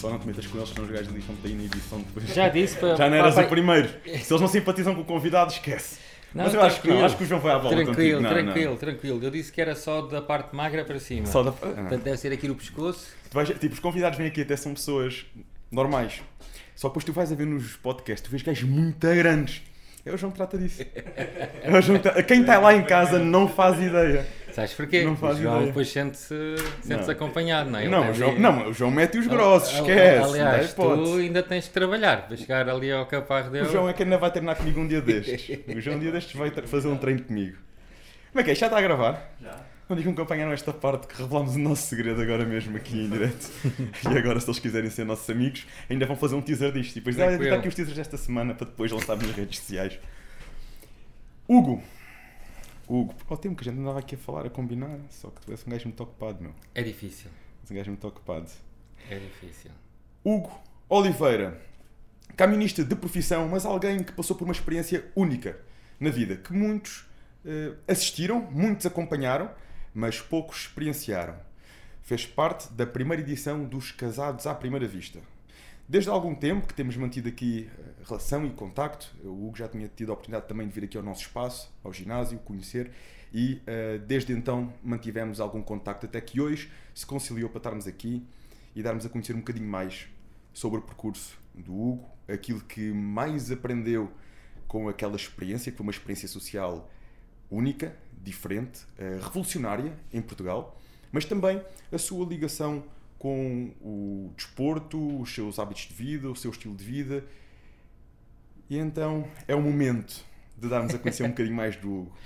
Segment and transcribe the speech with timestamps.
[0.00, 2.26] Só não te metas com eles, senão os gajos lixam-te a inibição depois.
[2.34, 2.96] Já disse para.
[2.96, 3.88] Já não eras para- o primeiro.
[4.04, 5.98] Se eles não simpatizam com o convidado, esquece.
[6.32, 8.20] Não, Mas eu acho que não, acho que o João vai à bola Tranquilo.
[8.20, 9.20] Não, tranquilo, tranquilo.
[9.24, 11.22] Eu disse que era só da parte magra para cima.
[11.22, 11.26] não.
[11.32, 11.50] Só da...
[11.50, 13.08] Portanto, deve ser aqui no pescoço.
[13.32, 15.26] Vais- tipo, os convidados vêm aqui até são pessoas
[15.72, 16.22] normais.
[16.76, 19.60] Só que depois tu vais a ver nos podcasts, tu vês gajos muito grandes.
[20.06, 20.82] É o João que trata disso.
[21.62, 24.24] É o João que tra- Quem está lá em casa não faz ideia.
[24.52, 25.04] Sabes porquê?
[25.04, 25.66] Não o faz João ideia.
[25.68, 26.34] depois sente-se
[26.82, 27.10] sente Não.
[27.10, 27.82] acompanhado, não é?
[27.82, 30.16] Ele Não, o João, ali- não, o João mete os grossos, esquece.
[30.20, 33.66] não dá Aliás, tu ainda tens de trabalhar para chegar ali ao caparro dele.
[33.66, 35.58] O João é que ainda vai treinar comigo um dia destes.
[35.76, 37.56] O João um dia destes vai fazer um treino comigo.
[38.32, 38.54] Como é que é?
[38.54, 39.34] Já está a gravar?
[39.42, 39.56] Já.
[39.88, 43.10] Não digam que acompanharam esta parte que revelámos o nosso segredo agora mesmo aqui em
[43.10, 43.50] direto.
[44.08, 46.92] e agora, se eles quiserem ser nossos amigos, ainda vão fazer um teaser disto.
[46.92, 47.42] E depois, Tranquilo.
[47.42, 49.98] está aqui os teasers desta semana para depois lançar nas redes sociais.
[51.48, 51.82] Hugo.
[52.90, 53.14] Hugo.
[53.28, 55.64] Ao tempo que a gente andava aqui a falar, a combinar, só que tu és
[55.66, 56.52] um gajo muito ocupado, meu.
[56.74, 57.30] É difícil,
[57.62, 58.50] És um gajo muito ocupado.
[59.08, 59.70] é difícil.
[60.24, 60.50] Hugo
[60.88, 61.60] Oliveira,
[62.36, 65.58] camionista de profissão, mas alguém que passou por uma experiência única
[66.00, 67.06] na vida, que muitos
[67.44, 69.50] eh, assistiram, muitos acompanharam,
[69.94, 71.36] mas poucos experienciaram.
[72.02, 75.20] Fez parte da primeira edição dos Casados à Primeira Vista.
[75.90, 79.66] Desde há algum tempo que temos mantido aqui eh, relação e contacto, o Hugo já
[79.66, 82.92] tinha tido a oportunidade também de vir aqui ao nosso espaço, ao ginásio, conhecer,
[83.34, 88.24] e eh, desde então mantivemos algum contacto, até que hoje se conciliou para estarmos aqui
[88.72, 90.06] e darmos a conhecer um bocadinho mais
[90.54, 94.12] sobre o percurso do Hugo, aquilo que mais aprendeu
[94.68, 96.88] com aquela experiência, que foi uma experiência social
[97.50, 101.60] única, diferente, eh, revolucionária em Portugal, mas também
[101.90, 102.84] a sua ligação
[103.20, 107.22] com o desporto, os seus hábitos de vida, o seu estilo de vida.
[108.68, 110.24] E então é o momento
[110.56, 112.16] de darmos a conhecer um bocadinho mais do Hugo.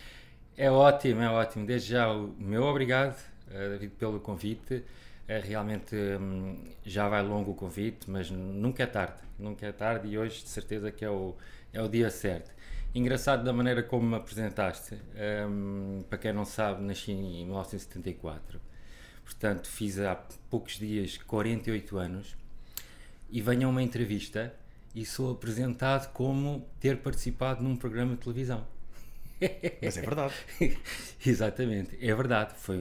[0.57, 1.67] É ótimo, é ótimo.
[1.67, 3.19] Desde já o meu obrigado,
[3.51, 4.85] eh, David, pelo convite.
[5.27, 9.21] Eh, Realmente hum, já vai longo o convite, mas nunca é tarde.
[9.37, 11.35] Nunca é tarde e hoje de certeza que é o,
[11.73, 12.53] é o dia certo.
[12.95, 14.97] Engraçado da maneira como me apresentaste.
[15.51, 18.61] Hum, para quem não sabe, nasci em 1974.
[19.25, 20.15] Portanto, fiz há
[20.51, 22.37] poucos dias 48 anos
[23.31, 24.55] e venho a uma entrevista
[24.95, 28.67] e sou apresentado como ter participado num programa de televisão.
[29.83, 30.35] Mas é verdade.
[31.25, 32.55] Exatamente, é verdade.
[32.57, 32.79] Foi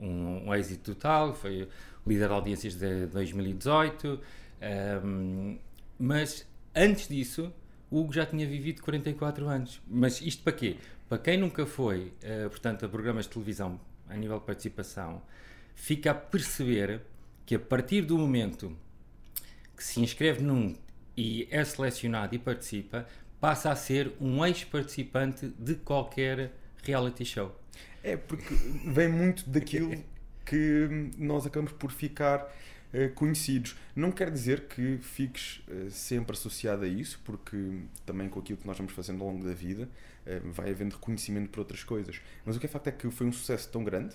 [0.00, 1.68] um, um êxito total, foi
[2.06, 4.20] líder de audiências de 2018.
[4.60, 5.58] ehm,
[5.98, 7.52] mas antes disso,
[7.90, 9.80] o Hugo já tinha vivido 44 anos.
[9.86, 10.76] Mas isto para quê?
[11.08, 13.78] Para quem nunca foi, eh, portanto, a programas de televisão
[14.08, 15.22] a nível de participação,
[15.74, 17.02] fica a perceber
[17.44, 18.76] que a partir do momento
[19.76, 20.76] que se inscreve num
[21.16, 23.06] e é selecionado e participa,
[23.40, 26.52] passa a ser um ex-participante de qualquer
[26.82, 27.54] reality show.
[28.02, 28.54] É, porque
[28.86, 30.02] vem muito daquilo
[30.44, 32.48] que nós acabamos por ficar
[32.92, 33.76] eh, conhecidos.
[33.96, 37.56] Não quer dizer que fiques eh, sempre associado a isso, porque
[38.04, 39.88] também com aquilo que nós vamos fazendo ao longo da vida
[40.26, 42.20] eh, vai havendo reconhecimento por outras coisas.
[42.44, 44.14] Mas o que é facto é que foi um sucesso tão grande.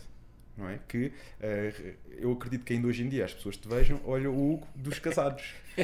[0.57, 0.79] Não é?
[0.87, 4.53] Que eh, eu acredito que ainda hoje em dia as pessoas te vejam, olham o
[4.53, 5.43] Hugo dos casados.
[5.77, 5.83] é?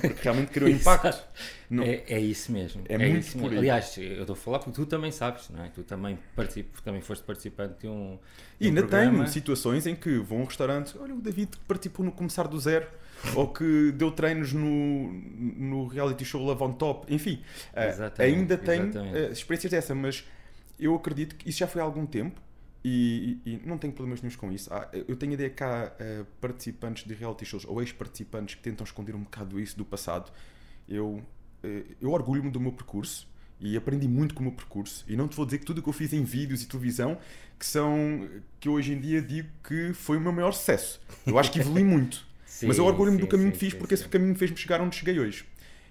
[0.00, 1.22] Porque realmente criou impacto.
[1.68, 2.82] Não- É, é isso mesmo.
[2.88, 3.52] É muito isso por mesmo.
[3.52, 3.58] aí.
[3.58, 5.68] Aliás, eu estou a falar porque tu também sabes, não é?
[5.68, 8.18] Tu também, participo, também foste participante de um.
[8.58, 9.12] E de um ainda programa.
[9.18, 12.48] tenho situações em que vou a um restaurante, olha o David que participou no Começar
[12.48, 12.86] do Zero,
[13.36, 17.42] ou que deu treinos no, no reality show Love on Top, enfim,
[17.76, 19.16] Exatamente, ainda tenho exatamente.
[19.18, 20.24] eh, experiências dessa, mas
[20.80, 22.40] eu acredito que isso já foi há algum tempo
[22.84, 24.72] e, e- não tenho problemas nenhum com isso.
[24.72, 28.84] Há- eu tenho ideia que há eh, participantes de reality shows ou ex-participantes que tentam
[28.84, 30.30] esconder um bocado isso do passado.
[30.88, 31.22] Eu,
[31.62, 33.26] eh, eu orgulho-me do meu percurso
[33.58, 35.04] e aprendi muito com o meu percurso.
[35.08, 37.18] E não te vou dizer que tudo o que eu fiz em vídeos e televisão
[37.58, 38.28] que são
[38.60, 41.00] que hoje em dia digo que foi o meu maior sucesso.
[41.26, 42.26] Eu acho que evolui muito.
[42.44, 44.80] Sim, mas eu orgulho-me do caminho sim, que fiz sim, porque esse caminho fez-me chegar
[44.80, 45.44] onde cheguei hoje.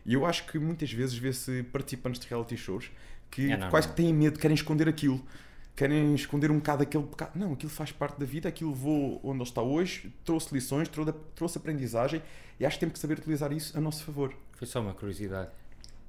[0.05, 2.91] E eu acho que muitas vezes vê-se participantes de reality shows
[3.31, 5.21] que É quase que têm medo, querem esconder aquilo.
[5.75, 7.31] Querem esconder um bocado aquele pecado.
[7.35, 11.57] Não, aquilo faz parte da vida, aquilo vou onde ele está hoje, trouxe lições, trouxe,
[11.57, 12.21] aprendizagem
[12.59, 14.35] e acho que temos que saber utilizar isso a nosso favor.
[14.53, 15.49] Foi só uma curiosidade.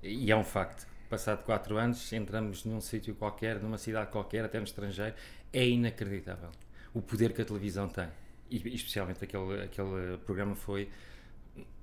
[0.03, 0.87] E é um facto.
[1.09, 5.15] Passado 4 anos, entramos num sítio qualquer, numa cidade qualquer, até no estrangeiro.
[5.53, 6.51] É inacreditável
[6.93, 8.09] o poder que a televisão tem.
[8.51, 10.91] E especialmente aquele, aquele programa foi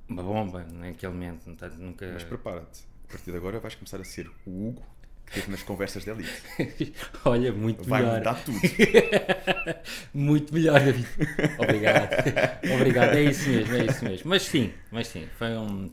[0.07, 1.45] uma bomba naquele momento.
[1.45, 2.11] Portanto, nunca...
[2.13, 4.85] Mas prepara-te, a partir de agora vais começar a ser o Hugo
[5.33, 6.93] teve nas conversas de elite.
[7.25, 8.17] Olha, muito Vai melhor.
[8.17, 8.57] mudar tudo.
[10.13, 11.07] Muito melhor, David.
[11.57, 12.09] Obrigado.
[12.75, 14.29] Obrigado, é isso mesmo, é isso mesmo.
[14.29, 15.89] Mas sim, mas sim, foi, um,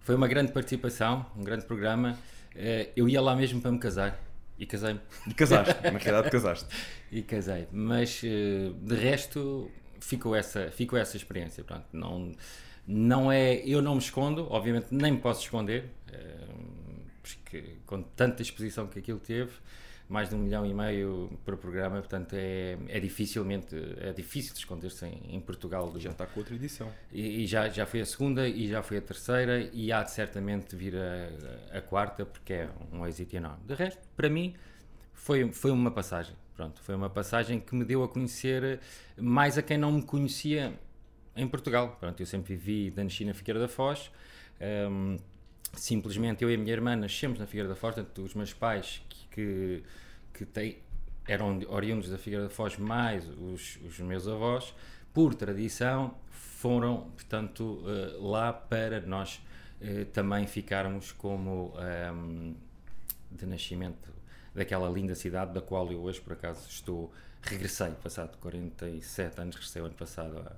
[0.00, 2.18] foi uma grande participação, um grande programa.
[2.54, 4.18] Eh, Eu ia lá mesmo para me casar
[4.58, 5.00] e casei-me.
[5.26, 6.66] E casaste, na realidade casaste.
[7.12, 7.68] E casei.
[7.72, 9.70] Mas eh, de resto
[10.00, 11.62] ficou essa, ficou essa experiência.
[11.64, 12.32] Pronto, não,
[12.86, 16.36] Não é, eu não me escondo, obviamente nem me posso esconder, eh,
[17.24, 19.52] porque com tanta exposição que aquilo teve,
[20.08, 24.58] mais de um milhão e meio por programa, portanto é, é dificilmente é difícil de
[24.58, 25.92] esconder-se em, em, Portugal.
[25.98, 26.92] Já está com outra edição.
[27.10, 30.10] E, e, já, já foi a segunda e já foi a terceira e há de
[30.10, 33.64] certamente vir a, a quarta porque é um êxito enorme.
[33.66, 34.54] De resto, para mim,
[35.14, 36.36] foi, foi uma passagem.
[36.54, 38.80] Pronto, foi uma passagem que me deu a conhecer
[39.16, 40.78] mais a quem não me conhecia
[41.34, 41.96] em Portugal.
[41.98, 44.10] Pronto, eu sempre vivi da China Figueira da Foz.
[44.60, 45.16] Um,
[45.76, 49.02] simplesmente eu e a minha irmã nascemos na Figueira da Foz, portanto, os meus pais
[49.30, 49.82] que,
[50.32, 50.78] que têm,
[51.26, 54.74] eram oriundos da Figueira da Foz, mais os, os meus avós,
[55.12, 59.40] por tradição, foram, portanto, uh, lá para nós
[59.80, 61.74] uh, também ficarmos como
[62.12, 62.54] um,
[63.30, 64.12] de nascimento
[64.54, 67.12] daquela linda cidade da qual eu hoje, por acaso, estou,
[67.42, 70.52] regressei, passado 47 anos, regressei o ano passado à,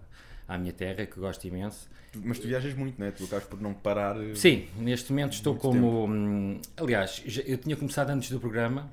[0.49, 1.89] à minha terra, que gosto imenso.
[2.15, 3.11] Mas tu viajas muito, não é?
[3.11, 4.17] Tu acabas por não parar.
[4.23, 6.07] Eh, Sim, neste momento estou como.
[6.07, 8.91] Hum, aliás, eu tinha começado antes do programa.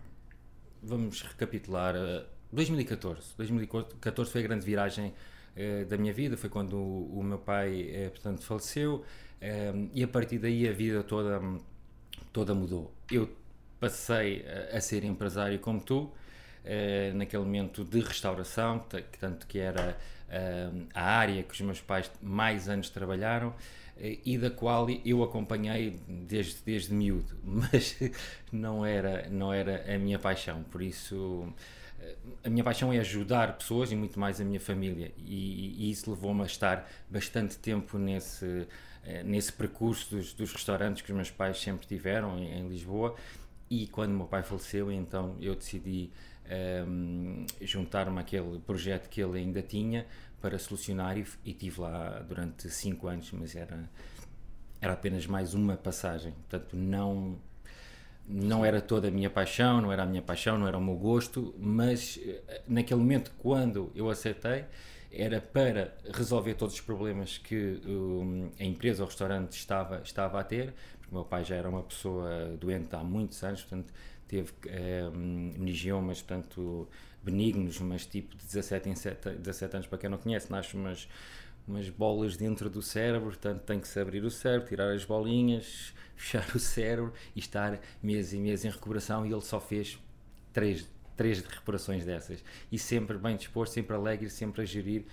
[0.81, 1.95] Vamos recapitular.
[2.51, 3.19] 2014.
[3.19, 5.13] Eh, 2014 foi a grande viragem
[5.55, 6.35] uh, da minha vida.
[6.35, 9.03] Foi quando o, meu pai, portanto, faleceu.
[9.41, 11.41] Uh, e a partir daí a vida toda,
[12.31, 12.93] toda mudou.
[13.11, 13.29] Eu
[13.79, 16.11] passei a ser empresário como tu.
[17.15, 18.83] Naquele momento de restauração,
[19.19, 19.97] tanto que era
[20.93, 23.53] a área que os meus pais mais anos trabalharam
[23.97, 27.97] eh, e da qual eu acompanhei desde, desde miúdo, mas
[28.51, 31.47] não era, não era a minha paixão, por isso
[31.99, 35.11] eh, a minha paixão é ajudar pessoas e muito mais a minha família.
[35.17, 38.67] E, e isso levou-me a estar bastante tempo nesse,
[39.05, 43.15] eh, nesse percurso dos, dos restaurantes que os meus pais sempre tiveram em, em Lisboa.
[43.69, 46.11] E quando meu pai faleceu então eu decidi
[46.87, 50.05] um, juntar-me àquele projeto que ele ainda tinha
[50.41, 53.89] para solucionar e, e tive lá durante cinco anos, mas era,
[54.81, 57.39] era apenas mais uma passagem, portanto não
[58.25, 60.95] não era toda a minha paixão, não era a minha paixão, não era o meu
[60.95, 64.63] gosto, mas eh, naquele momento quando eu aceitei
[65.11, 70.39] era para resolver todos os problemas que um, a empresa ou o restaurante estava, estava
[70.39, 73.93] a ter, porque meu pai já era uma pessoa doente há muitos anos, portanto
[74.33, 74.51] teve
[75.15, 76.87] um, meningiomas, portanto
[77.23, 81.07] benignos, mas tipo de 17 em 7, 17 anos, para quem não conhece, nasce umas,
[81.67, 85.93] umas bolas dentro do cérebro, portanto tem que se abrir o cérebro, tirar as bolinhas,
[86.17, 89.99] fechar o cérebro e estar meses e meses em recuperação e ele só fez
[90.51, 95.05] três, três recuperações dessas e sempre bem disposto, sempre alegre, sempre a gerir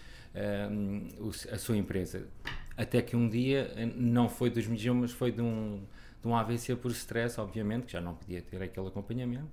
[0.70, 1.08] um,
[1.52, 2.26] a sua empresa.
[2.74, 5.82] Até que um dia, não foi dos mas foi de um,
[6.22, 9.48] de um AVC por stress, obviamente, que já não podia ter aquele acompanhamento,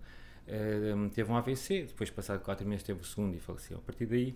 [0.47, 3.77] uh, teve um AVC, depois passado 4 meses teve o segundo e faleceu.
[3.77, 4.35] A partir daí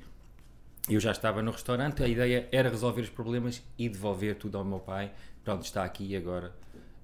[0.90, 4.66] eu já estava no restaurante, a ideia era resolver os problemas e devolver tudo ao
[4.66, 5.14] meu pai.
[5.44, 6.54] Pronto, está aqui e agora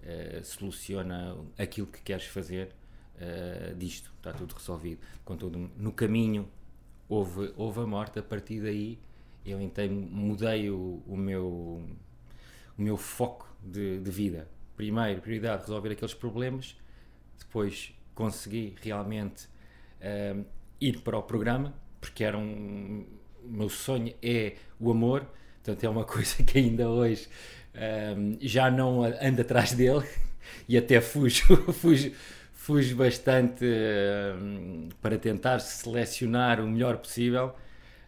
[0.03, 2.69] uh, soluciona aquilo que queres fazer
[3.15, 5.01] uh, disto, está tudo resolvido.
[5.23, 6.47] Contudo, no caminho
[7.09, 8.99] houve, houve a morte, a partir daí
[9.45, 11.47] eu então mudei o, o meu,
[12.77, 14.47] o meu foco de, de vida.
[14.77, 16.77] Primeiro, prioridade, resolver aqueles problemas,
[17.39, 19.47] depois consegui realmente
[19.99, 20.45] uh,
[20.79, 23.05] ir para o programa, porque era um.
[23.43, 25.25] O meu sonho é o amor,
[25.63, 27.27] portanto é uma coisa que ainda hoje
[27.73, 30.07] uh, já não ando atrás dele
[30.69, 32.11] e até fujo, fujo,
[32.53, 37.55] fujo bastante uh, para tentar selecionar o melhor possível.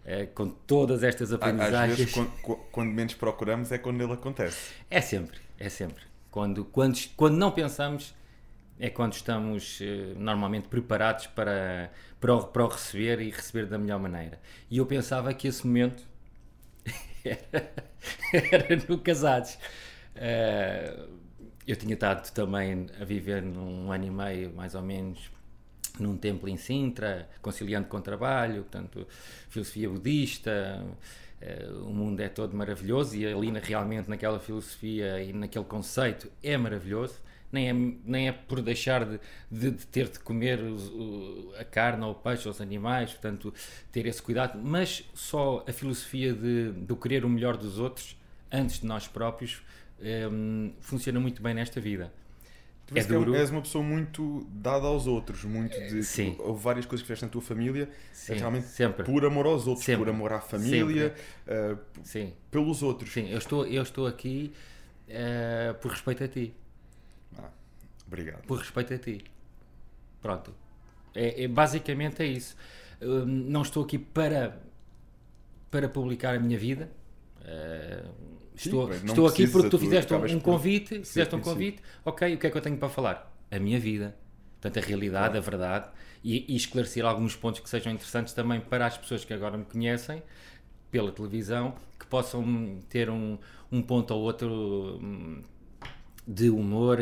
[0.05, 1.91] Uh, com todas estas aprendizagens.
[1.91, 4.73] Às vezes, quando, quando menos procuramos, é quando ele acontece.
[4.89, 6.08] É sempre, é sempre.
[6.31, 8.13] Quando, quando, quando não pensamos,
[8.79, 13.77] é quando estamos eh, normalmente preparados para, para, o, para o receber e receber da
[13.77, 14.39] melhor maneira.
[14.69, 16.03] E eu pensava que esse momento
[17.25, 17.74] era,
[18.31, 19.57] era no Casados.
[20.15, 21.19] Uh,
[21.67, 25.29] eu tinha estado também a viver num ano e meio, mais ou menos,
[26.00, 29.07] num templo em Sintra, conciliando com trabalho, portanto,
[29.50, 30.83] filosofia budista.
[31.41, 36.58] Uh, o mundo é todo maravilhoso e ali realmente naquela filosofia e naquele conceito é
[36.58, 37.17] maravilhoso
[37.51, 37.74] nem é,
[38.05, 39.19] nem é por deixar de,
[39.50, 43.53] de, de ter de comer o, a carne ou o peixe ou os animais, portanto,
[43.91, 48.15] ter esse cuidado, mas só a filosofia de, de querer o melhor dos outros
[48.51, 49.62] antes de nós próprios
[50.31, 52.12] um, funciona muito bem nesta vida.
[52.89, 53.36] Tu é duro.
[53.36, 56.03] és uma pessoa muito dada aos outros, muito de.
[56.03, 56.36] Sim.
[56.39, 59.03] Houve várias coisas que fizeste na tua família, Sim, realmente sempre.
[59.03, 60.05] por amor aos outros, sempre.
[60.05, 61.13] por amor à família,
[61.48, 62.34] uh, Sim.
[62.50, 63.13] pelos outros.
[63.13, 64.51] Sim, eu estou, eu estou aqui
[65.08, 66.53] uh, por respeito a ti.
[68.08, 68.41] Obrigado.
[68.48, 69.24] Por respeito a ti.
[70.19, 70.51] Pronto.
[71.13, 72.55] É, é basicamente é isso.
[73.00, 74.60] Uh, não estou aqui para,
[75.69, 76.89] para publicar a minha vida.
[77.41, 81.39] Uh, estou, não estou aqui porque tu fizeste um, um por convite, ser fizeste um
[81.39, 81.77] conhecido.
[81.77, 83.35] convite, ok, o que é que eu tenho para falar?
[83.49, 84.15] A minha vida.
[84.59, 85.89] Portanto, a realidade, a verdade,
[86.23, 89.65] e, e esclarecer alguns pontos que sejam interessantes também para as pessoas que agora me
[89.65, 90.21] conhecem
[90.91, 93.37] pela televisão, que possam ter um,
[93.71, 95.41] um ponto ou outro hum,
[96.27, 96.99] de humor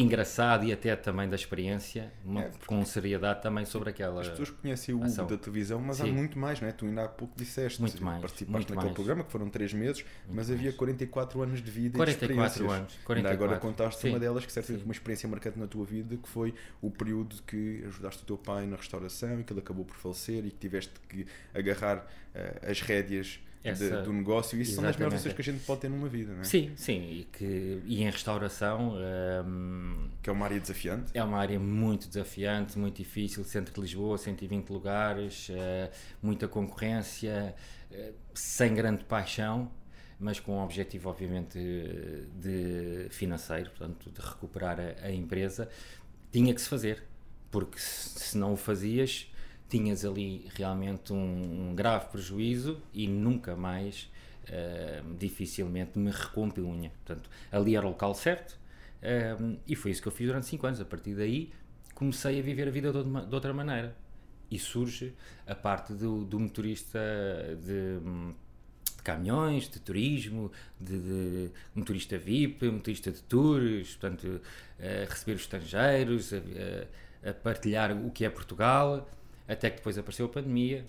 [0.00, 4.20] engraçado e até também da experiência, uma- É, com seriedade também sobre aquela.
[4.20, 5.26] As pessoas conhecem o Hugo ação.
[5.26, 6.12] da televisão, mas há Sim.
[6.12, 6.72] muito mais, não é?
[6.72, 7.80] Tu ainda há pouco disseste.
[7.80, 8.94] Muito mais, Participaste muito naquele mais.
[8.94, 12.78] programa, que foram 3 meses, mas havia 44 anos de vida 44 e de experiências.
[12.80, 14.08] anos, Ainda agora 44, contaste sim.
[14.10, 17.82] uma delas que certamente uma experiência marcante na tua vida, que foi o período que
[17.86, 20.92] ajudaste o teu pai na restauração e que ele acabou por falecer e que tiveste
[21.08, 24.56] que agarrar eh, as rédeas de- Essa- do negócio.
[24.58, 25.14] E isso são das melhores Exatamente.
[25.16, 26.44] lições que a gente pode ter numa vida, não é?
[26.44, 28.94] Sim, sim, e, que, e em restauração
[29.44, 31.10] hum, Que é uma área desafiante.
[31.14, 33.42] É uma área muito desafiante, muito difícil.
[33.44, 35.90] Centro de Lisboa, 120 lugares, eh,
[36.22, 37.54] muita concorrência,
[37.90, 39.70] eh, sem grande paixão,
[40.20, 41.58] mas com o objetivo, obviamente,
[42.34, 45.68] de financeiro, portanto, de recuperar a, a empresa.
[46.32, 47.02] Tinha que se fazer,
[47.50, 49.30] porque se não o fazias,
[49.68, 54.10] tinhas ali realmente um, um grave prejuízo e nunca mais,
[54.46, 56.90] eh, dificilmente, me recompunha.
[57.04, 58.58] Portanto, ali era o local certo
[59.40, 60.80] um, e foi isso que eu fiz durante 5 anos.
[60.80, 61.50] A partir daí
[61.94, 62.98] comecei a viver a vida de,
[63.34, 63.94] outra- maneira.
[64.50, 65.12] E surge
[65.46, 66.98] a parte do, do motorista
[67.60, 67.98] de,
[68.96, 74.40] de caminhões, de turismo, de, de motorista VIP, motorista de tours, portanto,
[74.78, 79.08] a receber os estrangeiros, a, a- a partilhar o que é Portugal,
[79.48, 80.84] até que depois apareceu a pandemia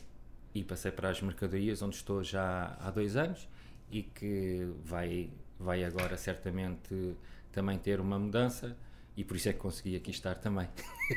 [0.53, 3.47] e passei para as mercadorias, onde estou já há dois anos
[3.89, 7.15] e que vai, vai agora certamente
[7.51, 8.75] também ter uma mudança
[9.15, 10.67] e por isso é que consegui aqui estar também.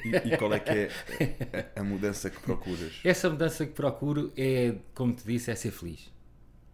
[0.04, 0.90] E, e qual é que é
[1.76, 2.98] a, mudança que procuras?
[3.04, 6.10] Essa mudança que procuro é, como te disse, é ser feliz.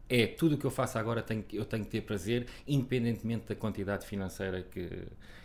[0.09, 3.55] É tudo o que eu faço agora, tenho, eu tenho que ter prazer, independentemente da
[3.55, 4.89] quantidade financeira que,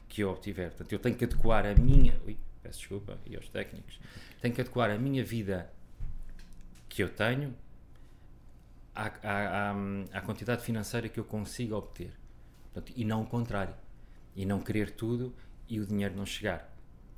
[0.08, 0.70] que eu obtiver.
[0.70, 2.18] Portanto, eu tenho que adequar a minha.
[2.26, 4.00] Ui, peço desculpa, e aos técnicos.
[4.42, 5.70] Tenho que adequar a minha vida
[6.88, 7.54] que eu tenho
[8.96, 9.76] à, à, à,
[10.14, 12.14] à quantidade financeira que eu consigo obter.
[12.72, 13.76] Portanto, e não o contrário.
[14.36, 15.36] E não querer tudo
[15.68, 16.74] e o dinheiro não chegar.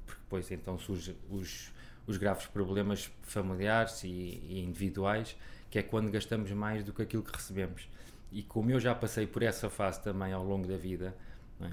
[0.06, 1.72] Porque depois então surgem os,
[2.08, 5.36] os graves problemas familiares e, e individuais,
[5.70, 7.88] que é quando gastamos mais do que aquilo que recebemos.
[8.32, 11.16] E como eu já passei por essa fase também ao longo da vida,
[11.62, 11.70] é?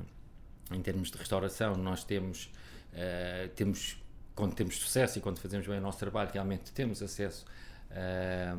[0.75, 2.51] em termos de restauração, nós temos,
[2.93, 3.97] eh, temos,
[4.35, 7.45] quando temos sucesso e quando fazemos bem o nosso trabalho, realmente temos acesso
[7.91, 8.53] eh,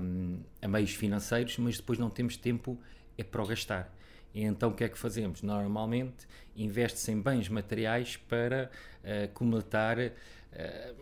[0.62, 2.80] a meios financeiros, mas depois não temos tempo
[3.18, 3.94] é para o gastar.
[4.34, 5.42] E então o que é que fazemos?
[5.44, 8.72] Normalmente investe-se em bens materiais para
[9.34, 10.94] comatar eh,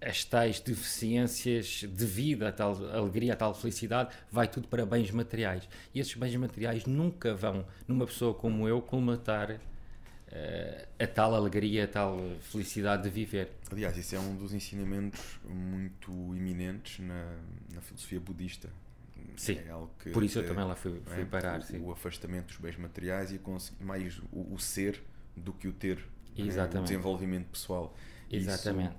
[0.00, 5.10] as tais deficiências de vida, a tal alegria, a tal felicidade, vai tudo para bens
[5.10, 5.68] materiais.
[5.94, 9.58] E esses bens materiais nunca vão, numa pessoa como eu, colmatar
[10.98, 13.50] a tal alegria, a tal felicidade de viver.
[13.70, 17.36] Aliás, isso é um dos ensinamentos muito iminentes na,
[17.74, 18.68] na filosofia budista.
[19.36, 21.60] Sim, É Por isso eu é- também lá fui, fui é, parar.
[21.60, 21.78] o, sim.
[21.80, 23.40] o afastamento dos bens materiais e
[23.80, 25.02] mais o, o ser
[25.36, 25.98] do que o ter.
[26.36, 26.42] é?
[26.42, 26.88] O Exatamente.
[26.88, 27.94] desenvolvimento pessoal.
[28.30, 28.96] E isso Exatamente.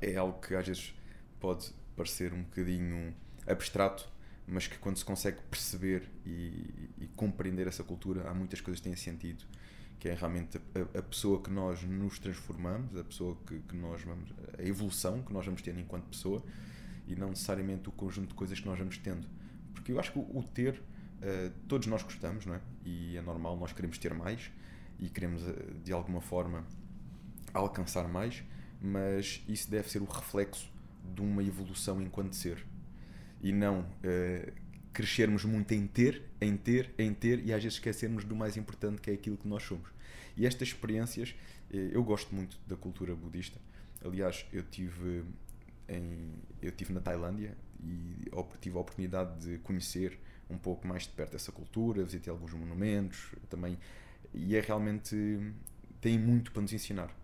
[0.00, 0.94] é algo que às vezes
[1.40, 3.14] pode parecer um bocadinho
[3.46, 4.08] abstrato,
[4.46, 8.88] mas que quando se consegue perceber e, e compreender essa cultura, há muitas coisas que
[8.88, 9.44] têm sentido.
[10.02, 14.02] Que é realmente a, a pessoa que nós nos transformamos, a pessoa que, que nós
[14.02, 14.32] vamos.
[14.58, 16.42] a evolução que nós vamos tendo enquanto pessoa
[17.06, 19.28] e não necessariamente o conjunto de coisas que nós vamos tendo.
[19.72, 20.82] Porque eu acho que o, o ter,
[21.20, 22.60] eh, todos nós gostamos, não é?
[22.84, 24.50] E é normal, nós queremos ter mais
[24.98, 25.54] e queremos eh,
[25.84, 26.66] de alguma forma
[27.54, 28.42] alcançar mais,
[28.80, 30.68] mas isso deve ser o reflexo
[31.14, 32.66] de uma evolução enquanto ser
[33.40, 34.52] e não eh,
[34.92, 39.00] crescermos muito em ter, em ter, em ter e às vezes esquecermos do mais importante
[39.00, 39.91] que é aquilo que nós somos.
[40.36, 41.34] E estas experiências,
[41.72, 43.58] eh, eu gosto muito da cultura budista.
[44.04, 45.24] Aliás, eu tive
[45.88, 48.28] em, eu tive na Tailândia e
[48.60, 53.34] tive a oportunidade de conhecer um pouco mais de perto essa cultura, visitei alguns monumentos
[53.48, 53.78] também
[54.34, 55.16] e é realmente
[56.00, 57.14] tem muito para nos ensinar.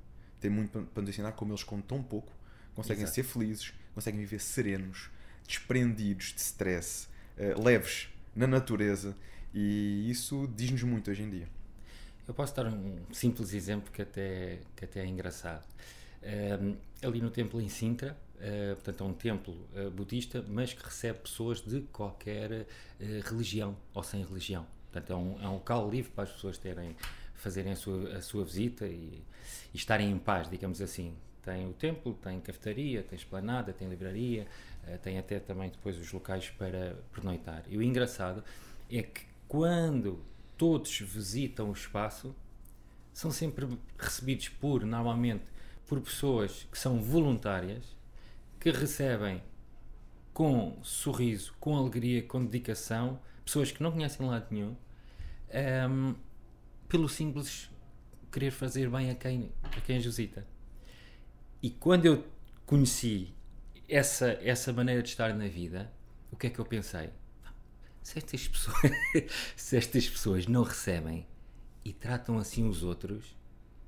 [0.41, 2.33] Tem muito para- para nos ensinar como eles com tão pouco
[2.75, 3.15] conseguem Exato.
[3.17, 5.11] ser felizes, conseguem viver serenos,
[5.47, 9.17] desprendidos de stress, eh, leves na natureza
[9.53, 11.49] e isso diz-nos muito hoje em dia.
[12.29, 15.67] Eu posso dar um simples exemplo que até, que até é engraçado.
[16.23, 20.85] Ehm, ali no templo em Sintra, eh, portanto é um templo eh, budista, mas que
[20.85, 22.67] recebe pessoas de qualquer eh,
[23.25, 24.67] religião ou sem religião.
[24.93, 26.95] Portanto é um, é um local livre para as pessoas terem,
[27.35, 29.23] fazerem a sua, a sua visita e,
[29.73, 31.15] e estarem em paz, digamos assim.
[31.43, 34.47] Tem o templo, tem cafetaria, tem esplanada, tem livraria,
[35.03, 37.65] tem até também depois os locais para pernoitar.
[37.71, 38.45] E o engraçado
[38.91, 40.23] é que quando
[40.59, 42.35] todos visitam o espaço,
[43.15, 43.67] são sempre
[43.99, 45.45] recebidos por, normalmente,
[45.87, 47.97] por pessoas que são voluntárias,
[48.61, 49.43] que recebem
[50.35, 54.77] com sorriso, com alegria, com dedicação, pessoas que não conhecem lado nenhum,
[55.91, 56.15] um,
[56.89, 57.71] pelo simples
[58.31, 60.47] querer fazer bem a quem, a quem visita.
[61.63, 62.25] E quando eu
[62.67, 63.35] conheci
[63.89, 65.91] essa, essa maneira de estar na vida,
[66.31, 67.11] o que é que eu pensei?
[68.09, 68.93] Se estas pessoas,
[69.55, 71.27] se estas pessoas não recebem
[71.85, 73.37] e tratam assim os outros,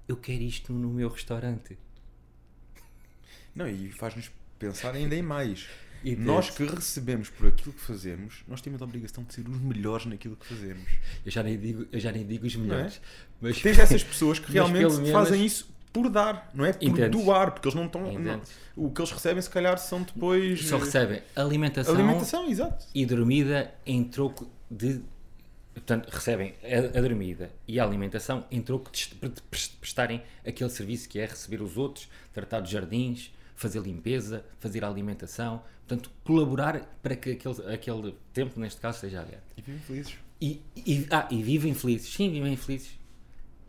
[0.07, 1.79] eu quero isto no meu restaurante.
[3.55, 5.67] Não, e faz-nos pensar ainda em mais.
[6.03, 9.61] E nós que recebemos por aquilo que fazemos, nós temos a obrigação de ser os
[9.61, 10.89] melhores naquilo que fazemos.
[11.27, 12.97] Eu já nem digo, eu já nem digo os melhores.
[12.97, 13.00] É?
[13.39, 15.11] Mas tens essas pessoas que realmente menos...
[15.11, 16.73] fazem isso por dar, não é?
[16.73, 17.23] Por Entendes?
[17.23, 18.12] doar, porque eles não estão.
[18.12, 18.40] Não,
[18.76, 20.66] o que eles recebem, se calhar, são depois.
[20.68, 22.87] Só recebem alimentação, alimentação exato.
[22.94, 25.00] e dormida em troco de.
[25.75, 29.42] Portanto, recebem a, a dormida e a alimentação em troco de, de
[29.80, 35.62] prestarem aquele serviço que é receber os outros, tratar dos jardins, fazer limpeza, fazer alimentação,
[35.87, 39.54] portanto, colaborar para que aquele, aquele tempo, neste caso, seja aberto.
[39.56, 40.14] E vivem felizes.
[40.40, 42.99] E, e, ah, e vivem felizes, sim, vivem felizes.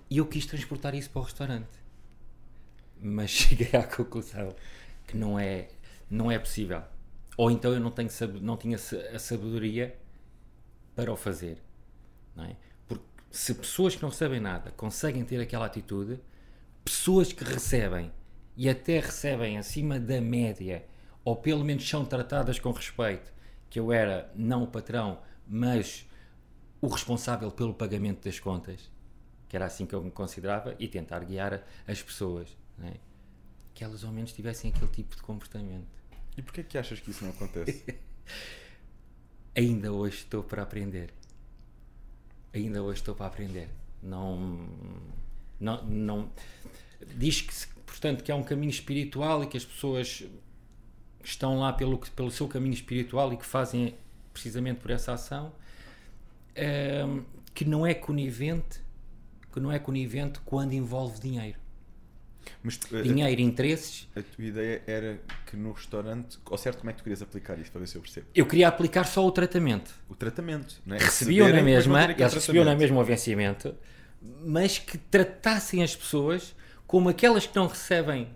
[0.09, 1.80] E eu quis transportar isso para o restaurante.
[3.01, 4.55] Mas cheguei à conclusão
[5.07, 5.67] que não é,
[6.09, 6.83] não é possível.
[7.37, 8.09] Ou então eu não, tenho,
[8.41, 9.97] não tinha a sabedoria
[10.95, 11.57] para o fazer.
[12.35, 12.55] Não é?
[12.87, 16.19] Porque se pessoas que não recebem nada conseguem ter aquela atitude,
[16.83, 18.11] pessoas que recebem
[18.55, 20.85] e até recebem acima da média,
[21.23, 23.31] ou pelo menos são tratadas com respeito,
[23.69, 26.07] que eu era não o patrão, mas
[26.81, 28.91] o responsável pelo pagamento das contas,
[29.47, 32.95] que era assim que eu me considerava, e tentar guiar as pessoas, é?
[33.73, 35.87] que elas ao menos tivessem aquele tipo de comportamento.
[36.37, 37.83] E porquê que achas que isso não acontece?
[39.55, 41.13] Ainda hoje estou para aprender.
[42.53, 43.69] Ainda hoje estou para aprender.
[44.01, 44.67] Não,
[45.59, 46.31] não, não
[47.15, 47.53] diz que
[47.85, 50.23] portanto, que é um caminho espiritual e que as pessoas
[51.23, 53.95] estão lá pelo, pelo seu caminho espiritual e que fazem
[54.33, 55.51] precisamente por essa ação,
[56.55, 57.03] é,
[57.53, 58.81] que não é conivente,
[59.51, 61.59] que não é conivente quando envolve dinheiro.
[62.63, 64.07] Mas eh, dinheiro, a, interesses.
[64.15, 67.57] A tua ideia era que no restaurante, ao certo, como é que tu querias aplicar
[67.59, 68.27] isso para ver se eu percebo?
[68.33, 69.93] Eu queria aplicar só o tratamento.
[70.09, 70.99] O tratamento, não é?
[70.99, 73.75] Recebiam na mesma, eles recebiam na mesma o vencimento,
[74.43, 78.29] mas que tratassem as pessoas como aquelas que não recebem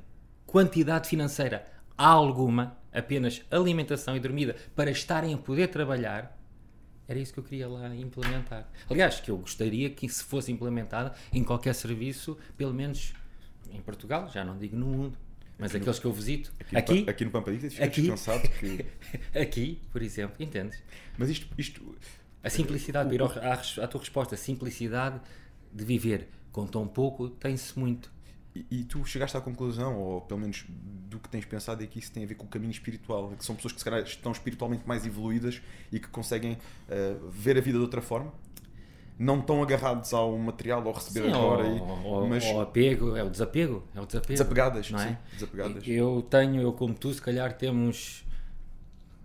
[0.45, 6.37] quantidade financeira alguma, apenas alimentação e dormida, para estarem a poder trabalhar,
[7.07, 8.67] era isso que eu queria lá implementar.
[8.89, 13.13] Aliás, que eu gostaria que isso fosse implementado em qualquer serviço, pelo menos
[13.71, 15.17] em Portugal, já não digo no mundo,
[15.57, 16.53] mas aqui aqueles no, que eu visito.
[16.59, 18.85] Aqui, aqui, no, aqui no Pampadita, ficas aqui, descansado que...
[19.39, 20.81] aqui, por exemplo, entendes?
[21.17, 21.47] Mas isto...
[21.57, 21.95] isto
[22.43, 25.19] a simplicidade, o, o, à tua resposta, a simplicidade
[25.73, 28.13] de viver com tão pouco tem-se muito.
[28.55, 31.99] E, e, tu chegaste à conclusão, ou pelo menos do que tens pensado, é que
[31.99, 34.31] isso tem a ver com o caminho espiritual, que são pessoas que se calhar estão
[34.31, 38.31] espiritualmente mais evoluídas e que conseguem uh, ver a vida de outra forma?
[39.17, 41.63] Não estão agarrados ao material, ao receber sim, agora.
[42.03, 42.43] Ou, mas...
[42.45, 43.87] ou apego, é o desapego.
[43.95, 45.07] É o desapego desapegadas, não é?
[45.07, 45.83] Sim, desapegadas.
[45.87, 48.25] Eu tenho, eu como tu, se calhar temos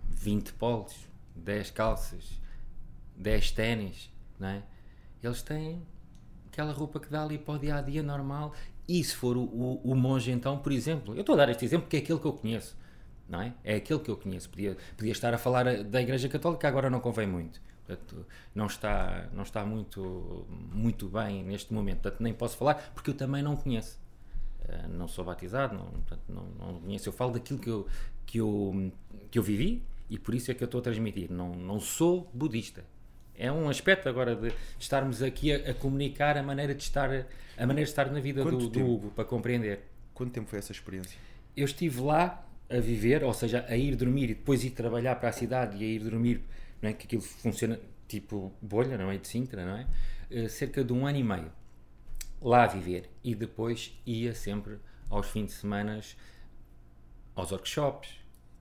[0.09, 0.95] 20 polos,
[1.35, 2.39] 10 calças,
[3.17, 4.63] 10 ténis, não é?
[5.21, 5.81] Eles têm
[6.47, 8.53] aquela roupa que dá ali para o dia a dia normal
[8.87, 11.65] e se for o, o, o, monge, então, por exemplo, eu estou a dar este
[11.65, 12.77] exemplo porque é aquele que eu conheço,
[13.27, 13.53] não é?
[13.63, 14.49] É aquele que eu conheço.
[14.49, 17.61] Podia, podia estar a falar da Igreja Católica, agora não convém muito.
[17.95, 22.01] Portanto, não está, não está muito, muito bem neste momento.
[22.01, 23.99] Portanto, nem posso falar porque eu também não conheço.
[24.61, 27.09] Uh, não sou batizado, não, portanto, não, não conheço.
[27.09, 27.87] Eu falo daquilo que eu,
[28.25, 28.91] que, eu,
[29.29, 31.31] que eu vivi e por isso é que eu estou a transmitir.
[31.31, 32.83] Não, não sou budista
[33.41, 37.09] é um aspecto agora de estarmos aqui a, a, comunicar a maneira de estar
[37.57, 39.79] a maneira de estar na vida do, do, Hugo para compreender.
[40.13, 41.17] Quanto tempo foi essa experiência?
[41.57, 45.29] Eu estive lá a viver, ou seja, a ir dormir e depois ir trabalhar para
[45.29, 46.41] a cidade e a ir dormir,
[46.81, 49.87] não é que aquilo funciona tipo bolha, não é de Sintra, não é?
[50.29, 51.51] Uh, cerca de um ano e meio
[52.41, 56.01] lá a viver e depois ia sempre aos fins de semana
[57.35, 58.09] aos workshops,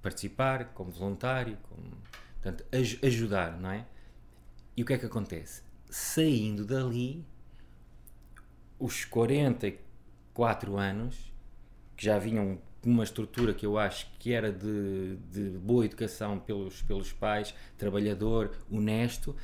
[0.02, 1.90] participar como voluntário, como,
[2.35, 3.87] portanto, aj ajudar, não é?
[4.76, 5.62] E o que é que acontece?
[5.88, 7.24] Saindo dali,
[8.78, 11.33] os 44 anos,
[11.96, 16.83] que já vinham uma estrutura que eu acho que era de, de boa educação pelos,
[16.83, 19.37] pelos pais, trabalhador, honesto,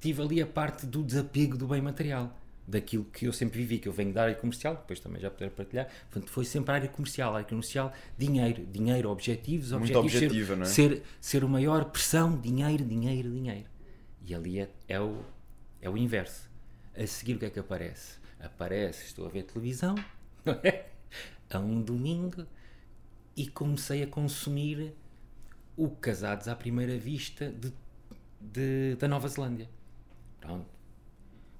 [0.00, 2.36] tive ali a parte do desapego do bem material
[2.66, 5.50] daquilo que eu sempre vivi, que eu venho da área comercial, depois também já poder
[5.50, 10.50] partilhar, portanto, foi sempre a área comercial, a área comercial, dinheiro, dinheiro, objetivos, Muito objetivos,
[10.50, 10.98] objetiva, ser, não é?
[10.98, 13.68] ser, ser o maior, pressão, dinheiro, dinheiro, dinheiro.
[14.24, 15.20] E ali é, é, o,
[15.80, 16.50] é o inverso.
[16.96, 18.16] A seguir, o que é que aparece?
[18.40, 19.94] Aparece, estou a ver televisão,
[20.44, 20.86] não é?
[21.48, 22.44] A um domingo
[23.36, 24.94] e comecei a consumir
[25.76, 27.72] o Casados à Primeira Vista de,
[28.40, 29.68] de, da Nova Zelândia.
[30.40, 30.66] Pronto.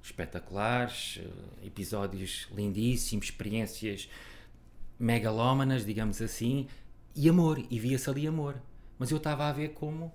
[0.02, 4.08] Espetaculares, eh, episódios lindíssimos, experiências
[4.98, 6.66] megalómanas, digamos assim,
[7.14, 8.56] e amor, e via-se ali amor.
[8.98, 10.12] Mas eu estava a ver como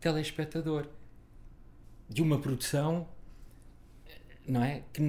[0.00, 0.88] telespectador
[2.08, 3.06] de uma produção,
[4.46, 4.82] não é?
[4.92, 5.02] Que,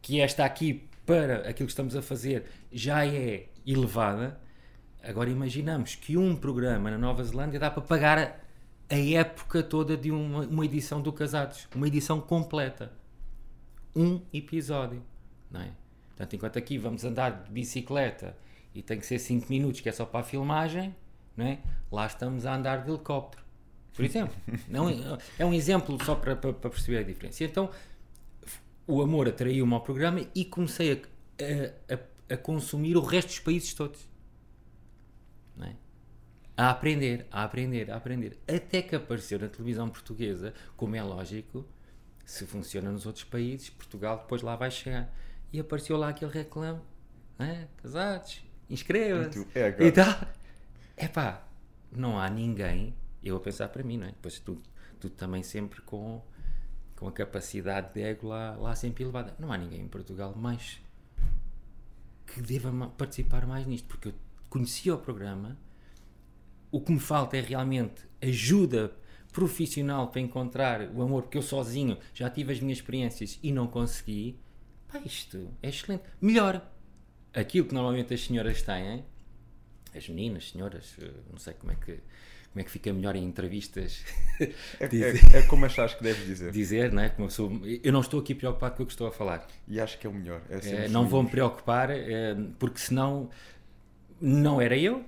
[0.00, 4.40] que esta aqui, para aquilo que estamos a fazer, já é elevada.
[5.06, 8.34] Agora imaginamos que um programa na Nova Zelândia dá para pagar a,
[8.94, 12.92] a época toda de uma, uma edição do Casados, uma edição completa.
[13.94, 15.02] Um episódio,
[15.50, 15.70] não é?
[16.08, 18.36] Portanto, enquanto aqui vamos andar de bicicleta
[18.74, 20.94] e tem que ser 5 minutos, que é só para a filmagem,
[21.36, 21.58] não é?
[21.92, 23.44] lá estamos a andar de helicóptero,
[23.92, 24.34] por exemplo.
[24.68, 24.88] não,
[25.38, 27.44] é um exemplo só para, para, para perceber a diferença.
[27.44, 27.70] Então,
[28.86, 33.74] o amor atraiu-me ao programa e comecei a, a, a, consumir o resto dos países
[33.74, 34.13] todos.
[35.56, 35.76] Não é?
[36.56, 38.38] A aprender, a aprender, a aprender.
[38.46, 41.66] Até que apareceu na televisão portuguesa, como é lógico,
[42.24, 45.12] se funciona nos outros países, Portugal depois lá vai chegar.
[45.52, 46.80] E apareceu lá aquele reclame,
[47.38, 47.66] é?
[47.82, 49.46] casados, inscreva-se.
[49.54, 50.14] É e tal.
[50.96, 51.46] Epá,
[51.90, 54.10] não há ninguém, eu a pensar para mim, não é?
[54.10, 54.60] Depois tu,
[55.00, 56.22] tu também sempre com,
[56.96, 59.34] com a capacidade de ego lá, lá sempre elevada.
[59.38, 60.80] Não há ninguém em Portugal mais
[62.26, 64.14] que deva participar mais nisto, porque eu
[64.54, 65.58] conhecia o programa.
[66.70, 68.92] O que me falta é realmente ajuda
[69.32, 73.66] profissional para encontrar o amor, porque eu sozinho já tive as minhas experiências e não
[73.66, 74.38] consegui.
[74.86, 76.04] Pá, isto é excelente.
[76.20, 76.64] Melhor,
[77.32, 79.04] aquilo que normalmente as senhoras têm,
[79.92, 81.98] as meninas, senhoras, eh, não sei como é que
[82.52, 84.04] como é que fica melhor em entrevistas.
[84.80, 86.50] É, é, é como achas que deves dizer.
[86.50, 87.08] Dizer, não é?
[87.08, 87.52] Como eu, sou,
[87.84, 89.46] eu não estou aqui preocupado com o que estou a falar.
[89.68, 90.42] E acho que é o melhor.
[90.50, 93.30] É, não vou me preocupar, é, porque senão
[94.20, 95.04] não era eu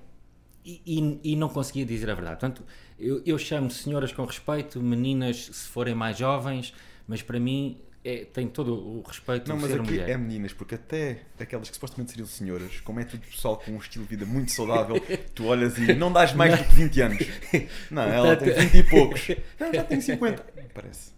[0.64, 2.40] e, e, e, não conseguia dizer a verdade.
[2.40, 2.64] Portanto,
[2.98, 6.74] eu, eu chamo senhoras com respeito, meninas se forem mais jovens,
[7.06, 10.08] mas para mim é, tem todo o respeito não, mas ser aqui mulher.
[10.08, 13.78] é meninas, porque até aquelas que supostamente seriam senhoras, como é tudo pessoal com um
[13.78, 14.96] estilo de vida muito saudável,
[15.34, 17.18] tu olhas e não dás mais do que 20 anos.
[17.90, 19.28] Não, ela tem 20 e poucos.
[19.58, 20.46] Não, já tem 50.
[20.72, 21.12] Parece.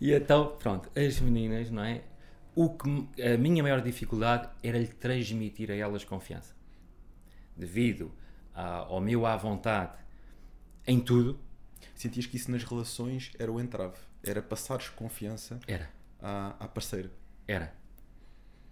[0.00, 2.00] E então, pronto, as meninas, não é?
[2.54, 2.88] O que,
[3.22, 6.54] a minha maior dificuldade era lhe transmitir a elas confiança.
[7.56, 8.12] Devido
[8.54, 9.96] a, ao meu à vontade
[10.86, 11.38] em tudo.
[11.94, 13.96] Sentias que isso nas relações era o entrave?
[14.22, 15.60] Era passares confiança?
[15.66, 15.90] Era
[16.20, 17.10] à, à parceira.
[17.46, 17.72] Era.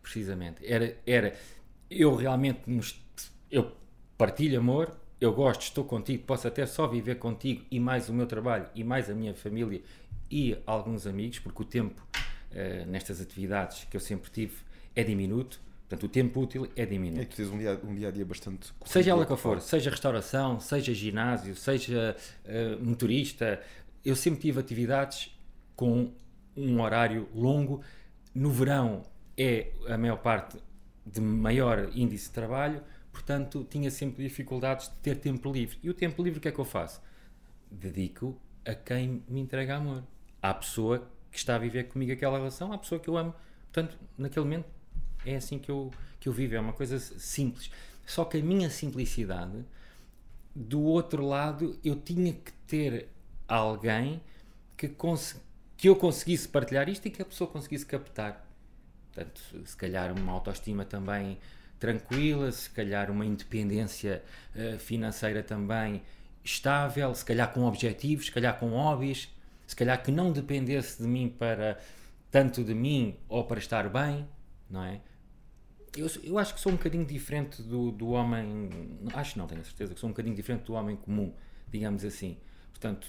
[0.03, 0.67] Precisamente.
[0.67, 1.37] Era, era.
[1.91, 2.61] Eu realmente.
[3.51, 3.77] Eu
[4.17, 8.27] partilho amor, eu gosto, estou contigo, posso até só viver contigo e mais o meu
[8.27, 9.83] trabalho e mais a minha família
[10.31, 14.57] e alguns amigos, porque o tempo uh, nestas atividades que eu sempre tive
[14.97, 15.61] é diminuto.
[15.93, 17.21] Portanto, o tempo útil é diminuto.
[17.21, 18.73] É que tens um dia, um dia a dia bastante.
[18.87, 23.61] Seja ela que for, seja restauração, seja ginásio, seja uh, motorista,
[24.03, 25.39] eu sempre tive atividades
[25.77, 26.11] com
[26.57, 27.83] um horário longo.
[28.35, 29.03] No verão
[29.37, 30.57] é a maior parte
[31.05, 35.79] de maior índice de trabalho, portanto tinha sempre dificuldades de ter tempo livre.
[35.83, 37.03] E o tempo livre o que é que eu faço?
[37.71, 40.03] Dedico a quem me entrega amor.
[40.41, 43.35] À pessoa que está a viver comigo aquela relação, à pessoa que eu amo.
[43.71, 44.67] Portanto, naquele momento
[45.25, 47.71] é assim que eu, que eu vivo, é uma coisa simples.
[48.07, 49.65] Só que a minha simplicidade,
[50.55, 53.09] do outro lado, eu tinha que ter
[53.47, 54.21] alguém
[54.77, 54.89] que,
[55.77, 58.47] que eu conseguisse partilhar isto e que a pessoa conseguisse captar.
[59.13, 61.39] Portanto, se calhar uma autoestima também
[61.79, 64.23] tranquila, se calhar uma independência
[64.55, 66.03] uh, financeira também
[66.45, 69.29] estável, se calhar com objetivos, se calhar com hobbies,
[69.67, 71.79] se calhar que não dependesse de mim para
[72.31, 74.27] tanto de mim ou para estar bem,
[74.69, 75.01] não é?
[75.97, 78.71] Eu, eu acho que sou um bocadinho diferente do, do homem,
[79.13, 81.35] acho não, tenho a certeza que sou um bocadinho diferente do homem comum,
[81.71, 82.39] digamos assim.
[82.71, 83.07] Portanto,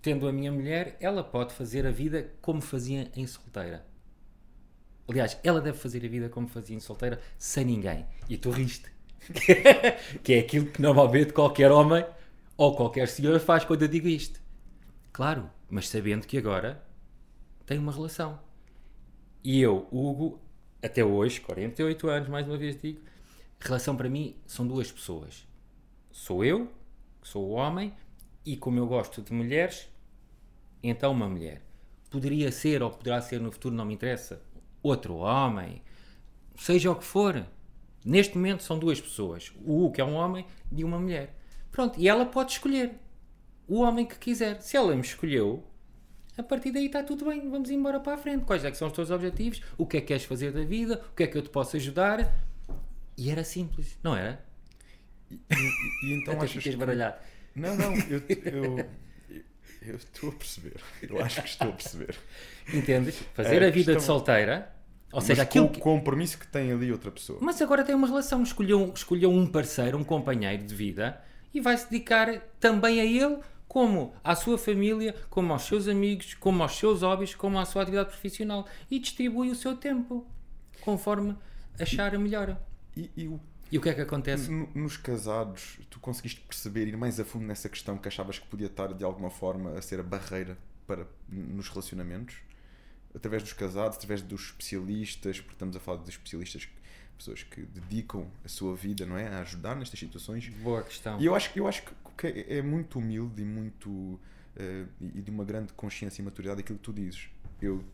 [0.00, 3.84] tendo a minha mulher, ela pode fazer a vida como fazia em solteira.
[5.08, 8.06] Aliás, ela deve fazer a vida como fazia em solteira, sem ninguém.
[8.28, 8.90] E tu riste.
[10.22, 12.04] que é aquilo que normalmente qualquer homem
[12.56, 14.40] ou qualquer senhora faz quando eu digo isto.
[15.12, 16.82] Claro, mas sabendo que agora
[17.66, 18.40] tem uma relação.
[19.44, 20.40] E eu, Hugo,
[20.82, 23.00] até hoje, 48 anos, mais uma vez digo,
[23.60, 25.46] relação para mim são duas pessoas.
[26.10, 26.70] Sou eu,
[27.22, 27.94] sou o homem,
[28.44, 29.88] e como eu gosto de mulheres,
[30.82, 31.62] então uma mulher.
[32.10, 34.42] Poderia ser ou poderá ser no futuro, não me interessa.
[34.82, 35.80] Outro homem,
[36.56, 37.46] seja o que for.
[38.04, 39.52] Neste momento são duas pessoas.
[39.64, 41.36] O que é um homem, e uma mulher.
[41.70, 42.98] Pronto, e ela pode escolher
[43.68, 44.60] o homem que quiser.
[44.60, 45.64] Se ela me escolheu,
[46.36, 48.44] a partir daí está tudo bem, vamos embora para a frente.
[48.44, 49.60] Quais é que são os teus objetivos?
[49.76, 51.02] O que é que queres fazer da vida?
[51.12, 52.32] O que é que eu te posso ajudar?
[53.16, 54.42] E era simples, não era?
[55.30, 56.78] E, e- e então Até achas fiquei que...
[56.78, 57.16] baralhado.
[57.54, 58.88] Não, não, eu, eu,
[59.82, 60.76] eu estou a perceber.
[61.02, 62.16] Eu acho que estou a perceber.
[62.72, 63.16] Entendes?
[63.34, 64.74] Fazer É, a vida de solteira,
[65.12, 65.80] ou Mas seja, com aquilo o que...
[65.80, 67.38] compromisso que tem ali outra pessoa.
[67.42, 71.20] Mas agora tem uma relação, escolheu, escolheu um parceiro, um companheiro de vida
[71.52, 73.38] e vai se dedicar também a ele,
[73.76, 77.80] como à sua família, como aos seus amigos, como aos seus hobbies, como à sua
[77.80, 80.26] atividade profissional e distribui o seu tempo
[80.82, 81.34] conforme
[81.80, 82.60] achar melhor.
[82.94, 84.50] E, e o- E o que é que acontece?
[84.50, 88.46] no- nos casados, tu conseguiste perceber, ir mais a fundo nessa questão que achavas que
[88.46, 92.36] podia estar de alguma forma a ser a barreira para, nos relacionamentos?
[93.14, 96.68] Através dos casados, através dos especialistas, porque estamos a falar dos especialistas,
[97.16, 99.28] pessoas que dedicam a sua vida, não é?
[99.28, 100.48] A ajudar nestas situações.
[100.62, 101.18] Boa questão.
[101.18, 101.92] E eu acho, eu acho que
[102.24, 104.20] é é muito humilde e muito.
[104.56, 107.28] eh, e de uma grande consciência e maturidade aquilo que tu dizes.
[107.60, 107.84] Eu,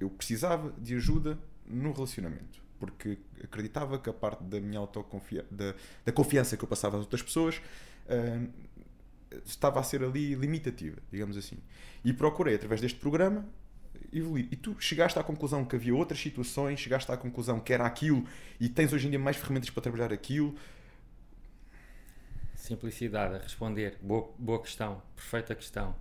[0.00, 2.62] eu precisava de ajuda no relacionamento.
[2.78, 7.02] Porque acreditava que a parte da minha autoconfiança, da, da confiança que eu passava às
[7.02, 7.60] outras pessoas,
[8.08, 8.40] eh,
[9.44, 11.58] estava a ser ali limitativa, digamos assim.
[12.04, 13.46] E procurei, através deste programa,
[14.12, 14.48] evoluir.
[14.50, 18.24] E tu chegaste à conclusão que havia outras situações, chegaste à conclusão que era aquilo
[18.60, 20.54] e tens hoje em dia mais ferramentas para trabalhar aquilo.
[22.64, 23.98] Simplicidade a responder.
[24.00, 25.02] Boa, boa questão.
[25.14, 25.94] Perfeita questão.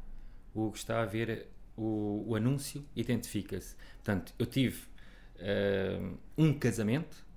[0.54, 3.76] O Hugo está a ver o, o anúncio, identifica-se.
[3.96, 4.86] Portanto, eu tive
[5.40, 6.00] eh,
[6.38, 7.28] um casamento,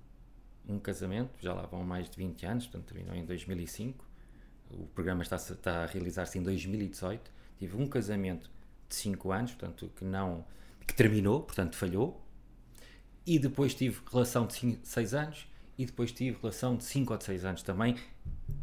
[0.65, 4.05] um casamento, já lá vão mais de 20 anos, portanto terminou em 2005.
[4.71, 7.29] O programa está, está a realizar-se em 2018.
[7.59, 8.49] Tive um casamento
[8.87, 10.45] de 5 anos, portanto, que não
[10.87, 12.25] que terminou, portanto, falhou.
[13.25, 17.25] E depois tive relação de 6 anos e depois tive relação de 5 ou de
[17.25, 17.97] 6 anos também,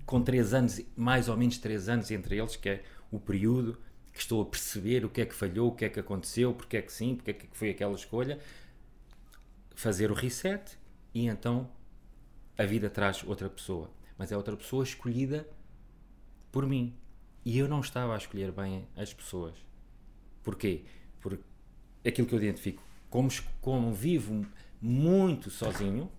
[0.07, 3.79] com 3 anos, mais ou menos 3 anos entre eles, que é o período
[4.13, 6.77] que estou a perceber o que é que falhou, o que é que aconteceu, porque
[6.77, 8.39] é que sim, porque é que foi aquela escolha,
[9.75, 10.79] fazer o reset
[11.13, 11.69] e então
[12.57, 13.91] a vida traz outra pessoa.
[14.17, 15.49] Mas é outra pessoa escolhida
[16.53, 16.97] por mim.
[17.45, 19.55] E eu não estava a escolher bem as pessoas.
[20.43, 20.85] Porquê?
[21.21, 21.43] Porque
[22.07, 23.29] aquilo que eu identifico, como,
[23.61, 24.47] como vivo
[24.81, 26.11] muito sozinho,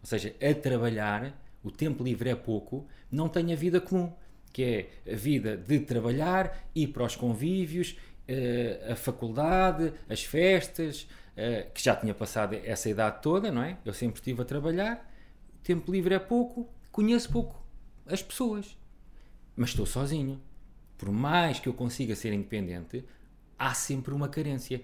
[0.00, 4.12] ou seja, a trabalhar, o tempo livre é pouco, não tenho a vida comum,
[4.52, 7.96] que é a vida de trabalhar, ir para os convívios,
[8.28, 13.78] eh, a faculdade, as festas, eh, que já tinha passado essa idade toda, não é?
[13.84, 15.12] Eu sempre estive a trabalhar,
[15.56, 17.60] o tempo livre é pouco, conheço pouco
[18.06, 18.78] as pessoas,
[19.56, 20.40] mas estou sozinho.
[20.96, 23.04] Por mais que eu consiga ser independente,
[23.58, 24.82] há sempre uma carência.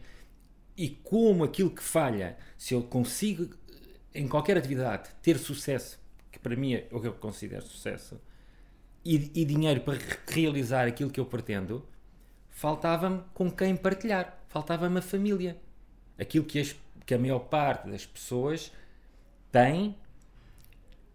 [0.77, 3.55] E como aquilo que falha, se eu consigo
[4.13, 6.02] em qualquer atividade ter sucesso,
[6.43, 8.21] para mim é o que eu considero sucesso,
[9.05, 11.87] e, e dinheiro para re- realizar aquilo que eu pretendo,
[12.51, 15.57] faltava-me com quem partilhar, faltava-me a família.
[16.19, 16.77] Aquilo que, as-
[17.07, 18.73] que a maior parte das pessoas
[19.51, 19.97] tem,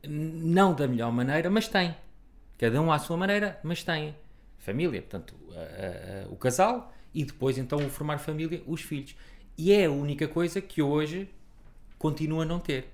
[0.08, 1.96] não da melhor maneira, mas tem.
[2.58, 4.16] Cada um à sua maneira, mas tem.
[4.58, 9.16] Família, portanto, a- a- o casal e depois então o formar família, os filhos.
[9.58, 11.30] E é a única coisa que hoje
[11.98, 12.90] continua a não ter.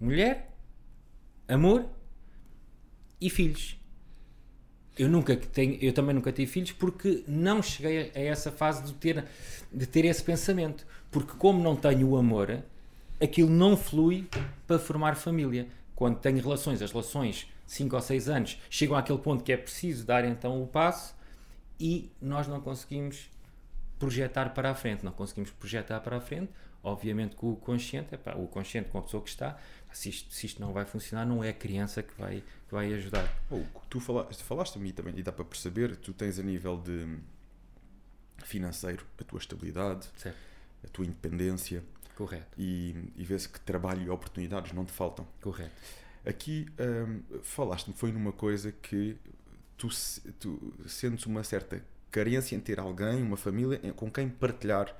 [0.00, 0.50] Mulher,
[1.48, 1.86] amor
[3.20, 3.76] e filhos.
[4.96, 8.94] Eu nunca tenho, eu também nunca tive filhos porque não cheguei a, essa fase de
[8.94, 9.24] ter,
[9.72, 10.86] de ter esse pensamento.
[11.10, 12.62] Porque como não tenho o amor,
[13.20, 14.28] aquilo não flui
[14.66, 15.68] para formar família.
[15.94, 20.04] Quando tenho relações, as relações 5 ou 6 anos chegam àquele ponto que é preciso
[20.04, 21.14] dar então o passo
[21.78, 23.30] e nós não conseguimos
[23.98, 26.50] projetar para a frente, não conseguimos projetar para a frente,
[26.82, 29.58] obviamente com o consciente, epá, o consciente com a pessoa que está,
[29.92, 32.92] se isto, se isto não vai funcionar, não é a criança que vai, que vai
[32.94, 33.28] ajudar.
[33.50, 36.76] Ou, tu falaste, falaste a mim também, e dá para perceber, tu tens a nível
[36.78, 37.18] de
[38.44, 40.36] financeiro a tua estabilidade, Certo,
[40.84, 41.82] a tua independência
[42.16, 45.26] correto, e, e vê-se que trabalho e oportunidades não te faltam.
[45.40, 45.72] correto.
[46.26, 49.16] Aqui hum, falaste-me, foi numa coisa que
[49.76, 49.88] tu,
[50.38, 54.94] tu sentes uma certa carência em ter alguém, uma família com quem partilhar.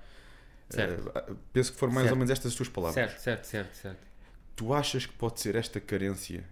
[0.70, 1.11] Certo.
[1.14, 2.12] Eh, penso que foram mais Certo.
[2.14, 2.94] ou menos estas as tuas palavras.
[2.94, 3.98] Certo, certo, certo, certo.
[4.57, 6.44] Tu achas que pode ser esta carência?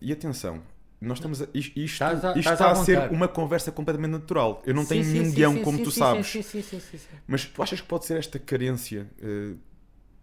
[0.00, 0.60] e atenção,
[1.00, 4.10] nós estamos a, isto, isto, Estás a- isto estás está a ser uma conversa completamente
[4.12, 4.60] natural.
[4.66, 6.26] Eu não tenho Sim, nenhum sim, guião, sim, como tu sabes.
[6.26, 7.06] Sim, sim, sim, sim, sim.
[7.26, 9.54] Mas tu achas que pode ser esta carência eh,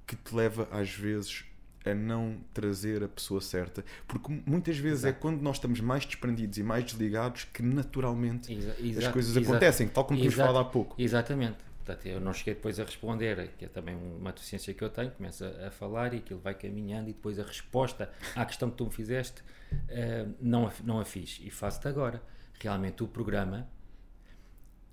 [0.05, 1.45] que te leva às vezes
[1.85, 3.85] a não trazer a pessoa certa?
[4.07, 5.21] Porque muitas vezes é Exato.
[5.21, 10.03] quando nós estamos mais desprendidos e mais desligados que naturalmente Exa- as coisas acontecem, tal
[10.03, 10.49] como tínhamos Exato.
[10.53, 10.95] falado há pouco.
[11.01, 11.57] Exatamente.
[11.89, 15.09] Portanto, eu não cheguei depois a responder, que é também uma deficiência que eu tenho,
[15.09, 18.77] começo a, a falar e aquilo vai caminhando e depois a resposta à questão que
[18.77, 19.41] tu me fizeste
[19.87, 22.21] eh, não, a, não a fiz e faço-te agora.
[22.59, 23.67] Realmente o programa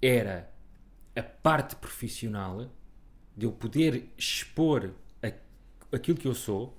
[0.01, 0.51] era
[1.15, 2.71] a parte profissional,
[3.37, 5.31] de eu poder expor a,
[5.95, 6.75] aquilo que eu sou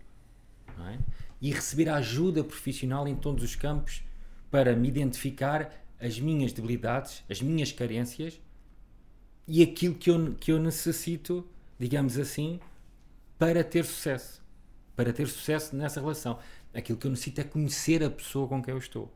[0.79, 0.97] é?
[1.39, 4.01] e receber ajuda profissional em todos os campos
[4.49, 8.41] para me identificar as minhas debilidades, as minhas carências
[9.47, 11.47] e aquilo que eu, que eu necessito,
[11.79, 12.59] digamos assim,
[13.37, 14.41] para ter sucesso.
[14.95, 16.39] Para ter sucesso nessa relação.
[16.73, 19.13] Aquilo que eu necessito é conhecer a pessoa com quem eu estou.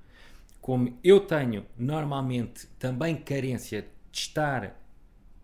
[0.62, 4.80] Como eu tenho normalmente também carência de estar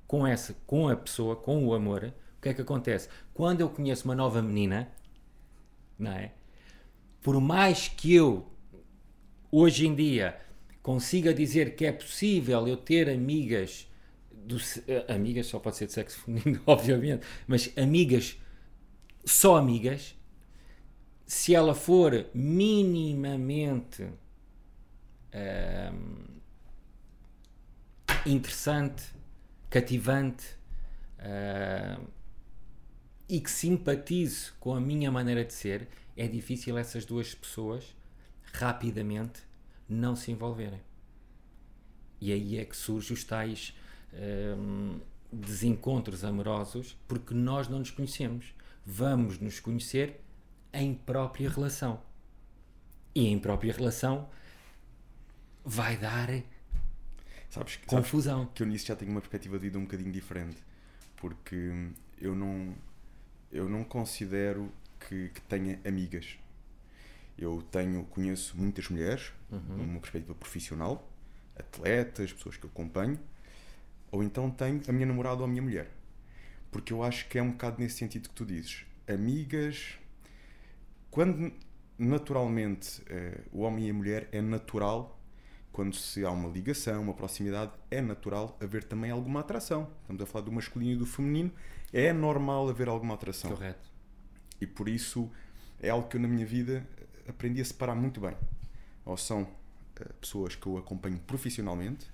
[0.08, 3.10] com essa, com a pessoa, com o amor, o que é que acontece?
[3.34, 4.90] Quando eu conheço uma nova menina,
[6.00, 6.32] não é?
[7.22, 8.48] Por mais que eu
[9.52, 10.40] hoje em dia
[10.82, 13.87] consiga dizer que é possível eu ter amigas
[14.48, 14.58] do,
[14.88, 18.38] eh, amigas só pode ser de sexo feminino, obviamente, mas amigas
[19.28, 20.16] só amigas,
[21.26, 24.10] se ela for minimamente
[25.34, 26.38] ehm,
[28.26, 29.04] interessante,
[29.70, 30.46] cativante
[31.20, 32.08] uh,
[33.28, 37.96] e que simpatize com a minha maneira de ser, é difícil essas duas pessoas
[38.54, 39.42] rapidamente
[39.90, 40.82] não se envolverem.
[42.22, 43.76] E aí é que surgem os tais
[44.58, 45.00] um,
[45.32, 48.54] desencontros amorosos porque nós não nos conhecemos.
[48.86, 50.22] Vamos nos conhecer
[50.74, 52.02] em própria relação.
[53.14, 54.30] E em própria relação
[55.66, 56.30] vai dar
[57.50, 58.40] sabes, confusão.
[58.40, 60.64] Sabes que eu nisso já tenho uma perspectiva de vida um bocadinho diferente.
[61.16, 62.76] Porque eu não,
[63.52, 66.38] eu não considero que, que tenha amigas.
[67.38, 69.78] Eu tenho, conheço muitas mulheres, uhum.
[69.78, 71.08] numa perspectiva profissional,
[71.56, 73.20] atletas, pessoas que eu acompanho,
[74.12, 75.92] ou então tenho a minha namorada ou a minha mulher.
[76.72, 78.86] Porque eu acho que é um bocado nesse sentido que tu dizes.
[79.08, 79.98] Amigas,
[81.10, 81.52] quando
[81.98, 85.18] naturalmente eh, o homem e a mulher é natural,
[85.72, 89.90] quando se há uma ligação, uma proximidade, é natural haver também alguma atração.
[90.02, 91.52] Estamos a falar do masculino e do feminino,
[91.94, 93.52] é normal haver alguma atração.
[93.52, 93.88] Correto.
[94.60, 95.30] E por isso
[95.80, 96.86] é algo que eu na minha vida
[97.28, 98.36] aprendi a separar muito bem.
[99.06, 102.08] Ou são uh, pessoas que eu acompanho profissionalmente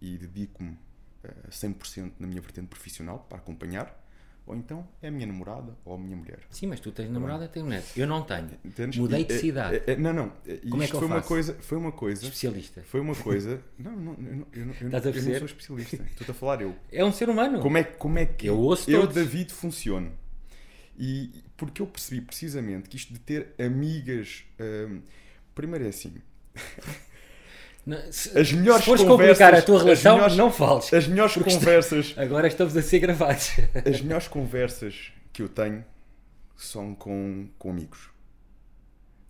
[0.00, 0.76] e dedico-me
[1.24, 4.04] uh, 100% na minha vertente profissional para acompanhar,
[4.46, 6.40] ou então é a minha namorada ou a minha mulher.
[6.50, 7.82] Sim, mas tu tens namorada, tens mulher.
[7.96, 8.50] Eu não tenho.
[8.62, 8.98] Entendes?
[8.98, 9.76] Mudei de eh, cidade.
[9.86, 10.32] É, é, não, não.
[10.68, 11.20] Como é que eu foi faço?
[11.20, 12.24] uma coisa, foi uma coisa.
[12.24, 12.82] Especialista.
[12.82, 13.62] Foi uma coisa.
[13.78, 15.00] não, não, eu, não, eu, não, eu não
[15.38, 15.96] sou especialista.
[15.96, 16.76] Estou a falar eu.
[16.92, 17.60] É um ser humano.
[17.60, 20.12] Como é, como é que eu, ouço eu David, funciono?
[20.98, 24.44] E porque eu percebi precisamente que isto de ter amigas.
[24.60, 25.00] Hum,
[25.54, 26.14] primeiro é assim.
[28.10, 30.92] Se, as melhores se fores conversas, complicar a tua relação, melhores, não fales.
[30.92, 32.06] As melhores conversas.
[32.06, 33.50] Está, agora estamos a ser gravados.
[33.74, 35.84] As melhores conversas que eu tenho
[36.56, 38.08] são com, com amigos.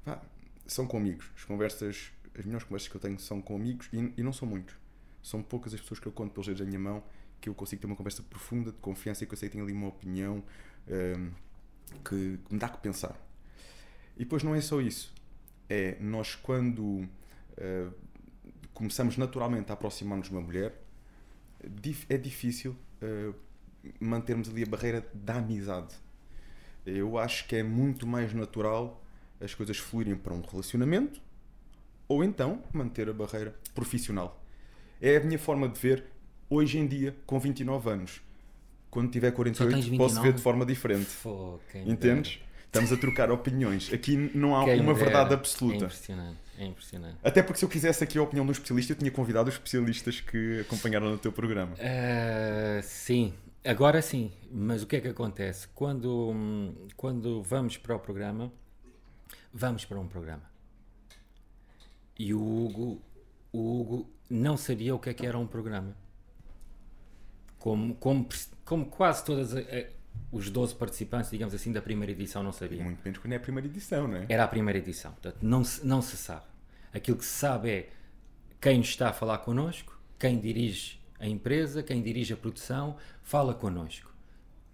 [0.06, 0.20] Ah,
[0.66, 1.26] são com amigos.
[1.36, 4.46] As conversas, as melhores conversas que eu tenho são com amigos e, e não são
[4.46, 4.74] muitos.
[5.22, 7.02] São poucas as pessoas que eu conto pelos dedos da minha mão
[7.44, 9.62] que eu consigo ter uma conversa profunda, de confiança e que eu sei que tem
[9.62, 10.42] ali uma opinião.
[10.88, 11.30] Um,
[12.02, 13.14] que, que me dá que pensar.
[14.16, 15.12] E depois não é só isso.
[15.68, 17.94] É nós quando uh,
[18.74, 20.74] começamos naturalmente a aproximar-nos de uma mulher,
[22.08, 23.34] é difícil uh,
[23.98, 25.94] mantermos ali a barreira da amizade.
[26.84, 29.02] Eu acho que é muito mais natural
[29.40, 31.22] as coisas fluírem para um relacionamento
[32.06, 34.44] ou então manter a barreira profissional.
[35.00, 36.04] É a minha forma de ver
[36.50, 38.20] hoje em dia, com 29 anos
[38.94, 41.10] quando tiver 48 posso ver de forma diferente.
[41.20, 42.36] Pô, Entendes?
[42.36, 42.44] Dera.
[42.66, 43.92] Estamos a trocar opiniões.
[43.92, 45.04] Aqui não há quem uma dera.
[45.04, 45.74] verdade absoluta.
[45.74, 46.38] É impressionante.
[46.58, 47.18] É impressionante.
[47.22, 49.54] Até porque se eu quisesse aqui a opinião de um especialista, eu tinha convidado os
[49.54, 51.74] especialistas que acompanharam no teu programa.
[51.74, 54.32] Uh, sim, agora sim.
[54.50, 55.68] Mas o que é que acontece?
[55.68, 56.32] Quando,
[56.96, 58.52] quando vamos para o programa,
[59.52, 60.48] vamos para um programa.
[62.16, 63.02] E o Hugo,
[63.52, 65.96] o Hugo não sabia o que é que era um programa
[67.64, 68.28] como, como,
[68.62, 69.54] como quase todas
[70.30, 72.84] os 12 participantes, digamos assim, da primeira edição não sabiam.
[72.84, 74.26] Muito menos quando é a primeira edição, não é?
[74.28, 76.46] Era a primeira edição, portanto, não se, não se sabe.
[76.92, 77.90] Aquilo que se sabe é
[78.60, 84.12] quem está a falar connosco, quem dirige a empresa, quem dirige a produção, fala connosco.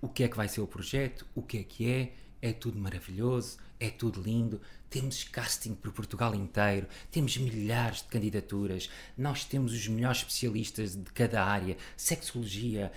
[0.01, 2.79] O que é que vai ser o projeto, o que é que é, é tudo
[2.79, 9.73] maravilhoso, é tudo lindo, temos casting por Portugal inteiro, temos milhares de candidaturas, nós temos
[9.73, 12.93] os melhores especialistas de cada área, sexologia,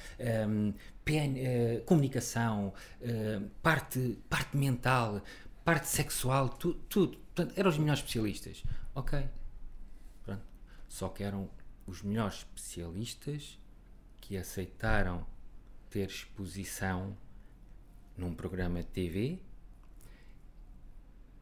[0.48, 0.74] um,
[1.06, 5.22] Uh, comunicação, uh, parte, parte mental,
[5.66, 7.18] parte sexual, tu, tudo.
[7.18, 8.64] Portanto, eram os melhores especialistas.
[8.96, 9.28] Ok.
[10.24, 10.42] Pronto.
[10.88, 11.50] Só que eram
[11.86, 13.60] os melhores especialistas
[14.22, 15.26] que aceitaram
[15.90, 17.18] ter exposição
[18.18, 19.40] num programa de TV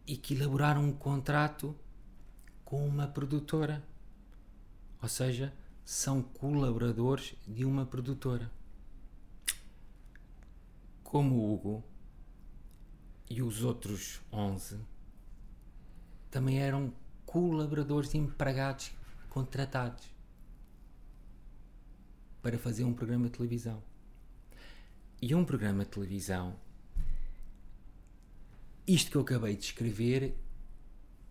[0.08, 1.76] e que elaboraram um contrato
[2.66, 3.84] com uma produtora.
[5.02, 5.54] Ou seja,
[5.86, 8.52] são colaboradores de uma produtora.
[11.12, 11.84] Como o Hugo
[13.30, 14.80] e os outros 11
[16.30, 16.94] também eram
[17.26, 18.94] colaboradores empregados
[19.28, 20.10] contratados
[22.42, 23.84] para fazer um programa de televisão.
[25.22, 26.56] E um programa de televisão,
[28.88, 30.34] isto que eu acabei de escrever,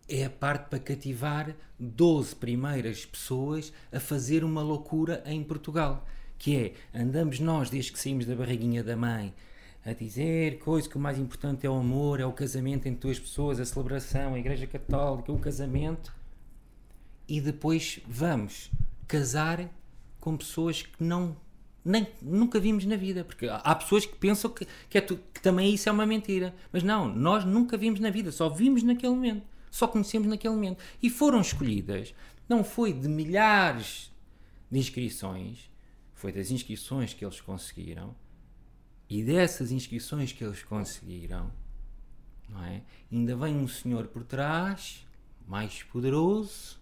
[0.06, 6.06] é a parte para cativar 12 primeiras pessoas a fazer uma loucura em Portugal.
[6.36, 9.34] Que é, andamos nós, desde que saímos da barriguinha da mãe,
[9.84, 13.18] a dizer coisa que o mais importante é o amor, é o casamento entre duas
[13.18, 16.14] pessoas, a celebração, a Igreja Católica, o casamento,
[17.26, 18.70] e depois vamos
[19.08, 19.70] casar
[20.20, 21.36] com pessoas que não
[21.84, 25.40] nem, nunca vimos na vida, porque há pessoas que pensam que, que, é tu, que
[25.40, 29.14] também isso é uma mentira, mas não, nós nunca vimos na vida, só vimos naquele
[29.14, 32.14] momento, só conhecemos naquele momento, e foram escolhidas,
[32.48, 34.12] não foi de milhares
[34.70, 35.70] de inscrições,
[36.14, 38.14] foi das inscrições que eles conseguiram,
[39.10, 41.52] e dessas inscrições que eles conseguiram,
[42.48, 42.84] não é?
[43.10, 45.04] Ainda vem um senhor por trás,
[45.48, 46.78] mais poderoso.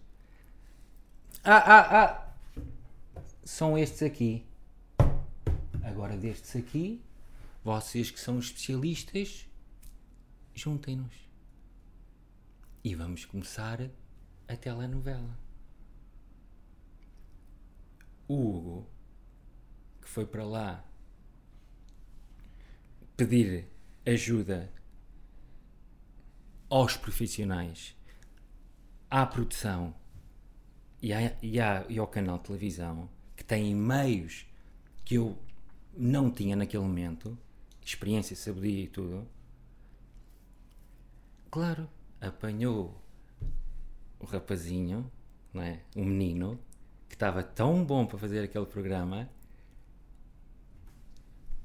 [1.43, 2.61] Ah, ah, ah!
[3.43, 4.45] São estes aqui.
[5.81, 7.01] Agora, destes aqui,
[7.63, 9.47] vocês que são especialistas,
[10.53, 11.15] juntem-nos.
[12.83, 13.89] E vamos começar
[14.47, 15.35] a telenovela.
[18.27, 18.87] O Hugo,
[19.99, 20.88] que foi para lá
[23.19, 23.67] pedir
[24.05, 24.71] ajuda
[26.69, 27.93] aos profissionais,
[29.09, 29.93] à produção
[31.01, 34.45] e, à, e, à, e ao canal de televisão, que têm meios
[35.03, 35.37] que eu
[35.97, 37.37] não tinha naquele momento,
[37.83, 39.27] experiência, sabedoria e tudo,
[41.51, 41.89] claro,
[42.21, 43.03] apanhou
[44.17, 45.11] o rapazinho,
[45.53, 45.81] não é?
[45.93, 46.57] o menino,
[47.09, 49.29] que estava tão bom para fazer aquele programa,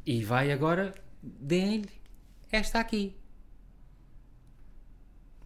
[0.04, 0.92] e vai agora
[1.24, 1.90] dê-lhe
[2.52, 3.16] esta aqui.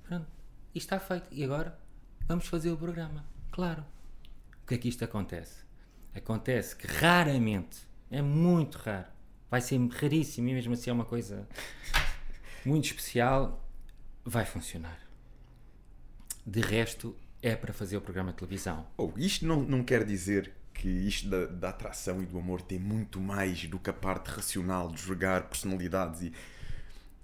[0.03, 0.27] Pronto,
[0.75, 1.29] isto está feito.
[1.31, 1.79] E agora
[2.27, 3.25] vamos fazer o programa.
[3.53, 3.85] Claro.
[4.63, 5.65] O que é que isto acontece?
[6.15, 7.79] Acontece que raramente,
[8.11, 9.09] é muito raro,
[9.51, 11.49] vai ser raríssimo e mesmo assim é uma coisa
[12.67, 13.65] muito especial,
[14.25, 15.01] vai funcionar.
[16.45, 18.87] De resto, é para fazer o programa de televisão.
[18.97, 22.79] Oh, isto não, não quer dizer que isto da, da, atração e do amor tem
[22.79, 26.33] muito mais do que a parte racional de jogar personalidades e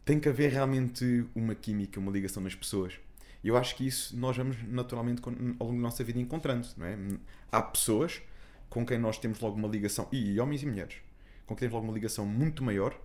[0.04, 2.98] tem que haver realmente uma química, uma ligação nas pessoas.
[3.44, 6.84] E eu acho que isso nós vamos naturalmente ao longo da nossa vida encontrando, não
[6.84, 6.98] é?
[7.52, 8.20] Há pessoas
[8.68, 10.96] com quem nós temos logo uma ligação, e homens e mulheres,
[11.46, 12.98] com quem temos logo uma ligação muito maior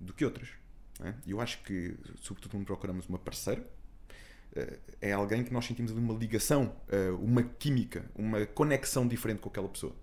[0.00, 0.48] do que outras.
[1.04, 1.12] É?
[1.26, 3.62] Eu acho que, sobretudo quando procuramos uma parceira,
[5.00, 9.68] é alguém que nós sentimos uma ligação, eh, uma química, uma conexão diferente com aquela
[9.68, 9.94] pessoa.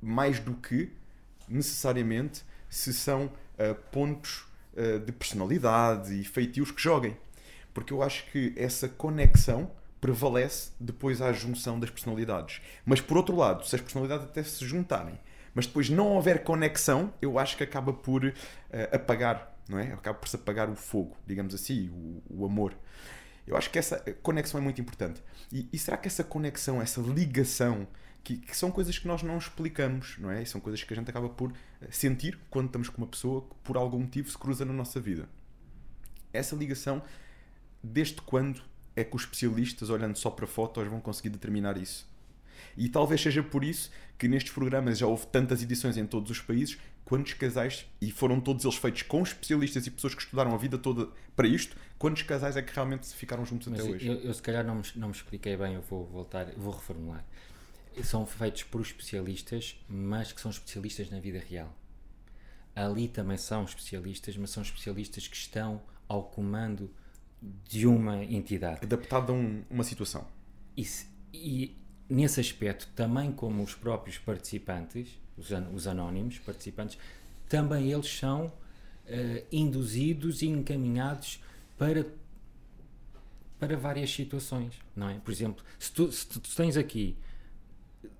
[0.00, 0.92] Mais do que
[1.48, 4.46] necessariamente se são eh, pontos
[5.04, 7.14] de personalidade e feitios que joguem.
[7.74, 9.70] Porque eu acho que essa conexão
[10.00, 12.62] prevalece depois à junção das personalidades.
[12.82, 15.20] Mas por outro lado, se as personalidades até se juntarem,
[15.54, 18.32] mas depois não houver conexão, eu acho que acaba por
[18.90, 19.92] apagar, não é?
[19.92, 22.74] Acaba por se apagar o fogo, digamos assim, o, o amor.
[23.46, 25.22] Eu acho que essa conexão é muito importante.
[25.50, 27.86] E, e será que essa conexão, essa ligação,
[28.22, 30.42] que, que, são coisas que nós não explicamos, não é?
[30.42, 33.42] E são coisas que a gente acaba por eh, sentir quando estamos com uma pessoa
[33.42, 35.28] que por algum motivo se cruza na nossa vida.
[36.32, 37.02] Essa ligação,
[37.82, 38.62] desde quando
[38.94, 42.08] é que os especialistas, olhando só para fotos, vão conseguir determinar isso?
[42.76, 46.40] E talvez seja por isso que nestes programas já houve tantas edições em todos os
[46.40, 50.56] países, quantos casais, e foram todos eles feitos com especialistas e pessoas que estudaram a
[50.56, 54.06] vida toda para isto, quantos casais é que realmente ficaram juntos Mas até hoje?
[54.06, 57.24] Eu, eu, se calhar não me, não me expliquei bem, eu vou voltar, vou reformular.
[58.02, 61.76] São feitos por especialistas, mas que são especialistas na vida real.
[62.74, 66.90] Ali também são especialistas, mas são especialistas que estão ao comando
[67.68, 68.80] de uma entidade.
[68.82, 70.26] Adaptado a um, uma situação.
[70.76, 70.86] E,
[71.32, 76.98] e nesse aspecto, também como os próprios participantes, os, an os anónimos participantes,
[77.48, 81.40] também eles são uh, induzidos e encaminhados
[81.78, 82.06] para
[83.58, 85.20] para várias situações, não é?
[85.20, 87.16] Por exemplo, se tu, se tu tens aqui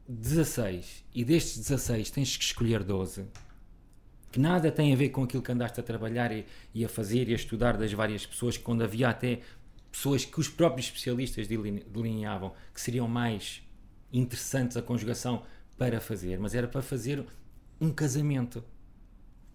[0.09, 3.27] 16 e destes 16 tens que escolher 12
[4.33, 7.29] que nada tem a ver com aquilo que andaste a trabalhar e, e a fazer
[7.29, 9.41] e a estudar das várias pessoas, quando havia até
[9.91, 13.63] pessoas que os próprios especialistas delineavam que seriam mais
[14.13, 15.43] interessantes a conjugação
[15.77, 17.25] para fazer, mas era para fazer
[17.81, 18.63] um casamento.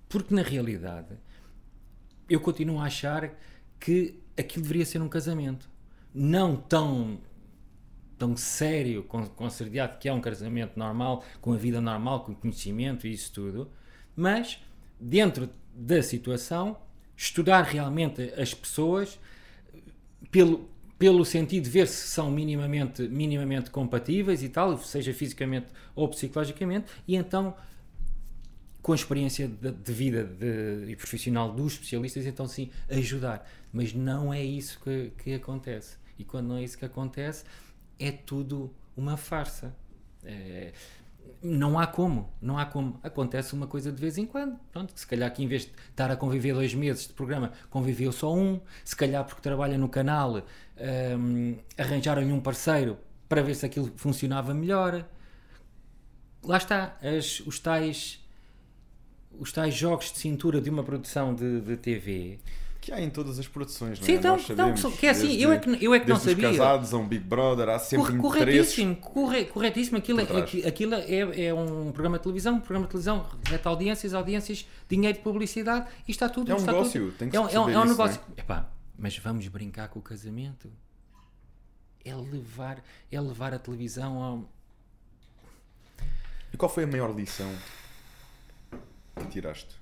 [0.09, 1.15] Porque na realidade
[2.29, 3.33] eu continuo a achar
[3.79, 5.69] que aquilo deveria ser um casamento.
[6.13, 7.19] Não tão
[8.17, 13.13] tão sério, considerado que é um casamento normal, com a vida normal, com conhecimento e
[13.13, 13.71] isso tudo,
[14.15, 14.59] mas
[14.99, 16.77] dentro da situação,
[17.15, 19.19] estudar realmente as pessoas
[20.31, 20.67] pelo,
[20.97, 26.87] pelo sentido de ver se são minimamente, minimamente compatíveis e tal, seja fisicamente ou psicologicamente,
[27.07, 27.55] e então
[28.81, 33.45] com a experiência de, de vida de, e profissional dos especialistas, então sim, ajudar.
[33.73, 35.97] Mas não é isso que, que acontece.
[36.17, 37.43] E quando não é isso que acontece,
[37.99, 39.75] é tudo uma farsa.
[40.23, 40.71] É,
[41.41, 42.99] não há como, não há como.
[43.03, 44.59] Acontece uma coisa de vez em quando.
[44.71, 48.11] Pronto, se calhar que em vez de estar a conviver dois meses de programa, conviveu
[48.11, 48.59] só um.
[48.83, 50.41] Se calhar porque trabalha no canal,
[51.19, 52.97] um, arranjaram-lhe um parceiro
[53.27, 55.05] para ver se aquilo funcionava melhor.
[56.43, 58.23] Lá está, as, os tais
[59.39, 62.39] os tais jogos de cintura de uma produção de, de TV.
[62.87, 64.15] Que há em todas as produções, não Sim, é?
[64.15, 66.51] então, então, que é assim, eu é que, eu é que não desde os sabia.
[66.57, 69.97] casados a um Big Brother, há sempre Cor- corretíssimo, corre, corretíssimo.
[69.97, 70.23] Aquilo, é,
[70.65, 75.17] aquilo é, é um programa de televisão, um programa de televisão, reta audiências, audiências, dinheiro
[75.17, 76.49] de publicidade e está tudo.
[76.49, 77.17] É um negócio, tudo.
[77.17, 78.21] tem que é, um- é um, é um isso, negócio.
[78.37, 80.71] Epá, mas vamos brincar com o casamento.
[82.05, 82.81] É levar,
[83.11, 84.49] é levar a televisão ao.
[86.53, 87.53] E qual foi a maior lição
[89.19, 89.75] que tiraste?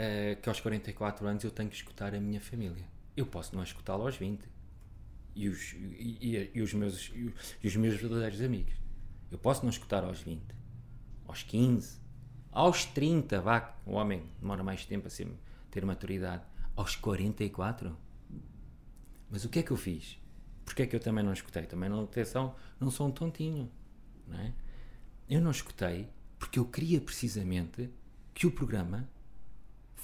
[0.00, 2.84] Eh, que aos 44 anos eu tenho que escutar a minha família.
[3.16, 4.44] Eu posso não escutá-la aos 20.
[5.34, 7.12] E os, e, e- e os meus,
[7.62, 8.74] e os meus verdadeiros amigos.
[9.30, 10.40] Eu posso não escutar aos 20.
[11.26, 11.98] Aos 15.
[12.52, 13.76] Aos 30, vá.
[13.84, 15.26] O homem demora mais tempo a ser,
[15.70, 16.44] ter maturidade.
[16.76, 17.96] Aos 44.
[19.30, 20.16] Mas o que é que eu fiz?
[20.64, 21.64] Porque é que eu também não escutei?
[21.64, 23.68] Também não, atenção, não sou um tontinho.
[24.28, 24.52] Não é?
[25.28, 27.90] Eu não escutei porque eu queria precisamente
[28.32, 29.08] que o programa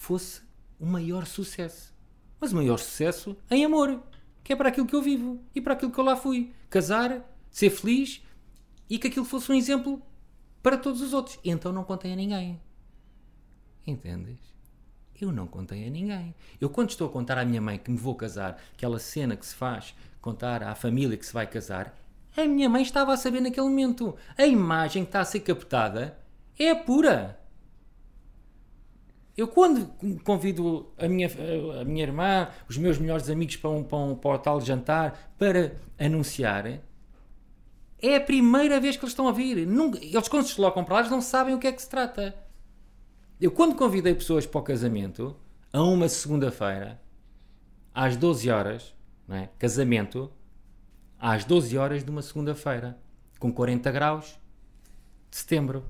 [0.05, 0.43] fosse
[0.79, 1.95] o maior sucesso.
[2.39, 4.03] Mas o maior sucesso em amor,
[4.43, 6.53] que é para aquilo que eu vivo e para aquilo que eu lá fui.
[6.69, 8.23] Casar, ser feliz
[8.89, 10.03] e que aquilo fosse um exemplo
[10.63, 11.39] para todos os outros.
[11.43, 12.61] Então não contei a ninguém.
[13.87, 14.39] Entendes?
[15.19, 16.35] Eu não contei a ninguém.
[16.61, 19.47] Eu, quando estou a contar à minha mãe que me vou casar, aquela cena que
[19.47, 21.97] se faz, contar à família que se vai casar,
[22.37, 24.17] a minha mãe estava a saber naquele momento.
[24.37, 26.19] A imagem que está a ser captada
[26.59, 27.39] é pura.
[29.37, 29.87] Eu quando
[30.23, 31.29] convido a minha,
[31.81, 36.67] a minha irmã, os meus melhores amigos para um, para um jantar para anunciar,
[38.01, 39.67] é a primeira vez que eles estão a vir.
[39.67, 41.89] Nunca, eles quando se deslocam para lá eles não sabem o que é que se
[41.89, 42.35] trata.
[43.41, 45.37] Eu quando convidei pessoas para o casamento,
[45.73, 47.01] a uma segunda-feira,
[47.93, 48.95] às 12 horas,
[49.29, 49.49] é?
[49.59, 50.31] casamento,
[51.19, 52.97] às 12 horas de uma segunda-feira,
[53.41, 54.39] com 40 graus,
[55.29, 55.85] de setembro.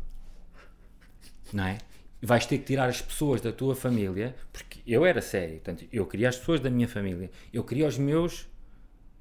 [1.52, 1.78] Não é?
[2.26, 6.06] Vais ter que tirar as pessoas da tua família, porque eu era sério, portanto, eu
[6.06, 8.48] queria as pessoas da minha família, eu queria os meus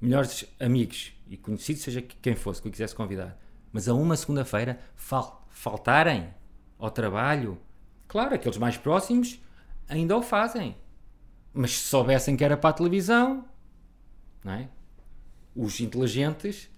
[0.00, 3.38] melhores amigos e conhecidos, seja quem fosse, que eu quisesse convidar.
[3.70, 6.32] Mas a uma segunda-feira fal faltarem
[6.78, 7.60] ao trabalho,
[8.08, 9.38] claro, aqueles mais próximos
[9.86, 10.74] ainda o fazem.
[11.52, 13.46] Mas se soubessem que era para a televisão,
[14.42, 14.68] não é?
[15.54, 16.70] Os inteligentes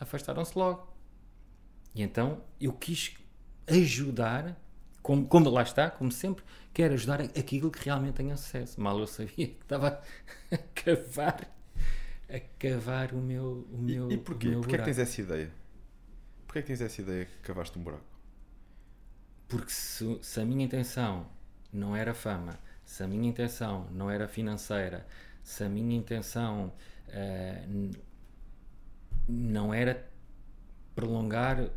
[0.00, 0.88] afastaram-se logo.
[1.94, 3.14] E então eu quis
[3.66, 4.56] ajudar,
[5.02, 8.80] como, como lá está, como sempre, quero ajudar aquilo que realmente tenha sucesso.
[8.80, 10.02] Mal eu sabia que estava
[10.52, 11.48] a cavar,
[12.28, 14.48] a cavar o meu, o meu, E, e porquê?
[14.48, 15.50] meu Porquê é que tens essa ideia?
[16.46, 18.04] Porquê é que tens essa ideia que cavaste um buraco?
[19.48, 21.26] Porque se, se a minha intenção
[21.72, 25.06] não era fama, se a minha intenção não era financeira,
[25.42, 26.72] se a minha intenção
[27.68, 27.92] n-
[29.28, 30.08] não era
[30.94, 31.70] prolongar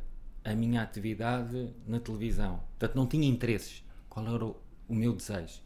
[0.46, 4.56] a minha atividade na televisão, portanto não tinha interesses, qual era o,
[4.88, 5.60] o meu desejo?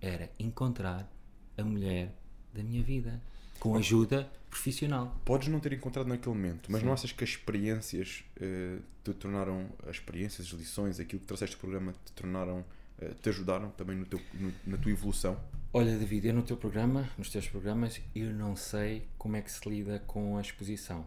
[0.00, 1.10] Era encontrar
[1.56, 2.12] a mulher
[2.52, 3.22] da minha vida,
[3.60, 5.16] com ajuda profissional.
[5.24, 9.68] Podes não ter encontrado naquele momento, mas não achas que as experiências eh, te tornaram,
[9.84, 12.64] as experiências, as lições, aquilo que trouxeste do programa, te tornaram,
[13.00, 15.40] eh, te ajudaram também no teu, no- na tua evolução?
[15.72, 19.50] Olha, David, eu no teu programa, nos teus programas, eu não sei como é que
[19.50, 21.06] se lida com a exposição.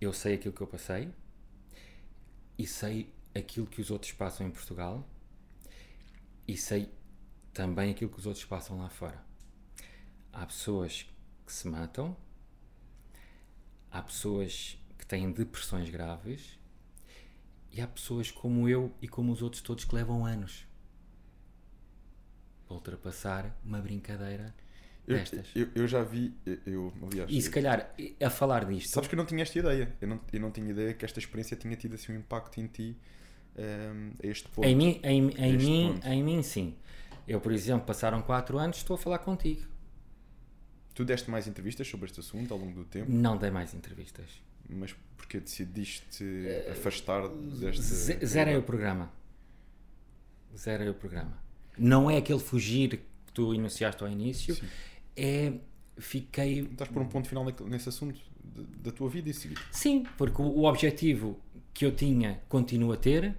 [0.00, 1.08] Eu sei aquilo que eu passei
[2.58, 5.06] e sei aquilo que os outros passam em Portugal
[6.46, 6.92] e sei
[7.52, 9.24] também aquilo que os outros passam lá fora.
[10.32, 11.08] Há pessoas
[11.46, 12.16] que se matam,
[13.90, 16.58] há pessoas que têm depressões graves
[17.70, 20.66] e há pessoas como eu e como os outros todos que levam anos
[22.66, 24.54] para ultrapassar uma brincadeira
[25.06, 25.18] Eu,
[25.54, 26.32] eu, eu já vi,
[26.66, 29.94] eu, aliás, E se calhar, a falar disto, sabes que eu não tinha esta ideia.
[30.00, 32.66] Eu não, eu não tinha ideia que esta experiência tinha tido assim um impacto em
[32.66, 32.96] ti
[33.56, 34.66] ehm, a este ponto.
[34.66, 36.06] em mim, em, em, mim, ponto.
[36.08, 36.74] em mim sim.
[37.28, 39.62] Eu, por exemplo, passaram 4 anos, estou a falar contigo.
[40.94, 44.40] Tu deste mais entrevistas sobre este assunto ao longo do tempo, Não dei mais entrevistas.
[44.68, 46.24] mas porque decidiste
[46.70, 47.82] afastar deste.
[47.82, 49.10] Ze- Zerei o programa.
[50.56, 51.36] Zerei o programa.
[51.76, 54.66] Não é aquele fugir que tu enunciaste ao início, Sim.
[55.16, 55.52] É
[55.98, 58.20] fiquei Estás por um ponto final nesse assunto
[58.82, 59.58] da tua vida e seguir.
[59.70, 61.38] Sim, porque o, o objetivo
[61.72, 63.34] que eu tinha continuo a ter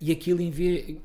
[0.00, 0.96] e aquilo em vez.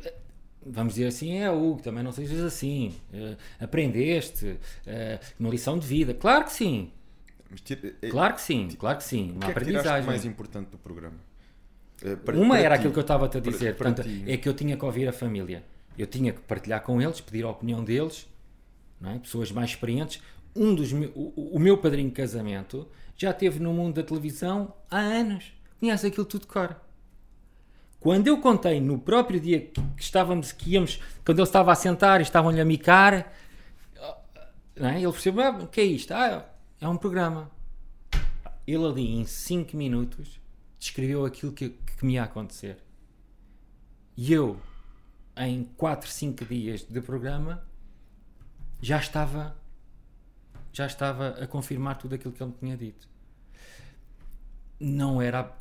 [0.65, 2.95] Vamos dizer assim, é Hugo, também não sejas assim.
[3.11, 6.13] eh, aprendeste, eh, uma lição de vida.
[6.13, 6.89] Claro que sim,
[7.65, 9.31] tira- é- claro que sim, claro que sim.
[9.31, 10.05] o Uma que é que aprendizagem.
[10.07, 11.17] mais importante do programa?
[12.01, 12.79] Eh, para- Uma para era ti.
[12.79, 14.23] aquilo que eu estava-te a dizer, para portanto, ti.
[14.25, 15.65] é que eu tinha que ouvir a família.
[15.97, 18.25] Eu tinha que partilhar com eles, pedir a opinião deles,
[19.11, 19.19] é?
[19.19, 20.21] pessoas mais experientes.
[20.55, 22.87] Um dos me- o, o meu padrinho de casamento
[23.17, 25.51] já esteve no mundo da televisão há anos.
[25.79, 26.75] Conhece aquilo tudo de cor.
[27.99, 32.19] Quando eu contei no próprio dia que, estávamos, que íamos, quando ele estava a sentar
[32.19, 33.31] e estavam-lhe a micar,
[34.75, 34.97] é?
[34.97, 36.11] ele percebeu, ah, o que é isto?
[36.11, 36.45] Ah,
[36.81, 37.49] é um programa.
[38.67, 40.39] Ele ali em 5 minutos
[40.79, 42.77] descreveu aquilo que, que me ia acontecer.
[44.17, 44.59] E eu,
[45.37, 47.65] em 4, 5 dias de programa,
[48.83, 49.55] já estava
[50.73, 53.07] já estava a confirmar tudo aquilo que ele me tinha dito.
[54.77, 55.55] Não era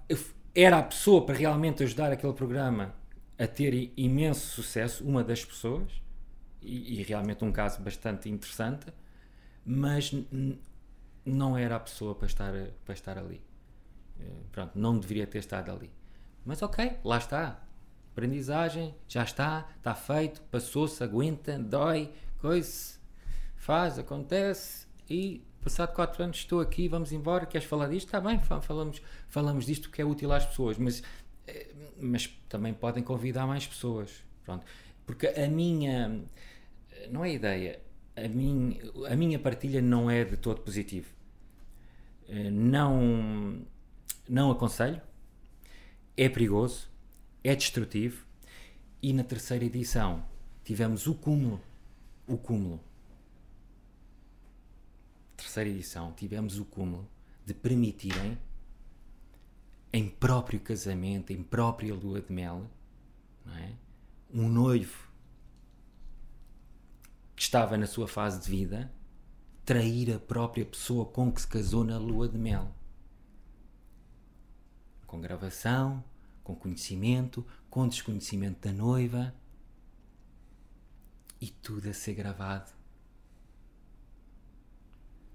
[0.53, 2.95] era a pessoa para realmente ajudar aquele programa
[3.39, 5.91] a ter imenso sucesso, uma das pessoas,
[6.61, 8.87] e, e realmente um caso bastante interessante,
[9.64, 10.12] mas
[11.25, 12.53] não era a pessoa para estar,
[12.85, 13.41] para estar ali.
[14.20, 15.91] Eh, Pronto, não deveria ter estado ali.
[16.45, 17.62] Mas ok, lá está.
[18.12, 23.01] Aprendizagem, já está, está feito, passou-se, aguenta, dói, coisa,
[23.67, 28.07] faz, acontece e passado 4 anos estou aqui, vamos embora, queres falar disto?
[28.09, 31.03] Está bem, fa- falamos, falamos disto que é útil às pessoas, mas,
[31.47, 34.11] eh, mas também podem convidar mais pessoas.
[34.45, 34.65] Pronto.
[35.07, 36.23] Porque a minha,
[37.11, 37.81] não é ideia,
[38.17, 38.81] a minha,
[39.13, 41.09] a minha partilha não é de todo positivo.
[42.29, 43.61] Eh, Não,
[44.29, 45.01] não aconselho,
[46.17, 46.89] é perigoso,
[47.43, 48.25] é destrutivo
[49.03, 50.25] e na terceira edição
[50.65, 51.61] tivemos o cúmulo,
[52.27, 52.81] o cúmulo.
[55.53, 57.07] Terceira edição tivemos o cúmulo
[57.44, 58.38] de permitirem
[59.92, 62.70] em próprio casamento, em própria lua de mel,
[63.59, 63.74] é?
[64.32, 65.11] um noivo
[67.36, 68.90] que estava na sua fase de vida
[69.62, 72.74] trair a própria pessoa com que se casou na lua de mel.
[75.07, 76.03] Com gravação,
[76.42, 79.34] com conhecimento, com desconhecimento da noiva
[81.38, 82.72] e tudo a ser gravado.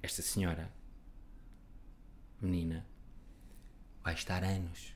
[0.08, 0.72] Esta senhora,
[2.40, 2.88] menina,
[4.02, 4.96] vai estar anos.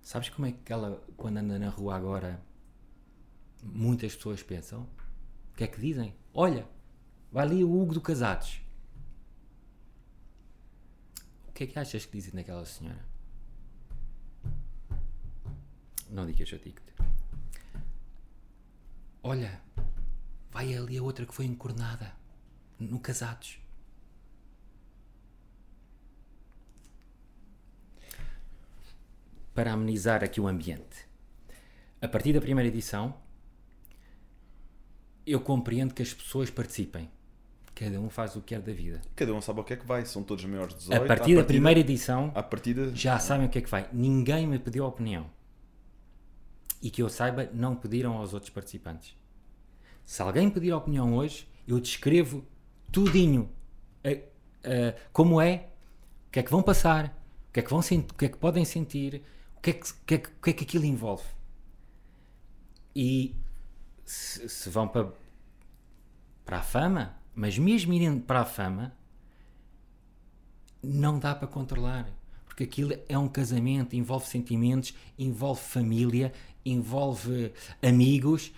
[0.00, 2.42] Sabes como é que ela, quando anda na rua agora,
[3.62, 4.88] muitas pessoas pensam?
[5.52, 6.16] O que é que dizem?
[6.32, 6.66] Olha,
[7.30, 8.62] vai ali o Hugo do Casados.
[11.46, 13.04] O que é que achas que dizem daquela senhora?
[16.08, 16.94] Não digas, eu digo-te.
[19.22, 19.60] Olha,
[20.58, 22.12] vai ali a outra que foi encornada
[22.80, 23.60] no Casados.
[29.54, 31.06] Para amenizar aqui o ambiente.
[32.00, 33.14] A partir da primeira edição,
[35.24, 37.08] eu compreendo que as pessoas participem.
[37.72, 39.00] Cada um faz o que quer da vida.
[39.14, 41.04] Cada um sabe o que é que vai, são todos maiores de 18.
[41.04, 43.88] A partir da primeira edição, À partida, já sabem o que é que vai.
[43.92, 45.30] Ninguém me pediu opinião.
[46.82, 49.16] E que eu saiba, não pediram aos outros participantes.
[50.08, 52.42] Se alguém pedir opinião hoje, eu descrevo
[52.90, 53.50] tudinho.
[54.02, 54.08] A-
[54.66, 55.68] a- como é,
[56.28, 57.14] o que é que vão passar,
[57.50, 59.22] o que é que, vão o que, é que podem sentir,
[59.58, 61.24] o que é que, que, é que, que é que aquilo envolve.
[62.94, 63.36] E
[64.04, 65.12] se, se vão para,
[66.44, 68.92] para a fama, mas mesmo irem para a fama,
[70.82, 72.08] não dá para controlar.
[72.46, 76.32] Porque aquilo é um casamento, envolve sentimentos, envolve família,
[76.64, 77.52] envolve
[77.82, 78.52] amigos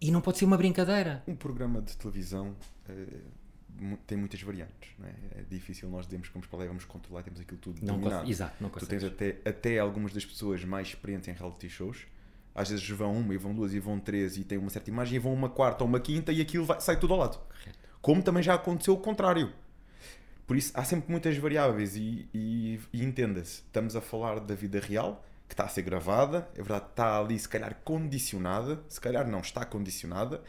[0.00, 1.22] e não pode ser uma brincadeira.
[1.26, 2.54] um programa de televisão
[3.78, 4.90] mu- tem muitas variantes.
[4.98, 5.12] Não é?
[5.40, 7.98] é difícil nós dizermos que vamos para lá e vamos controlar, temos aquilo tudo Não
[7.98, 8.30] dominado.
[8.30, 9.02] exato, não Tu consegues.
[9.02, 12.06] tens até, até algumas das pessoas mais experientes em reality shows.
[12.54, 15.16] Às vezes vão uma e vão duas e vão três e têm uma certa imagem
[15.16, 17.38] e vão uma quarta ou uma quinta e aquilo vai- sai tudo ao lado.
[18.00, 19.52] Como também já aconteceu o contrário.
[20.46, 24.78] Por isso há sempre muitas variáveis e, e- e entenda-se, estamos a falar da vida
[24.80, 29.26] real, que está a ser gravada, é verdade, está ali se calhar condicionada, se calhar
[29.26, 30.42] não está condicionada,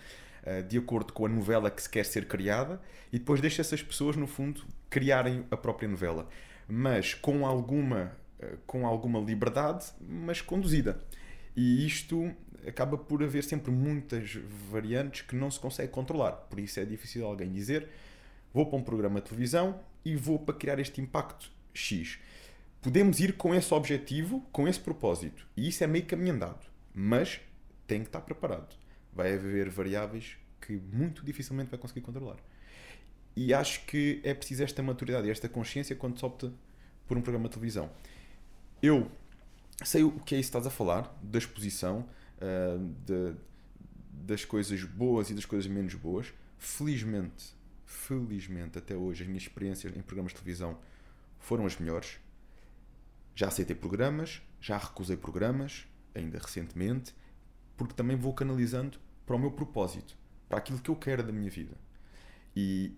[0.43, 2.82] eh, de acordo com a novela que se quer ser criada,
[3.12, 6.28] e depois deixa essas pessoas, no fundo, criarem a própria novela.
[6.68, 11.00] Mas com alguma, eh, com alguma liberdade, mas conduzida.
[11.56, 12.32] E isto
[12.68, 14.36] acaba por haver sempre muitas
[14.70, 16.32] variantes que não se consegue controlar.
[16.32, 17.88] Por isso é difícil alguém dizer
[18.54, 22.20] vou para um programa de televisão e vou para criar este impacto X.
[22.82, 25.48] Podemos ir com esse objetivo, com esse propósito.
[25.56, 26.66] E isso é meio caminho andado.
[26.94, 27.40] Mas
[27.86, 28.76] tem que estar preparado.
[29.14, 32.38] Vai haver variáveis que muito dificilmente vai conseguir controlar.
[33.36, 36.52] E acho que é preciso esta maturidade esta consciência quando se opta
[37.08, 37.90] por um programa de televisão.
[38.82, 39.10] Eu
[39.84, 42.08] sei o que é isso que estás a falar, da exposição,
[42.38, 43.36] uh, de,
[44.12, 46.34] das coisas boas e das coisas menos boas.
[46.58, 47.56] Felizmente,
[47.86, 50.78] felizmente, até hoje, as minhas experiências em programas de televisão
[51.40, 52.18] foram as melhores.
[53.38, 55.86] Já aceitei programas, já recusei programas,
[56.16, 57.14] ainda recentemente,
[57.78, 60.18] porque também vou canalizando para o meu propósito,
[60.50, 61.78] para aquilo que eu quero da minha vida.
[62.56, 62.98] E,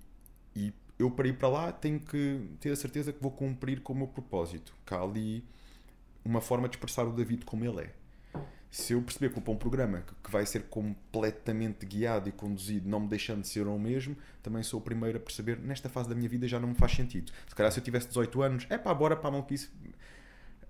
[0.56, 3.92] e eu, para ir para lá, tenho que ter a certeza que vou cumprir com
[3.92, 4.74] o meu propósito.
[4.86, 5.44] Que há ali
[6.24, 7.94] uma forma de expressar o David como ele é.
[8.72, 13.02] Se eu perceber que para um programa que vai ser completamente guiado e conduzido, não
[13.02, 16.16] me deixando de ser o mesmo, também sou o primeiro a perceber, nesta fase da
[16.16, 17.30] minha vida já não me faz sentido.
[17.46, 19.70] Se calhar se eu tivesse 18 anos, é pá, bora para a maluquice.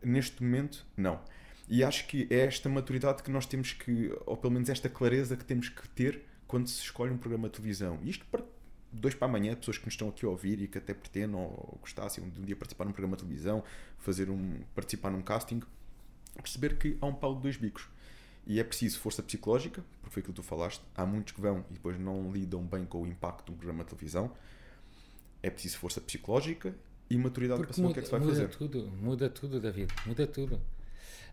[0.01, 1.19] Neste momento, não.
[1.67, 5.37] E acho que é esta maturidade que nós temos que, ou pelo menos esta clareza
[5.37, 7.99] que temos que ter quando se escolhe um programa de televisão.
[8.03, 8.43] Isto para
[8.91, 11.77] dois para amanhã, pessoas que nos estão aqui a ouvir e que até pretendam ou
[11.79, 13.63] gostassem de um dia participar num programa de televisão,
[13.99, 15.61] fazer um, participar num casting,
[16.35, 17.87] perceber que há um pau de dois bicos.
[18.47, 20.81] E é preciso força psicológica, porque foi aquilo que tu falaste.
[20.95, 23.83] Há muitos que vão e depois não lidam bem com o impacto de um programa
[23.83, 24.31] de televisão.
[25.43, 26.73] É preciso força psicológica
[27.09, 28.49] e maturidade porque para saber muda, o que é que se vai muda fazer.
[28.49, 30.61] Tudo, muda tudo, David, muda tudo.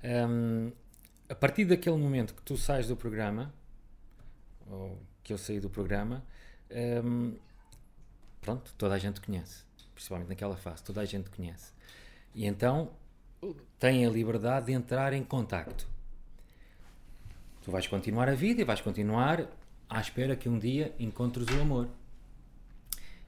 [0.03, 0.73] Um,
[1.29, 3.53] a partir daquele momento que tu sais do programa,
[4.71, 6.25] ou que eu saí do programa,
[7.05, 7.35] um,
[8.41, 9.65] pronto, toda a gente conhece,
[9.95, 11.73] principalmente naquela fase, toda a gente conhece.
[12.35, 12.91] E então
[13.79, 15.87] tem a liberdade de entrar em contacto.
[17.63, 19.47] Tu vais continuar a vida e vais continuar
[19.89, 21.89] à espera que um dia encontres o amor.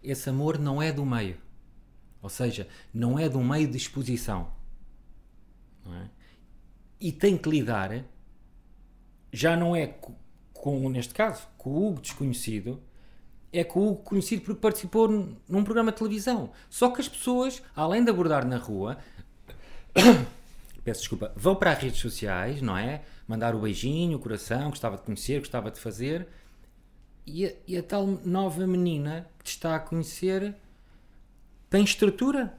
[0.02, 1.36] Esse amor não é do meio.
[2.22, 4.50] Ou seja, não é do meio de exposição.
[5.86, 6.08] É?
[7.00, 8.04] E tem que lidar,
[9.32, 10.14] já não é com,
[10.52, 12.82] com, neste caso, com o Hugo desconhecido,
[13.52, 15.08] é com o Hugo conhecido porque participou
[15.48, 16.50] num programa de televisão.
[16.68, 18.98] Só que as pessoas, além de abordar na rua,
[20.84, 23.02] peço desculpa, vão para as redes sociais, não é?
[23.26, 26.28] Mandar o beijinho, o coração, gostava de conhecer, gostava de fazer.
[27.26, 30.54] E a, e a tal nova menina que está a conhecer
[31.70, 32.58] tem estrutura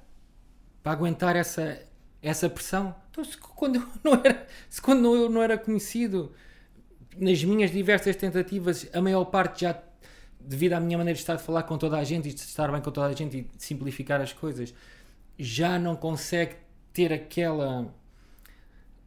[0.84, 1.82] para aguentar essa,
[2.22, 2.96] essa pressão.
[3.12, 6.32] Então, se quando, eu não era, se quando eu não era conhecido,
[7.18, 9.82] nas minhas diversas tentativas, a maior parte já,
[10.40, 12.72] devido à minha maneira de estar de falar com toda a gente e de estar
[12.72, 14.74] bem com toda a gente e de simplificar as coisas,
[15.38, 16.56] já não consegue
[16.94, 17.94] ter aquela.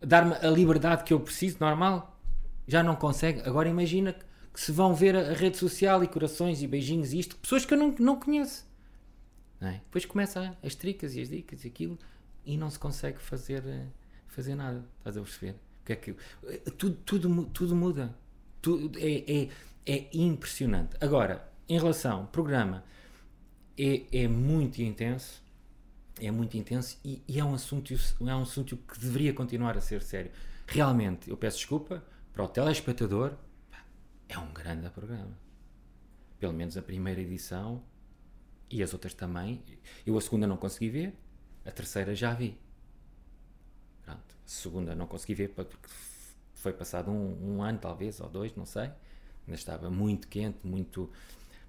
[0.01, 2.19] dar-me a liberdade que eu preciso, normal.
[2.67, 3.41] Já não consegue.
[3.41, 4.13] Agora imagina
[4.53, 7.65] que, se vão ver a, a, rede social e corações e beijinhos e isto, pessoas
[7.65, 8.65] que eu não, não conheço.
[9.63, 9.75] É?
[9.75, 11.97] Depois começa as tricas e as dicas e aquilo
[12.45, 13.63] e não se consegue fazer,
[14.27, 14.85] fazer nada.
[14.99, 15.55] Estás a perceber?
[15.79, 16.17] Porque é que,
[16.73, 18.15] tudo, tudo, tudo muda.
[18.61, 19.49] Tudo é, é,
[19.87, 20.97] é impressionante.
[21.01, 22.85] Agora, em relação ao programa,
[23.79, 25.41] é, é muito intenso.
[26.21, 29.81] É muito intenso e, e, é, um assunto, é um assunto que deveria continuar a
[29.81, 30.31] ser sério.
[30.67, 33.35] Realmente, eu peço desculpa para o telespectador,
[34.29, 35.37] é um grande programa.
[36.39, 37.83] Pelo menos a primeira edição
[38.73, 39.63] e as outras também.
[40.07, 41.15] Eu a segunda não consegui ver,
[41.65, 42.59] a terceira já vi.
[44.03, 44.21] Pronto.
[44.21, 45.77] A segunda não consegui ver porque
[46.55, 48.91] foi passado um, um ano, talvez, ou dois, não sei.
[49.47, 51.11] Ainda estava muito quente, muito.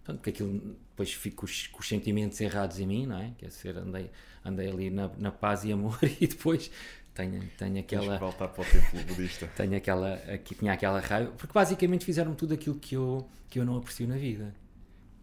[0.03, 3.33] Portanto, que aquilo depois fico com os, com os, sentimentos errados em mim, não é?
[3.37, 4.09] Quer dizer, andei,
[4.43, 6.69] andei ali na, na paz e amor e depois
[7.13, 8.05] tenho, tenho aquela.
[8.05, 9.47] Tens que voltar para o templo budista.
[9.55, 10.13] tenho aquela.
[10.13, 11.31] Aqui tinha aquela raiva.
[11.31, 14.53] Porque basicamente fizeram tudo aquilo que eu, que eu não aprecio na vida.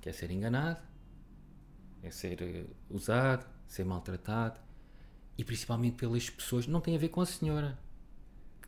[0.01, 0.81] Que é ser enganado,
[2.03, 4.61] é ser uh, usado, ser maltratado
[5.37, 6.67] e principalmente pelas pessoas.
[6.67, 7.79] Não tem a ver com a senhora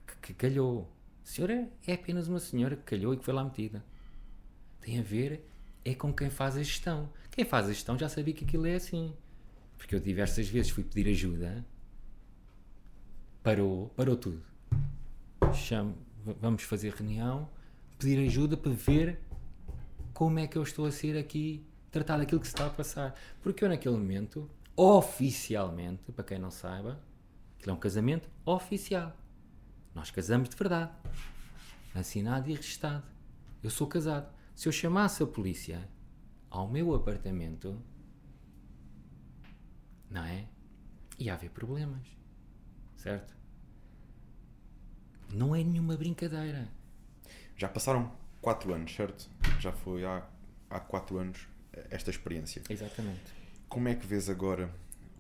[0.07, 0.91] que, que calhou.
[1.25, 3.85] A senhora é apenas uma senhora que calhou e que foi lá metida.
[4.81, 5.49] Tem a ver
[5.85, 7.09] é com quem faz a gestão.
[7.31, 9.15] Quem faz a gestão já sabia que aquilo é assim.
[9.77, 11.65] Porque eu diversas vezes fui pedir ajuda,
[13.43, 14.43] parou, parou tudo.
[15.53, 15.97] Chamo,
[16.41, 17.49] vamos fazer reunião,
[17.99, 19.19] pedir ajuda para ver
[20.15, 23.15] como é que eu estou a ser aqui tratar daquilo que se está a passar.
[23.43, 26.99] Porque eu, naquele momento, oficialmente, para quem não saiba,
[27.57, 29.17] aquilo é um casamento oficial.
[29.95, 30.91] Nós casamos de verdade.
[31.95, 33.05] Assinado e registado.
[33.63, 34.33] Eu sou casado.
[34.57, 35.87] Se eu chamasse a polícia
[36.51, 37.81] ao meu apartamento,
[40.11, 40.49] não é?
[41.19, 42.07] Ia haver problemas.
[42.97, 43.37] Certo?
[45.33, 46.69] Não é nenhuma brincadeira.
[47.57, 49.31] Já passaram 4 anos, certo?
[49.61, 50.27] Já foi há,
[50.71, 51.52] há 4 anos
[51.91, 52.63] esta experiência.
[52.69, 53.21] Exatamente.
[53.69, 54.71] Como é que vês agora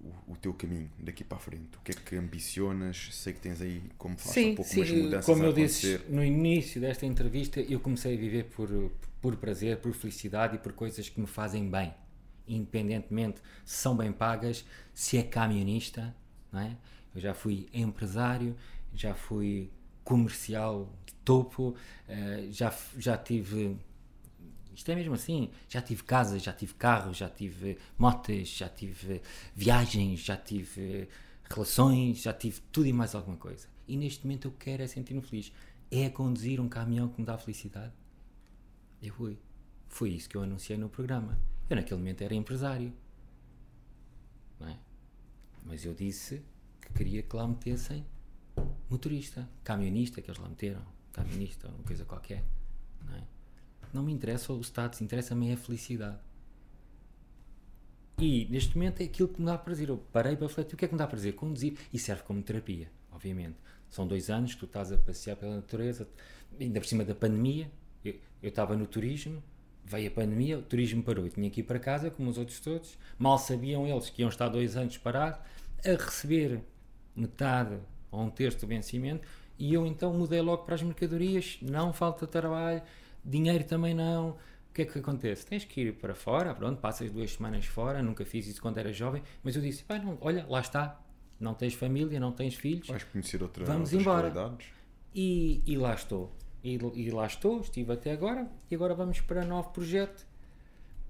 [0.00, 1.76] o, o, teu caminho daqui para a frente?
[1.76, 3.08] O que é que ambicionas?
[3.12, 5.52] Sei que tens aí, como falaste sim, um pouco, sim, umas mudanças como a eu
[5.52, 8.68] disse no início desta entrevista, eu comecei a viver por,
[9.20, 11.94] por prazer, por felicidade e por coisas que me fazem bem.
[12.46, 16.14] Independentemente se são bem pagas, se é camionista,
[16.52, 16.76] não é?
[17.14, 18.56] Eu já fui empresário,
[18.94, 19.70] já fui
[20.02, 21.76] comercial de topo,
[22.08, 23.76] eh, já, já tive
[24.74, 25.50] isto é mesmo assim.
[25.68, 29.20] Já tive casa, já tive carro, já tive motas, já tive
[29.54, 31.08] viagens, já tive
[31.48, 33.68] relações, já tive tudo e mais alguma coisa.
[33.86, 35.52] E neste momento eu quero é sentir-me feliz.
[35.90, 37.92] É conduzir um caminhão que me dá felicidade.
[39.02, 39.38] Eu fui.
[39.88, 41.38] Foi isso que eu anunciei no programa.
[41.68, 42.92] Eu naquele momento era empresário.
[44.60, 44.76] É?
[45.64, 46.42] Mas eu disse
[46.80, 48.06] que queria que lá metessem
[48.88, 50.82] motorista, camionista, que eles lá meteram.
[51.12, 52.44] Camionista, uma coisa qualquer.
[53.04, 53.24] Não é?
[53.92, 56.18] Não me interessa o status, interessa-me a felicidade.
[58.18, 59.88] E neste momento é aquilo que me dá prazer.
[59.88, 61.34] Eu parei para refletir o que é que me dá prazer?
[61.34, 61.76] Conduzir.
[61.92, 63.56] E serve como terapia, obviamente.
[63.90, 66.08] São dois anos que tu estás a passear pela natureza,
[66.58, 67.70] ainda por cima da pandemia.
[68.04, 69.42] Eu, eu estava no turismo,
[69.84, 71.26] veio a pandemia, o turismo parou.
[71.26, 72.96] Eu tinha que ir para casa, como os outros todos.
[73.18, 75.40] Mal sabiam eles que iam estar dois anos parados
[75.84, 76.62] a receber
[77.14, 77.76] metade
[78.10, 79.26] ou um terço do vencimento.
[79.58, 81.58] E eu então mudei logo para as mercadorias.
[81.60, 82.82] Não falta trabalho
[83.24, 84.30] dinheiro também não.
[84.30, 85.44] O que é que acontece?
[85.44, 88.90] Tens que ir para fora, pronto, passas duas semanas fora, nunca fiz isso quando era
[88.92, 90.98] jovem, mas eu disse, ah, não, olha, lá está,
[91.38, 94.30] não tens família, não tens filhos, Vais conhecer outra, vamos outras embora.
[94.30, 94.68] realidades.
[95.14, 96.32] E, e lá estou.
[96.64, 100.26] E, e lá estou, estive até agora, e agora vamos para um novo projeto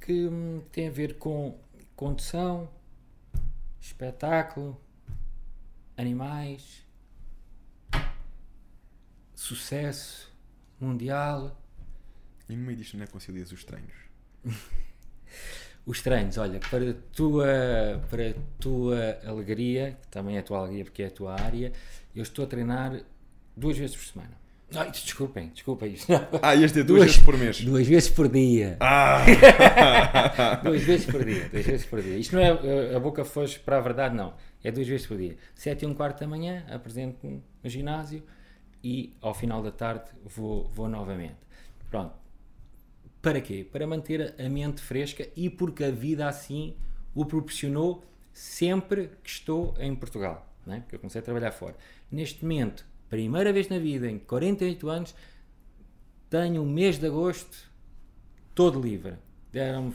[0.00, 1.56] que hum, tem a ver com
[1.94, 2.68] condução,
[3.80, 4.80] espetáculo,
[5.96, 6.84] animais,
[9.34, 10.32] sucesso
[10.80, 11.56] mundial.
[12.53, 13.94] E no meio disto não é concilias os treinos?
[15.84, 17.46] Os treinos, olha, para a tua,
[18.09, 21.72] para tua alegria, que também é a tua alegria porque é a tua área,
[22.14, 23.00] eu estou a treinar
[23.57, 24.30] duas vezes por semana.
[24.72, 26.12] Ai, desculpem, desculpem isto.
[26.40, 27.61] Ah, ias ter duas, vezes por mês.
[27.62, 28.76] Duas vezes por dia.
[28.78, 29.24] Ah!
[30.62, 32.16] duas vezes por dia, duas vezes por dia.
[32.16, 34.34] Isto não é a boca foge para a verdade, não.
[34.62, 35.36] É duas vezes por dia.
[35.53, 38.22] Sete e um quarto da manhã, apresento-me no ginásio
[38.84, 41.38] e ao final da tarde vou, vou novamente.
[41.90, 42.21] Pronto.
[43.22, 43.64] Para quê?
[43.64, 46.74] Para manter a mente fresca e porque a vida assim
[47.14, 50.80] o proporcionou sempre que estou em Portugal, é?
[50.80, 51.76] porque eu comecei a trabalhar fora.
[52.10, 55.14] Neste momento, primeira vez na vida, em 48 anos,
[56.28, 57.70] tenho o mês de agosto
[58.54, 59.14] todo livre.
[59.52, 59.94] Deram-me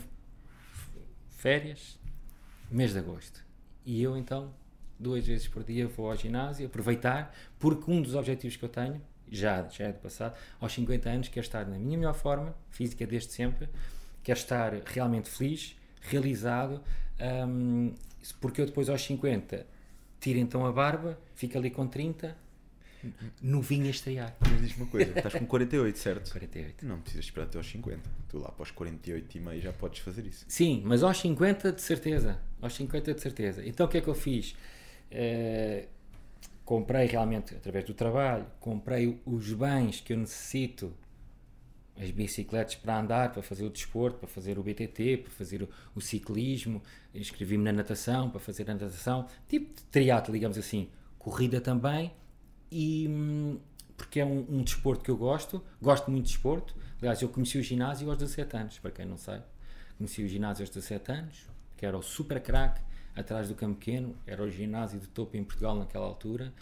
[1.28, 1.98] férias,
[2.70, 3.44] mês de agosto.
[3.84, 4.54] E eu então,
[4.98, 9.02] duas vezes por dia, vou ao ginásio, aproveitar, porque um dos objetivos que eu tenho,
[9.30, 13.06] já, já é do passado, aos 50 anos, quero estar na minha melhor forma, física
[13.06, 13.68] desde sempre,
[14.22, 16.82] quero estar realmente feliz, realizado,
[17.46, 17.94] hum,
[18.40, 19.66] porque eu depois aos 50
[20.20, 22.36] tiro então a barba, fico ali com 30,
[23.40, 24.36] novinho a estrear.
[24.40, 26.30] Mas diz-me uma coisa, estás com 48, certo?
[26.30, 26.86] 48.
[26.86, 28.00] Não precisas esperar até aos 50.
[28.28, 30.44] Tu lá para os 48 e meio já podes fazer isso.
[30.48, 32.38] Sim, mas aos 50 de certeza.
[32.60, 33.66] Aos 50 de certeza.
[33.66, 34.56] Então o que é que eu fiz?
[35.10, 35.86] Eh,
[36.68, 40.94] comprei realmente, através do trabalho, comprei os bens que eu necessito,
[41.98, 45.68] as bicicletas para andar, para fazer o desporto, para fazer o BTT, para fazer o,
[45.94, 46.82] o ciclismo,
[47.14, 52.12] inscrevi-me na natação, para fazer a natação, tipo de triatlo, digamos assim, corrida também,
[52.70, 53.58] e hum,
[53.96, 57.56] porque é um, um, desporto que eu gosto, gosto muito de desporto, aliás eu conheci
[57.56, 59.42] o ginásio aos 17 anos, para quem não sabe,
[59.96, 61.46] conheci o ginásio aos 17 anos,
[61.78, 62.78] que era o super crack,
[63.14, 66.52] atrás do Campo Pequeno, era o ginásio de topo em Portugal naquela altura,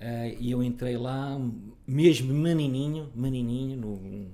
[0.00, 1.38] uh, e eu entrei lá,
[1.86, 4.30] mesmo menininho, menininho, no,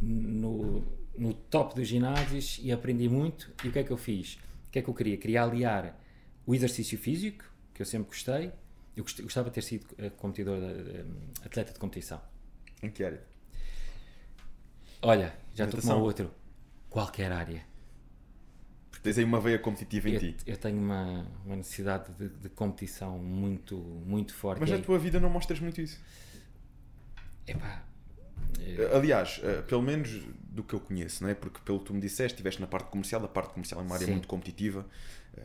[0.00, 0.84] no,
[1.16, 4.38] no top dos ginásios, e aprendi muito, e o que é que eu fiz?
[4.68, 5.16] O que é que eu queria?
[5.16, 6.00] Queria aliar
[6.46, 8.52] o exercício físico, que eu sempre gostei,
[8.96, 9.86] eu gostava de ter sido
[10.16, 10.58] competidor,
[11.44, 12.20] atleta de competição.
[12.82, 13.22] Em que área?
[15.02, 16.30] Olha, já estou com outro.
[16.88, 17.73] Qualquer área.
[19.04, 20.36] Tens aí uma veia competitiva em eu, ti.
[20.46, 24.60] Eu tenho uma, uma necessidade de, de, competição muito, muito forte.
[24.60, 26.00] Mas na tua vida não mostras muito isso.
[27.46, 27.84] Epá,
[28.94, 31.34] Aliás, pelo menos do que eu conheço, não é?
[31.34, 33.94] Porque pelo que tu me disseste, estiveste na parte comercial, a parte comercial é uma
[33.94, 34.12] área Sim.
[34.12, 34.86] muito competitiva,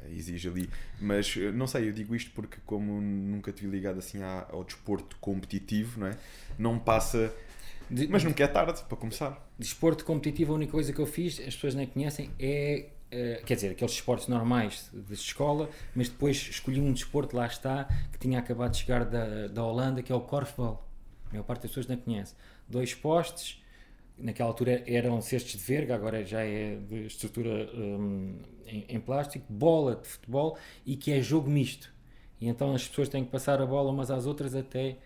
[0.10, 0.70] exige ali.
[1.02, 5.18] Mas não sei, eu digo isto porque, como nunca te vi ligado assim ao desporto
[5.20, 6.18] competitivo, não é?
[6.58, 7.34] Não passa.
[8.10, 9.52] Mas nunca é tarde para começar.
[9.58, 13.56] Desporto competitivo, a única coisa que eu fiz, as pessoas nem conhecem, é Uh, quer
[13.56, 18.38] dizer, aqueles esportes normais de escola, mas depois escolhi um desporto, lá está, que tinha
[18.38, 20.88] acabado de chegar da, da Holanda, que é o korfbal.
[21.28, 22.36] A maior parte das pessoas não conhece.
[22.68, 23.60] Dois postes,
[24.20, 28.38] naquela altura eram cestos de verga, agora já é de estrutura um,
[28.68, 31.92] em, em, plástico, bola de futebol e que é jogo misto.
[32.40, 34.98] E então as pessoas têm que passar a bola umas às outras até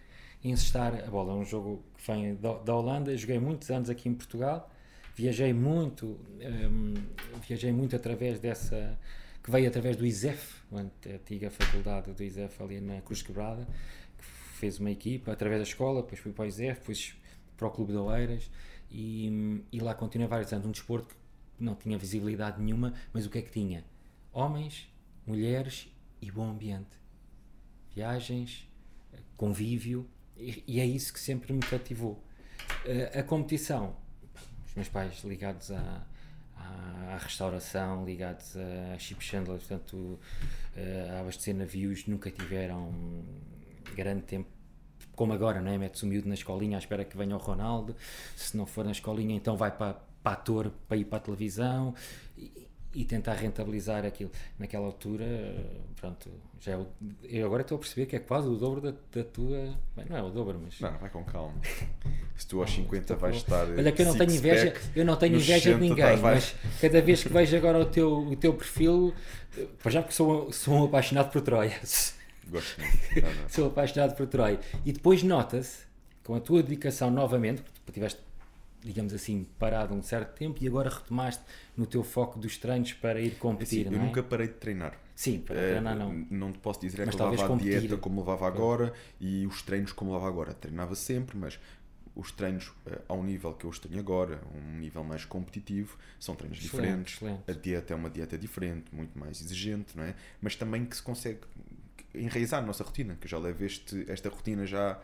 [0.43, 1.34] encestar a bola.
[1.34, 4.70] É um jogo que vem da, da Holanda, joguei muitos anos aqui em Portugal,
[5.16, 6.93] viajei muito, um,
[7.47, 8.99] viajei muito através dessa,
[9.43, 13.68] que veio através do ISEF, a antiga faculdade do ISEF ali na Cruz Quebrada,
[14.18, 14.26] que
[14.57, 17.16] fez uma equipa através da escola, depois fui para o ISEF, depois
[17.55, 18.49] para o Clube de Oeiras
[18.89, 20.66] e, e lá continuei vários anos.
[20.66, 21.16] Um desporto
[21.57, 23.86] que não tinha visibilidade nenhuma, mas o que é que tinha?
[24.32, 24.88] Homens,
[25.26, 25.88] mulheres
[26.22, 27.01] e bom ambiente.
[27.93, 28.68] Viagens,
[29.38, 32.24] convívio, e, e é isso que sempre me cativou.
[32.86, 33.95] Uh, a competição,
[34.74, 36.03] os meus pais ligados à,
[36.57, 42.91] à, restauração, ligados a Chip Chandler, portanto, uh, a abastecer navios, nunca tiveram
[43.95, 44.49] grande tempo
[45.15, 45.78] como agora, não é?
[45.78, 47.95] Mete-se o miúdo na escolinha à espera que venha o Ronaldo,
[48.36, 49.93] se não for na escolinha, então vai para,
[50.24, 51.93] para ator, para ir para a televisão
[52.94, 54.32] e tentar rentabilizar aquilo.
[54.58, 55.26] Naquela altura,
[56.00, 56.30] pronto,
[56.60, 56.88] já é o,
[57.24, 59.76] eu agora estou a perceber que é quase o dobro da, da tua.
[59.96, 60.80] Bem, não é o dobro, mas.
[60.80, 61.56] Não, vai com calma.
[62.36, 63.68] Se tu aos 50 vais estar.
[63.70, 67.24] Olha que eu não tenho inveja, eu não tenho inveja de ninguém, mas cada vez
[67.24, 69.14] que vejo agora o teu, o teu perfil,
[69.88, 71.80] já porque sou, sou um apaixonado por Troia.
[72.48, 73.52] Gosto muito.
[73.52, 74.60] Sou apaixonado por Troia.
[74.86, 75.84] E depois nota-se,
[76.24, 78.22] com a tua dedicação novamente, porque tiveste,
[78.84, 81.44] digamos assim, parado um certo tempo e agora retomaste
[81.76, 83.88] no teu foco dos treinos para ir competir.
[83.88, 84.06] Assim, eu é?
[84.06, 85.00] nunca parei de treinar.
[85.16, 86.12] Sim, para treinar não.
[86.30, 87.80] Não te posso dizer é que levava a competir.
[87.80, 90.54] dieta como levava agora e os treinos como levava agora.
[90.54, 91.60] Treinava sempre, mas
[92.16, 96.60] os treinos uh, ao nível que eu tenho agora, um nível mais competitivo, são treinos
[96.60, 97.16] excelente, diferentes.
[97.16, 97.44] Excelente.
[97.48, 100.16] A dieta é uma dieta diferente, muito mais exigente, não é?
[100.42, 101.40] Mas também que se consegue
[102.14, 105.00] enraizar na nossa rotina, que eu já levo este, esta rotina já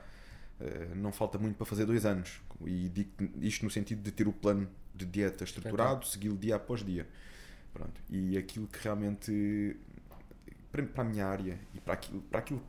[0.60, 2.42] uh, não falta muito para fazer dois anos.
[2.66, 6.84] E digo isto no sentido de ter o plano de dieta estruturado, segui-lo dia após
[6.84, 7.08] dia.
[7.74, 8.02] Pronto.
[8.10, 9.78] E aquilo que realmente
[10.72, 12.62] para, para a minha área e para aquilo, para aquilo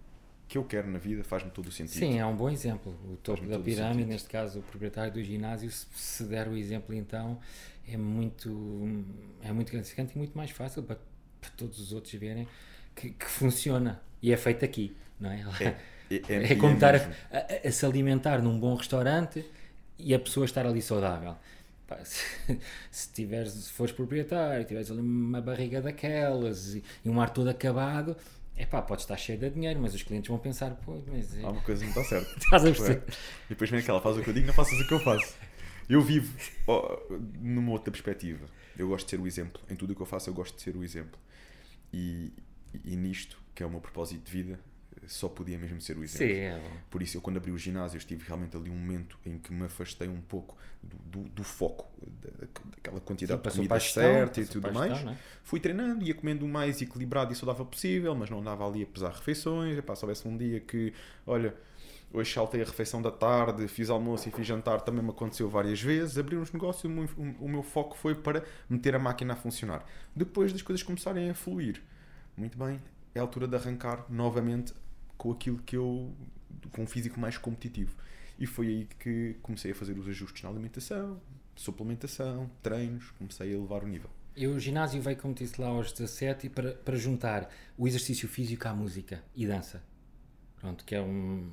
[0.48, 1.98] que eu quero na vida faz-me todo o sentido.
[1.98, 2.92] Sim, é um bom exemplo.
[3.10, 7.38] O topo da pirâmide, neste caso o proprietário do ginásio, se der o exemplo então,
[7.86, 9.04] é muito,
[9.42, 10.98] é muito gratificante e muito mais fácil para,
[11.40, 12.48] para todos os outros verem
[12.96, 15.40] que, que funciona e é feito aqui, não é?
[15.60, 15.80] É,
[16.10, 16.98] é, é, é como estar a,
[17.30, 19.44] a, a, se alimentar num bom restaurante
[19.98, 21.36] e a pessoa estar ali saudável.
[21.86, 22.24] Pá, se,
[22.90, 27.48] se, tiveres, se fores proprietário, tiveres ali uma barriga daquelas e, e um ar todo
[27.48, 28.16] acabado,
[28.56, 31.42] é pá, pode estar cheio de dinheiro, mas os clientes vão pensar, pô, mas.
[31.42, 32.36] Há uma coisa que não está certa.
[32.38, 33.02] Estás a perceber?
[33.46, 35.34] E depois vem aquela, faz o que eu digo, não faças o que eu faço.
[35.88, 36.32] Eu vivo
[36.68, 37.00] oh,
[37.40, 38.46] numa outra perspectiva.
[38.78, 39.60] Eu gosto de ser o exemplo.
[39.68, 41.18] Em tudo o que eu faço, eu gosto de ser o exemplo.
[41.92, 42.32] E,
[42.84, 44.60] e, nisto, que é o meu propósito de vida,
[45.12, 46.34] só podia mesmo ser o exemplo.
[46.34, 49.38] Sim, é Por isso, eu quando abri o ginásio, estive realmente ali um momento em
[49.38, 51.90] que me afastei um pouco do, do, do foco,
[52.22, 55.04] da, daquela quantidade Sim, de comida certa e tudo mais.
[55.04, 55.16] É?
[55.42, 58.86] Fui treinando, ia comendo o mais equilibrado e saudável possível, mas não andava ali a
[58.86, 59.76] pesar refeições.
[59.76, 60.92] Epá, se houvesse um dia que,
[61.26, 61.54] olha,
[62.12, 65.80] hoje saltei a refeição da tarde, fiz almoço e fiz jantar, também me aconteceu várias
[65.80, 66.18] vezes.
[66.18, 67.08] Abri uns negócios, o meu,
[67.40, 69.84] o meu foco foi para meter a máquina a funcionar.
[70.14, 71.82] Depois das coisas começarem a fluir
[72.36, 72.80] muito bem,
[73.14, 74.72] é a altura de arrancar novamente
[75.20, 76.10] com aquilo que eu.
[76.72, 77.94] com um físico mais competitivo.
[78.38, 81.20] E foi aí que comecei a fazer os ajustes na alimentação,
[81.54, 84.08] suplementação, treinos, comecei a elevar o nível.
[84.34, 88.66] E o ginásio veio, como disse lá, aos 17 para, para juntar o exercício físico
[88.66, 89.82] à música e dança.
[90.58, 91.50] Pronto, que é um,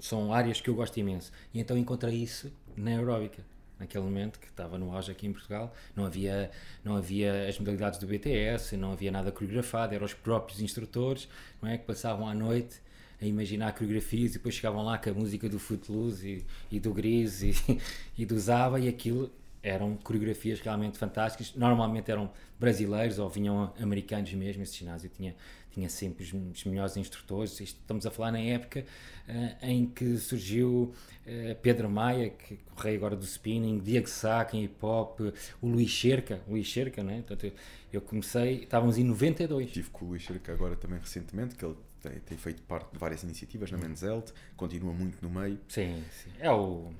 [0.00, 1.30] são áreas que eu gosto imenso.
[1.52, 3.44] E então encontrei isso na aeróbica
[3.78, 6.48] naquele momento que estava no auge aqui em Portugal não havia
[6.84, 11.28] não havia as modalidades do BTS não havia nada coreografado eram os próprios instrutores
[11.60, 12.80] não é que passavam à noite
[13.20, 16.92] a imaginar coreografias e depois chegavam lá com a música do Footloose e, e do
[16.92, 17.54] Gris e,
[18.16, 19.30] e do Zaba e aquilo
[19.62, 25.34] eram coreografias realmente fantásticas normalmente eram brasileiros ou vinham americanos mesmo esse ginásio tinha
[25.74, 27.60] tinha sempre os, os melhores instrutores.
[27.60, 28.84] Estamos a falar na época
[29.28, 30.94] uh, em que surgiu
[31.26, 35.20] uh, Pedro Maia, que o rei agora do spinning, Diego Sá, em hip hop,
[35.60, 37.16] o Luís Cerca, Luís Cerca, né?
[37.16, 37.52] Portanto, eu,
[37.92, 39.66] eu comecei, estávamos em 92.
[39.66, 41.76] Estive com o Luís Cerca agora também recentemente, que ele
[42.08, 44.26] tem, tem feito parte de várias iniciativas na Men's Health,
[44.56, 45.58] continua muito no meio.
[45.68, 46.30] Sim, sim.
[46.38, 46.90] É o,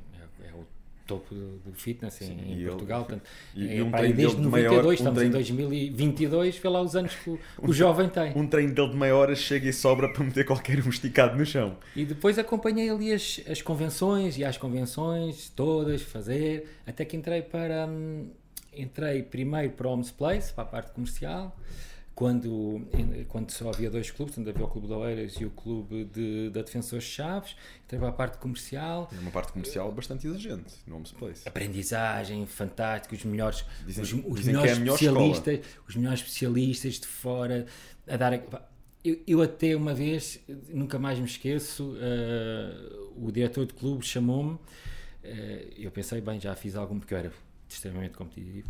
[0.43, 0.67] é, é o
[1.07, 3.01] topo do, fitness Sim, em, em Portugal.
[3.01, 6.69] Ele, portanto, e, é, e um pá, desde 92, maior, estamos um em 2022, vê
[6.69, 8.33] lá os anos que o, um, o jovem tem.
[8.35, 11.45] Um treino dele de meia hora chega e sobra para meter qualquer um esticado no
[11.45, 11.77] chão.
[11.95, 17.43] E depois acompanhei ali as, as convenções e as convenções todas, fazer, até que entrei
[17.43, 17.87] para.
[17.87, 18.31] Hum,
[18.77, 21.57] entrei primeiro para o Homes Place, para a parte comercial,
[22.15, 22.81] quando,
[23.29, 26.49] quando só havia dois clubes, tanto havia o Clube de Oeiras e o Clube de,
[26.51, 27.57] da Defensores Chaves,
[27.89, 29.11] teve a parte comercial.
[29.21, 31.49] Uma parte comercial bastante exigente no Homes Place.
[31.49, 36.95] Aprendizagem fantástica, os melhores, Dizem- os, os que melhores é a especialistas, os melhores especialistas
[37.01, 37.67] de fora
[38.07, 38.33] a dar.
[39.05, 44.57] Eu, eu até uma vez, nunca mais me esqueço, eh, o diretor de clube chamou-me,
[45.23, 47.33] eh, eu pensei, bem, já fiz algum, porque eu era
[47.69, 48.67] extremamente competitivo,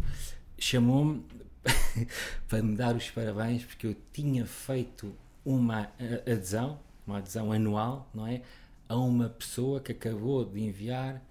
[0.59, 1.22] chamou-me
[2.48, 5.90] para me dar os parabéns, porque eu tinha feito uma
[6.26, 8.42] adesão, uma adesão anual, não é?
[8.88, 11.22] A uma pessoa que acabou de enviar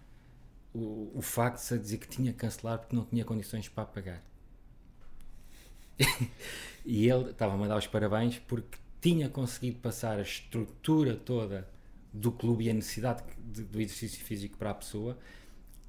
[0.73, 4.23] o, o fax a dizer que tinha que cancelar porque não tinha condições para pagar.
[6.85, 11.67] e ele estava-me a dar os parabéns porque tinha conseguido passar a estrutura toda
[12.11, 15.17] do clube e a necessidade de- do exercício físico para a pessoa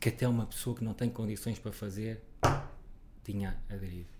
[0.01, 2.23] que até uma pessoa que não tem condições para fazer
[3.25, 4.14] tinha aderido.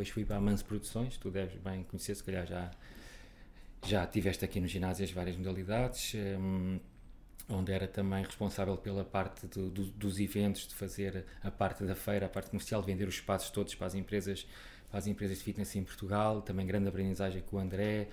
[0.00, 2.70] Depois fui para a Mans Produções, tu deves bem conhecer, se calhar já,
[3.86, 6.80] já tiveste aqui no ginásio as várias modalidades, hum,
[7.50, 11.94] onde era também responsável pela parte do- do- dos eventos, de fazer a parte da
[11.94, 14.46] feira, a parte comercial, de vender os espaços todos para as empresas,
[14.88, 18.08] para as empresas de fitness em Portugal, também grande aprendizagem com o André.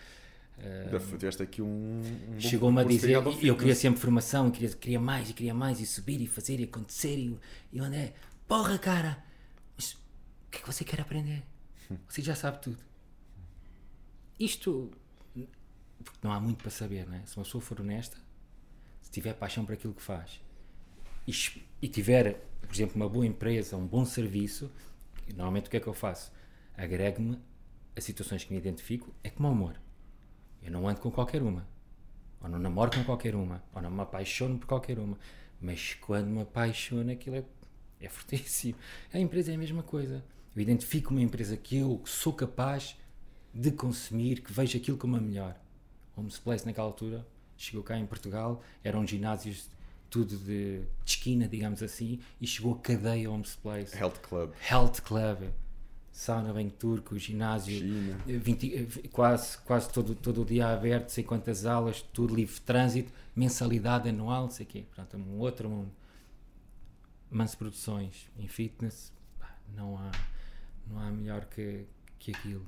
[0.59, 2.01] hum, Tiveste aqui um.
[2.35, 3.13] um Chegou-me a dizer,
[3.47, 6.65] eu queria sempre formação, queria, queria mais e queria mais, e subir e fazer e
[6.65, 7.15] acontecer.
[7.17, 7.37] E,
[7.71, 8.13] e o André,
[8.45, 9.23] porra, cara,
[9.77, 9.97] mas o
[10.51, 11.43] que é que você quer aprender?
[12.07, 12.79] Você já sabe tudo.
[14.39, 14.91] Isto,
[16.03, 17.23] porque não há muito para saber, né?
[17.25, 18.17] Se uma pessoa for honesta,
[19.01, 20.41] se tiver paixão por aquilo que faz
[21.27, 21.33] e,
[21.81, 24.71] e tiver, por exemplo, uma boa empresa, um bom serviço,
[25.35, 26.31] normalmente o que é que eu faço?
[26.75, 27.39] Agrego-me
[27.95, 29.79] a situações que me identifico, é como o amor.
[30.61, 31.67] Eu não ando com qualquer uma.
[32.41, 33.63] Ou não namoro com qualquer uma.
[33.73, 35.17] Ou não me apaixono por qualquer uma.
[35.59, 37.43] Mas quando me apaixono, aquilo é,
[37.99, 38.77] é fortíssimo.
[39.11, 40.23] A empresa é a mesma coisa.
[40.57, 42.97] Eu identifico uma empresa que eu sou capaz
[43.53, 45.55] de consumir, que vejo aquilo como a melhor.
[46.15, 49.69] Homes Place, naquela altura, chegou cá em Portugal, eram ginásios
[50.09, 53.95] tudo de, de esquina, digamos assim, e chegou a cadeia Homes Place.
[53.95, 54.51] Health Club.
[54.67, 55.51] Health Club,
[56.11, 58.19] sauna bem turco, ginásio, China.
[58.27, 62.55] eh, 20, eh, quase, quase todo, todo o dia aberto, sei quantas aulas, tudo livre
[62.55, 64.85] de trânsito, mensalidade anual, não sei o quê.
[64.87, 65.91] Portanto, um outro mundo.
[67.29, 69.13] Mans Produções em fitness,
[69.75, 70.09] não há,
[70.89, 71.85] não há melhor que,
[72.19, 72.65] que aquilo.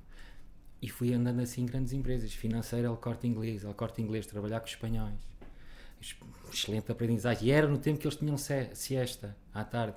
[0.82, 4.60] E fui andando assim em grandes empresas, financeira, El Corte Inglês, El Corte Inglês, trabalhar
[4.60, 5.16] com os espanhóis.
[6.02, 6.16] Es-
[6.54, 7.48] Excelente aprendizagem.
[7.48, 9.96] E era no tempo que eles tinham siesta à tarde,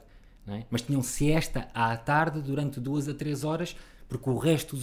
[0.49, 0.64] é?
[0.70, 3.77] mas tinham siesta à tarde durante duas a três horas,
[4.09, 4.77] porque o resto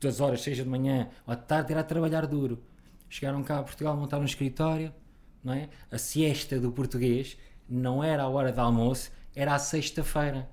[0.00, 2.62] das horas, seja de manhã ou à tarde, era a trabalhar duro.
[3.10, 4.94] Chegaram cá a Portugal, montaram um escritório,
[5.42, 5.68] não é?
[5.90, 7.36] A siesta do português
[7.68, 10.48] não era a hora de almoço, era à sexta-feira.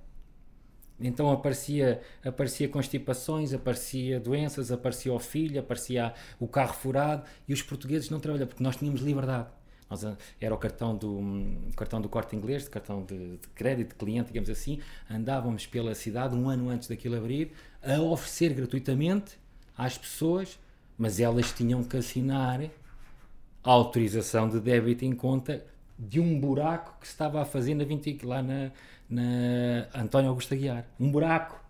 [0.99, 7.61] Então aparecia, aparecia constipações, aparecia doenças, aparecia o filho, aparecia o carro furado e os
[7.61, 9.47] portugueses não trabalhavam porque nós tínhamos liberdade.
[9.89, 13.89] Nós, ah, era o cartão do, hum, cartão do corte inglês, cartão de, de crédito,
[13.89, 14.79] de cliente, digamos assim.
[15.09, 19.37] Andávamos pela cidade um ano antes daquilo abrir a oferecer gratuitamente
[19.77, 20.59] às pessoas,
[20.97, 22.61] mas elas tinham que assinar
[23.63, 25.63] a autorização de débito em conta
[25.97, 28.71] de um buraco que se estava a fazer na 20, lá na,
[29.09, 29.21] na
[29.95, 30.85] António Augusto Aguiar.
[30.99, 31.61] Um buraco.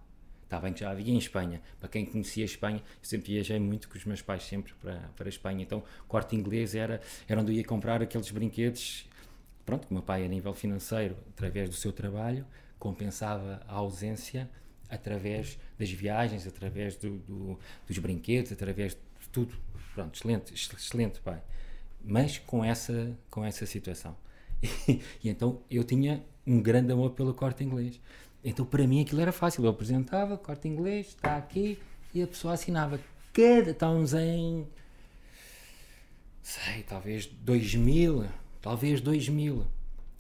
[0.43, 1.61] Está bem que já havia em Espanha.
[1.79, 4.99] Para quem conhecia a Espanha, eu sempre viajei muito com os meus pais sempre para,
[5.15, 5.63] para a Espanha.
[5.63, 9.09] Então, corte inglês era, era onde eu ia comprar aqueles brinquedos.
[9.65, 12.45] Pronto, que o meu pai, a nível financeiro, através do seu trabalho,
[12.77, 14.49] compensava a ausência
[14.89, 19.55] através das viagens, através do, do- dos brinquedos, através de tudo.
[19.95, 21.41] Pronto, excelente, excelente pai.
[22.03, 24.15] Mas com essa, com essa situação.
[24.87, 27.99] E, então eu tinha um grande amor pelo corte inglês.
[28.43, 29.63] Então para mim aquilo era fácil.
[29.63, 31.79] Eu apresentava, corte inglês, está aqui,
[32.13, 32.99] e a pessoa assinava.
[33.33, 34.67] Cada, estávamos em
[36.43, 38.25] sei, talvez 2000,
[38.61, 39.65] talvez 2000.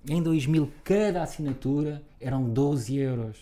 [0.07, 3.37] Em 2000, cada assinatura eram 12 euros.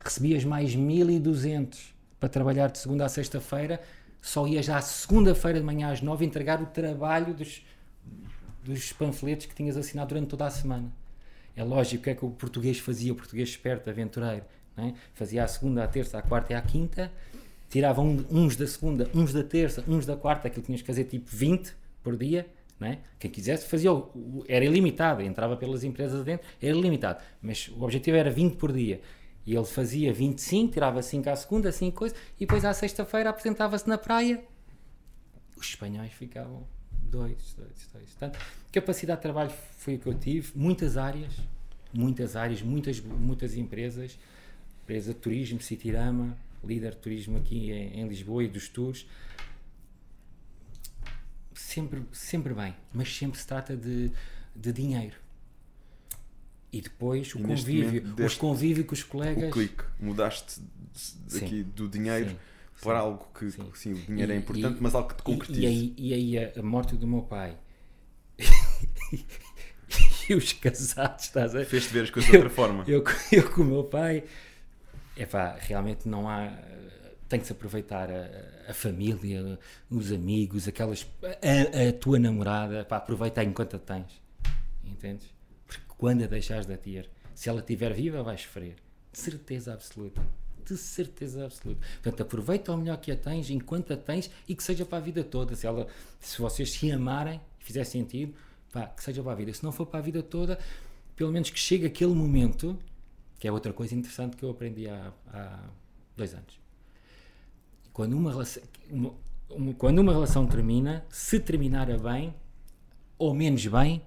[0.00, 3.80] Recebias mais 1200 para trabalhar de segunda a sexta-feira,
[4.20, 7.62] só ias já à segunda-feira de manhã às 9 entregar o trabalho dos,
[8.64, 10.92] dos panfletos que tinhas assinado durante toda a semana.
[11.56, 14.44] É lógico que é que o português fazia, o português esperto, aventureiro.
[14.76, 14.92] é?
[15.14, 17.10] Fazia à segunda, à terça, à quarta e à quinta,
[17.68, 21.04] tirava um- uns da segunda, uns da terça, uns da quarta, aquilo tinhas que fazer
[21.04, 22.46] tipo 20 por dia.
[22.80, 22.98] É?
[23.18, 23.90] Quem quisesse fazia,
[24.46, 29.00] era ilimitado, entrava pelas empresas dentro, era ilimitado, mas o objetivo era 20 por dia.
[29.46, 33.88] E ele fazia 25, tirava 5 à segunda, 5 coisas, e depois à sexta-feira apresentava-se
[33.88, 34.44] na praia.
[35.56, 36.66] Os espanhóis ficavam
[37.08, 38.10] dois, dois, dois.
[38.10, 38.38] Portanto,
[38.70, 41.34] capacidade de trabalho foi o que eu tive, muitas áreas,
[41.92, 44.18] muitas áreas, muitas, muitas empresas,
[44.82, 49.06] empresa de turismo, Citirama, líder de turismo aqui em, em Lisboa e dos tours.
[51.54, 54.10] Sempre, sempre bem, mas sempre se trata de,
[54.54, 55.16] de dinheiro.
[56.72, 59.52] E depois o E convívio, momento os convívio com os O colegas.
[59.52, 59.84] clique.
[59.98, 60.60] Mudaste
[60.92, 61.44] Sim.
[61.46, 62.36] aqui do dinheiro Sim,
[62.82, 63.92] para sim, algo que, sim.
[63.92, 65.60] o dinheiro é E- importante, e- mas algo que te concretize.
[65.62, 67.56] e aí, e aí a, morte do meu pai
[70.28, 71.64] e os casados, estás a?
[71.64, 72.84] Fez-te ver as coisas de Eu- outra forma.
[72.86, 74.24] Eu, eu com o meu pai,
[75.16, 76.52] epá, realmente não há.
[77.28, 79.58] Tem que se aproveitar a, a família,
[79.90, 81.06] os amigos, aquelas.
[81.22, 84.20] A, a tua namorada, pá, aproveita enquanto a tens.
[84.84, 85.26] Entendes?
[85.98, 88.76] Quando a deixares de ter, se ela estiver viva, vais sofrer.
[89.12, 90.22] De certeza absoluta.
[90.64, 91.80] De certeza absoluta.
[92.02, 95.00] Portanto, aproveita ao melhor que a tens, enquanto a tens, e que seja para a
[95.00, 95.54] vida toda.
[95.56, 95.86] Se, ela,
[96.20, 98.32] se vocês se amarem, fizer sentido,
[98.72, 99.52] pá, que seja para a vida.
[99.52, 100.58] Se não for para a vida toda,
[101.16, 102.78] pelo menos que chegue aquele momento,
[103.38, 105.58] que é outra coisa interessante que eu aprendi há, há
[106.16, 106.60] dois anos.
[107.92, 109.14] Quando uma, relação, uma-
[109.50, 112.32] uma- quando uma relação termina, se terminar a bem
[113.18, 114.02] ou menos bem,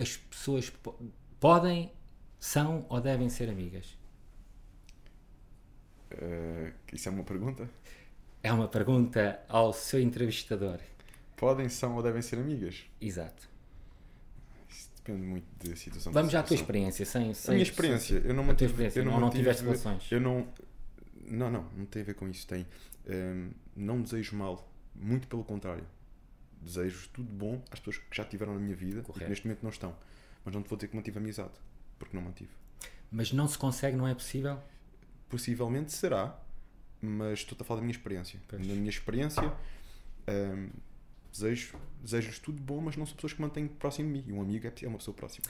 [0.00, 0.98] as pessoas po-
[1.38, 1.92] podem,
[2.38, 3.96] são ou devem ser amigas.
[6.10, 7.68] Eh, isso é uma pergunta?
[8.42, 10.78] É uma pergunta ao seu entrevistador.
[11.36, 12.84] Podem, são ou devem ser amigas?
[13.00, 13.48] Exato.
[14.68, 16.12] Isso depende muito da situação.
[16.12, 17.04] Vamos da à tua experiência.
[17.06, 19.38] Sem, A sem, minha experiência, eu não a tua mantive, experiência, eu não, não mantive-
[19.42, 20.10] tiveste relações.
[20.10, 20.48] Eu não,
[21.26, 22.46] não, não, não tem a ver com isso.
[22.46, 22.66] Tem,
[23.08, 25.84] hum, não desejo mal, muito pelo contrário.
[26.60, 29.24] Desejo tudo bom às pessoas que já tiveram na minha vida e Correto.
[29.24, 29.96] que neste momento não estão.
[30.44, 31.52] Mas não te vou dizer que mantive amizade,
[31.98, 32.50] porque não mantive.
[33.10, 34.58] Mas não se consegue, não é possível?
[35.28, 36.38] Possivelmente será,
[37.00, 38.38] mas estou a falar da minha experiência.
[38.48, 38.66] Pois.
[38.66, 39.52] Na minha experiência,
[40.28, 40.68] hum,
[41.32, 44.24] desejo, desejo-lhes tudo bom, mas não são pessoas que mantêm próximo de mim.
[44.28, 45.46] E um amigo é é uma pessoa próxima.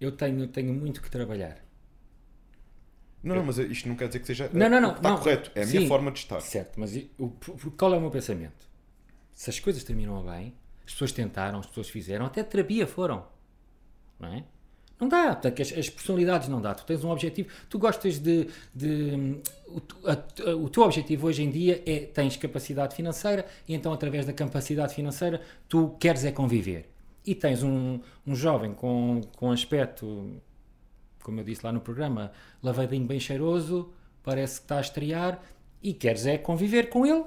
[0.00, 1.58] Eu tenho, tenho muito que trabalhar.
[3.22, 4.48] Não, não, mas isto não quer dizer que seja.
[4.52, 5.18] Não, não, não, Está não.
[5.18, 5.50] correto.
[5.54, 5.88] É a minha Sim.
[5.88, 6.40] forma de estar.
[6.40, 7.10] Certo, mas e-
[7.76, 8.67] qual é o meu pensamento?
[9.38, 10.52] Se as coisas terminam bem,
[10.84, 13.24] as pessoas tentaram, as pessoas fizeram, até terapia foram.
[14.18, 14.44] Não é?
[15.00, 16.74] Não dá, porque as, as personalidades não dá.
[16.74, 18.48] Tu tens um objetivo, tu gostas de.
[18.74, 23.92] de o, a- o teu objetivo hoje em dia é tens capacidade financeira e então,
[23.92, 26.90] através da capacidade financeira, tu queres é conviver.
[27.24, 30.32] E tens um, um jovem com, com aspecto
[31.22, 33.92] como eu disse lá no programa, lavadinho bem cheiroso,
[34.24, 35.40] parece que está a estrear
[35.80, 37.22] e queres é conviver com ele,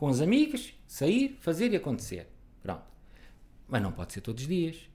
[0.00, 2.26] com os amigos, sair, fazer e acontecer.
[2.62, 2.86] Pronto.
[3.68, 4.88] Mas não pode ser todos os dias.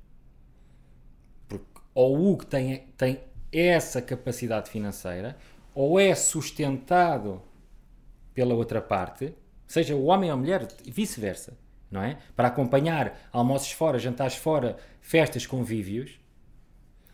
[1.47, 3.21] Porque ou o Hugo tem, tem
[3.51, 5.37] essa capacidade financeira,
[5.75, 7.39] ou é sustentado
[8.33, 9.31] pela outra parte,
[9.67, 11.55] seja o homem ou a mulher, e vice-versa,
[11.91, 12.17] não é?
[12.35, 16.19] Para acompanhar almoços fora, jantares fora, festas, convívios,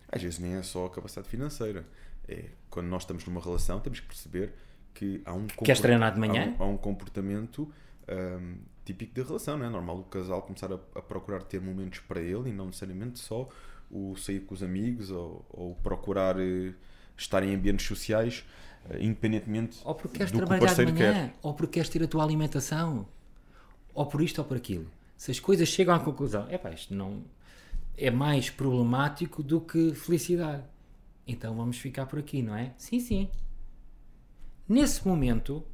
[0.09, 1.85] Às vezes nem é só a capacidade financeira.
[2.25, 4.53] É quando nós estamos numa relação, temos que perceber
[4.93, 6.55] que há um Queres treinar de manhã?
[6.57, 7.71] Há um, há um comportamento
[8.09, 8.55] hum,
[8.85, 9.69] típico da relação, não é?
[9.69, 13.47] normal o casal começar a, a procurar ter momentos para ele e não necessariamente só
[13.89, 16.73] o sair com os amigos ou, ou procurar eh,
[17.17, 18.45] estar em ambientes sociais,
[18.89, 21.35] eh, independentemente Ou porque queres do que o trabalhar de parceiro manhã, quer.
[21.41, 23.05] ou porque queres ter a tua alimentação,
[23.93, 24.87] ou por isto ou por aquilo.
[25.17, 27.23] Se as coisas chegam à conclusão, é pá, isto não
[27.97, 30.63] é mais problemático do que felicidade.
[31.27, 32.73] Então vamos ficar por aqui, não é?
[32.77, 33.29] Sim, sim.
[34.71, 35.65] Nesse momento,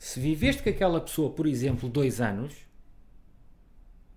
[0.00, 2.56] se viveste com aquela pessoa, por exemplo, dois anos,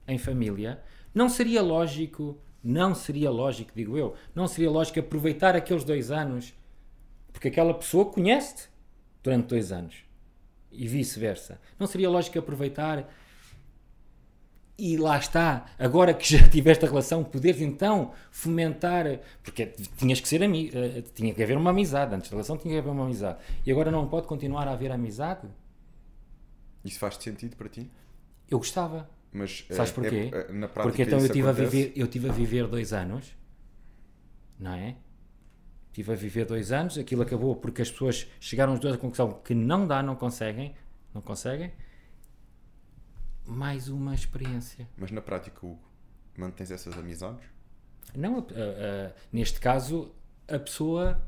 [0.07, 0.81] em família,
[1.13, 6.55] não seria lógico, não seria lógico, digo eu, não seria lógico aproveitar aqueles dois anos,
[7.31, 8.67] porque aquela pessoa conhece-te
[9.21, 9.97] durante dois anos
[10.71, 11.61] e vice-versa.
[11.77, 13.07] Não seria lógico aproveitar
[14.79, 19.05] e lá está, agora que já tiveste a relação, poderes então fomentar,
[19.43, 20.71] porque tinhas que ser amigo,
[21.13, 23.91] tinha que haver uma amizade, antes da relação tinha que haver uma amizade, e agora
[23.91, 25.47] não pode continuar a haver amizade?
[26.83, 27.89] Isso faz sentido para ti?
[28.49, 29.09] Eu gostava.
[29.31, 30.29] Mas eh, Sabes é- porquê?
[30.33, 31.69] é- na prática Porque então eu tive, a acontece?
[31.77, 33.35] viver, eu tive a viver dois anos,
[34.59, 34.95] não é?
[35.91, 39.33] Tive a viver dois anos, aquilo acabou porque as pessoas chegaram os dois à conclusão
[39.43, 40.73] que não dá, não conseguem,
[41.13, 41.71] não conseguem.
[43.49, 44.87] Mais uma experiência.
[44.95, 45.79] Mas na prática, Hugo,
[46.37, 47.43] mantens essas amizades?
[48.15, 50.11] Não, a- a- neste caso,
[50.47, 51.21] a pessoa,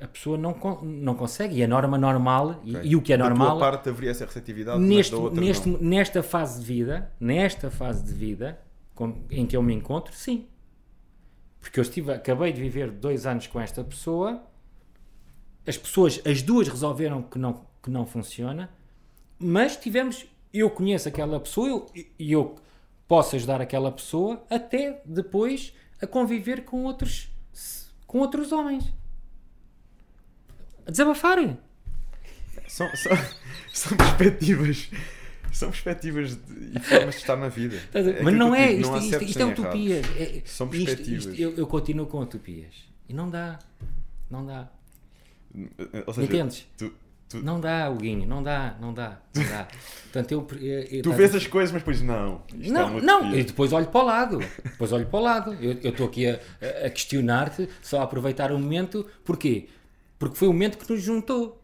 [0.00, 1.56] a pessoa não, não consegue.
[1.56, 2.90] E a norma normal, e- Ok.
[2.90, 6.22] e, o que é Da normal, tua parte haveria essa receptividade, neste, da neste, nesta
[6.22, 8.58] fase de vida, nesta fase de vida
[8.94, 10.46] com- em que eu me encontro, sim.
[11.60, 14.42] Porque eu estive, acabei de viver dois anos com esta pessoa,
[15.66, 18.68] as pessoas, as duas resolveram que não, que não funciona,
[19.38, 20.26] mas tivemos,
[20.60, 21.86] eu conheço aquela pessoa eu-
[22.18, 22.54] e eu
[23.08, 27.28] posso ajudar aquela pessoa até depois a conviver com outros,
[28.06, 28.92] com outros homens.
[30.86, 31.58] A desabafarem.
[32.68, 33.12] São, são,
[33.72, 34.90] são perspectivas.
[35.52, 37.76] São perspectivas de- e formas de estar na vida.
[37.94, 39.90] É Mas não eu é, digo, isto, não isto- isto é errados.
[40.20, 41.24] É- São perspectivas.
[41.26, 42.74] isto- eu, eu continuo com utopias.
[43.08, 43.58] E não dá.
[44.30, 44.68] Não dá.
[46.06, 46.66] Ou seja, Entendes?
[46.76, 46.92] tu,
[47.28, 49.68] tu, Não dá, Huguinho, não dá, não dá, não dá.
[50.04, 52.42] Portanto, eu, eu, eu- tu estás vês as coisas, mas depois não.
[52.58, 54.38] Isto é Não, não, e depois olho para o lado.
[54.62, 55.54] Depois olho para o lado.
[55.54, 56.38] Eu eu estou aqui a,
[56.86, 59.06] a questionar-te, só a aproveitar o momento.
[59.24, 59.68] Porquê?
[60.18, 61.60] Porque foi o momento que nos juntou.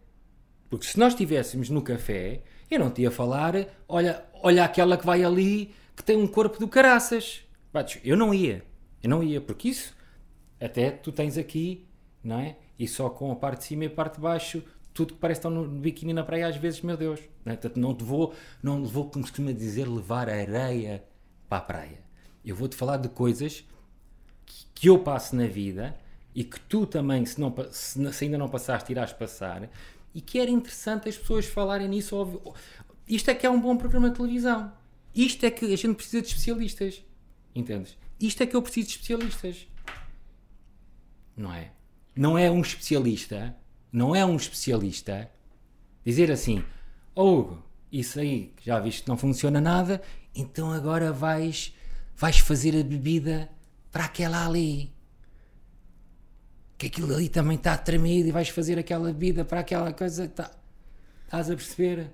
[0.68, 3.54] Porque se nós estivéssemos no café, eu não te ia falar,
[3.88, 7.42] olha, olha aquela que vai ali que tem um corpo do caraças.
[8.04, 8.64] Eu não ia.
[9.02, 9.94] Eu não ia, porque isso
[10.60, 11.86] até tu tens aqui,
[12.22, 12.56] não é?
[12.78, 14.62] E só com a parte de cima e a parte de baixo,
[15.00, 17.20] tudo que parece estar no biquíni na praia, às vezes, meu Deus.
[17.44, 17.56] Não é?
[17.56, 21.02] Portanto, não te vou, não vou, como se costuma dizer, levar a areia
[21.48, 21.98] para a praia.
[22.44, 23.64] Eu vou-te falar de coisas
[24.44, 25.96] que- que eu passo na vida
[26.34, 29.70] e que tu também, se, não, se, se ainda não passaste, irás passar
[30.14, 32.42] e que era interessante as pessoas falarem nisso.
[33.08, 34.72] Isto é que é um bom programa de televisão.
[35.14, 37.02] Isto é que a gente precisa de especialistas.
[37.54, 37.96] Entendes?
[38.20, 39.66] Isto é que eu preciso de especialistas.
[41.36, 41.72] Não é?
[42.14, 43.56] Não é um especialista,
[43.92, 45.30] não é um especialista
[46.04, 46.64] dizer assim:
[47.14, 50.00] "Ó Hugo, isso aí que já viste que não funciona nada,
[50.34, 51.74] então agora vais,
[52.16, 53.48] vais fazer a bebida
[53.90, 54.92] para aquela ali.
[56.78, 60.28] Que aquilo ali também está tremido e vais fazer aquela bebida para aquela coisa.
[60.28, 60.50] Tá.
[61.24, 62.10] Estás a perceber?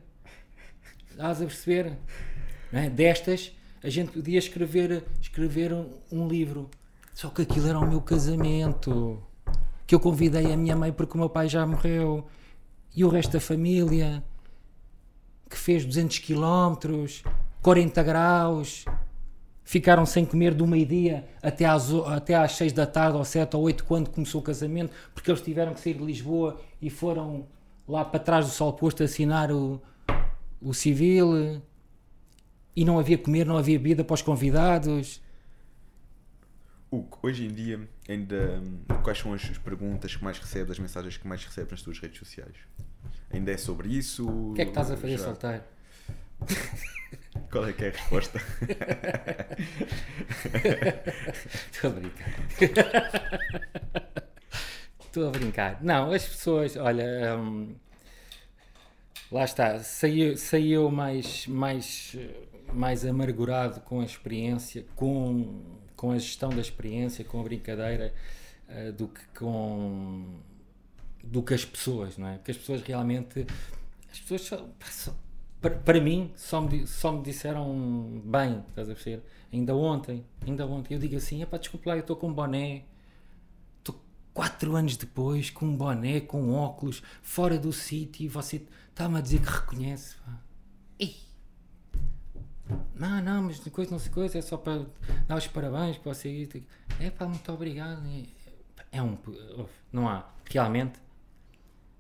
[1.11, 1.99] Estás a perceber?
[2.73, 2.91] É?
[2.91, 6.69] Destas, a gente podia escrever, escrever um, um livro.
[7.15, 9.23] Só que aquilo era o meu casamento.
[9.87, 12.27] Que eu convidei a minha mãe porque o meu pai já morreu.
[12.95, 14.23] E o resto da família.
[15.49, 17.23] Que fez 200 quilómetros,
[17.63, 18.85] 40 graus.
[19.63, 23.63] Ficaram sem comer do meio-dia até às, até às 6 da tarde, ou 7 ou
[23.63, 27.47] 8, quando começou o casamento, porque eles tiveram que sair de Lisboa e foram
[27.87, 29.81] lá para trás do sol posto assinar o,
[30.61, 31.61] o civil.
[32.75, 35.21] E não havia comer, não havia bebida para os convidados.
[36.91, 41.17] Hugo, hoje em dia, ainda hum, quais são as perguntas que mais recebes, as mensagens
[41.17, 42.55] que mais recebes nas tuas redes sociais?
[43.31, 44.29] Ainda é sobre isso?
[44.29, 45.63] O que é que estás a fazer Já- solteiro?
[47.51, 48.41] Qual é que é a resposta?
[51.73, 52.29] Estou a brincar.
[55.07, 55.83] Estou a brincar.
[55.83, 57.75] Não, as pessoas, olha, hum,
[59.31, 62.17] lá está, saiu, saiu mais, mais,
[62.73, 65.63] mais amargurado com a experiência, com,
[65.97, 68.15] com a gestão da experiência, com a brincadeira,
[68.69, 70.41] eh, do que com
[71.23, 72.37] do que as pessoas, não é?
[72.37, 73.47] Porque as pessoas realmente,
[74.13, 75.15] as pessoas só, só-
[75.61, 79.23] para, para mim só me, só me disseram bem, estás a perceber?
[79.53, 82.85] Ainda ontem, ainda ontem, eu digo assim, epá, desculpa lá, eu estou com um boné,
[83.79, 84.01] estou
[84.35, 89.21] quatro anos depois com um boné, com óculos, fora do sítio e você está-me a
[89.21, 90.41] dizer que reconhece, pá.
[90.99, 91.17] Ei!
[92.99, 94.87] Não, não, mas coisa não sei coisa, é só para
[95.29, 96.49] dar os parabéns que você.
[96.99, 98.03] É pá, muito obrigado.
[98.91, 99.19] É um.
[99.93, 100.29] Não há.
[100.51, 100.99] Realmente,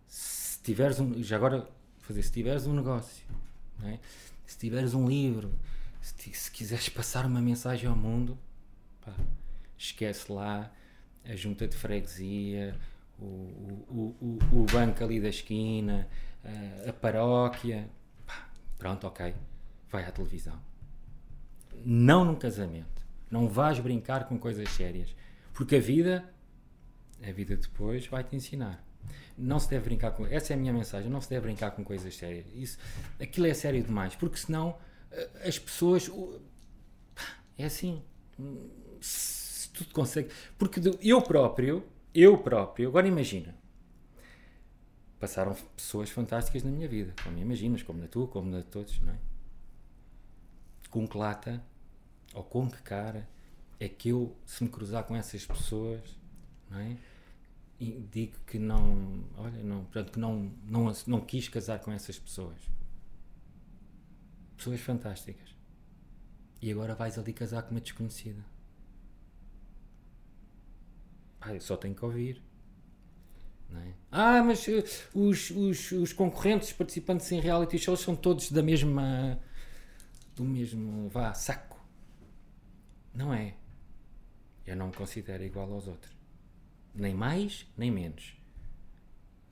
[0.08, 1.22] se tiveres um.
[1.22, 1.68] Já agora,
[2.00, 3.24] fazer, se tiveres um negócio,
[3.84, 3.98] é?
[4.46, 5.52] se tiveres um livro,
[6.00, 8.38] se, se quiseres passar uma mensagem ao mundo,
[9.04, 9.12] pá,
[9.76, 10.70] esquece lá
[11.24, 12.78] a junta de freguesia,
[13.18, 14.16] o, o,
[14.52, 16.08] o- o banco ali da esquina,
[16.44, 17.88] a, a paróquia.
[18.26, 18.48] Pá,
[18.78, 19.34] pronto, ok.
[19.90, 20.58] Vai à televisão.
[21.84, 23.06] Não num casamento.
[23.30, 25.14] Não vais brincar com coisas sérias.
[25.52, 26.24] Porque a vida,
[27.22, 28.84] a vida depois vai te ensinar.
[29.36, 30.26] Não se deve brincar com.
[30.26, 31.10] Essa é a minha mensagem.
[31.10, 32.46] Não se deve brincar com coisas sérias.
[32.54, 32.78] Isso,
[33.20, 34.14] aquilo é sério demais.
[34.14, 34.76] Porque senão
[35.10, 36.10] eh, as pessoas.
[37.58, 38.02] É assim.
[39.00, 40.30] Se tu consegue.
[40.58, 41.84] Porque eu próprio,
[42.14, 43.54] eu próprio, agora imagina.
[45.18, 47.14] Passaram pessoas fantásticas na minha vida.
[47.22, 49.18] Como imaginas, como na tua, como na de todos, não é?
[50.88, 51.62] Com que lata
[52.34, 53.28] ou com que cara
[53.78, 56.00] é que eu, se me cruzar com essas pessoas,
[56.70, 56.96] não é?
[57.78, 62.18] E digo que não, olha, não, portanto, que não, não, não quis casar com essas
[62.18, 62.58] pessoas.
[64.56, 65.54] Pessoas fantásticas.
[66.62, 68.42] E agora vais ali casar com uma desconhecida.
[71.40, 72.42] Ah, só tenho que ouvir.
[73.74, 73.92] É?
[74.10, 74.82] Ah, mas eh,
[75.14, 79.38] os, os, os concorrentes, participantes em reality shows são todos da mesma.
[80.36, 81.08] Do mesmo.
[81.08, 81.82] vá, saco.
[83.12, 83.54] Não é.
[84.66, 86.14] Eu não me considero igual aos outros.
[86.94, 88.36] Nem mais, nem menos.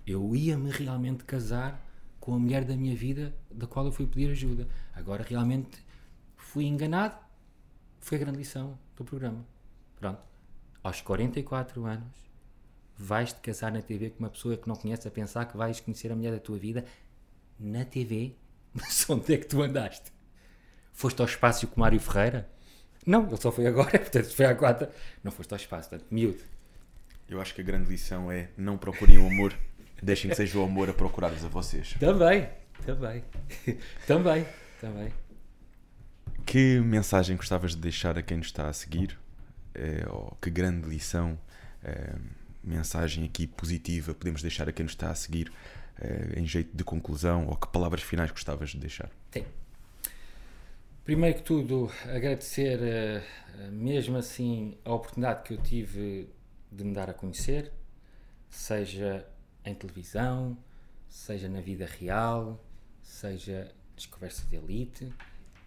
[0.06, 1.82] Eu ia-me realmente casar
[2.20, 4.68] com a mulher da minha vida, da qual eu fui pedir ajuda.
[4.94, 5.78] Agora realmente
[6.36, 7.16] fui enganado.
[8.00, 9.46] Foi a grande lição do programa.
[9.96, 10.22] Pronto.
[10.82, 12.14] Aos 44 anos,
[12.96, 16.12] vais-te casar na TV com uma pessoa que não conheces a pensar que vais conhecer
[16.12, 16.84] a mulher da tua vida?
[17.58, 18.36] Na TV?
[18.74, 20.13] Mas onde é que tu andaste?
[20.94, 22.48] Foste ao espaço com o Mário Ferreira?
[23.04, 24.90] Não, ele só foi agora, portanto foi à quarta.
[25.22, 26.40] Não foste ao espaço, portanto, miúdo.
[27.28, 29.52] Eu acho que a grande lição é não procurem o amor,
[30.02, 31.94] deixem que seja o amor a procurar-vos a vocês.
[31.98, 32.48] Também,
[32.86, 33.24] também,
[34.06, 34.46] também,
[34.80, 35.12] também.
[36.46, 39.18] Que mensagem gostavas de deixar a quem nos está a seguir?
[39.74, 41.36] É, ou que grande lição,
[41.82, 42.14] é,
[42.62, 45.50] mensagem aqui positiva podemos deixar a quem nos está a seguir
[46.00, 47.46] é, em jeito de conclusão?
[47.48, 49.10] Ou que palavras finais gostavas de deixar?
[49.32, 49.44] Sim.
[51.04, 56.30] Primeiro que tudo, agradecer uh, mesmo assim a oportunidade que eu tive
[56.72, 57.70] de me dar a conhecer,
[58.48, 59.28] seja
[59.66, 60.56] em televisão,
[61.06, 62.58] seja na vida real,
[63.02, 65.12] seja nas conversas de elite.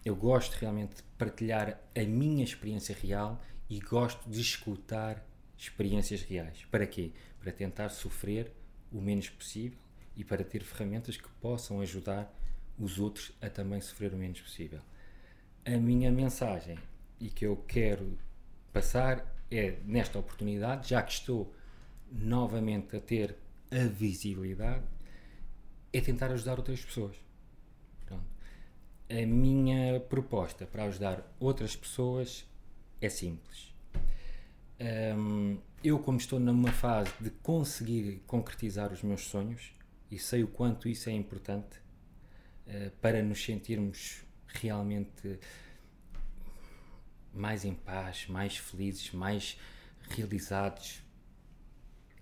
[0.04, 3.40] Eu gosto realmente de partilhar a minha experiência real
[3.70, 5.24] e gosto de escutar
[5.56, 6.64] experiências reais.
[6.68, 7.12] Para quê?
[7.38, 8.50] Para tentar sofrer
[8.90, 9.78] o menos possível
[10.16, 12.28] e para ter ferramentas que possam ajudar
[12.76, 14.80] os outros a também sofrer o menos possível.
[15.68, 16.78] A minha mensagem
[17.20, 18.18] e que eu quero
[18.72, 21.54] passar é nesta oportunidade, já que estou
[22.10, 23.36] novamente a ter
[23.70, 24.82] a visibilidade,
[25.92, 27.16] é tentar ajudar outras pessoas.
[28.06, 28.24] Pronto.
[29.10, 32.46] A minha proposta para ajudar outras pessoas
[32.98, 33.70] é simples.
[34.80, 39.74] Um, eu, como estou numa fase de conseguir concretizar os meus sonhos,
[40.10, 41.76] e sei o quanto isso é importante
[42.68, 45.38] uh, para nos sentirmos realmente
[47.32, 49.58] mais em paz, mais felizes, mais
[50.10, 51.02] realizados,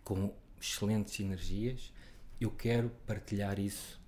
[0.05, 1.93] com excelentes energias,
[2.41, 4.01] eu quero partilhar isso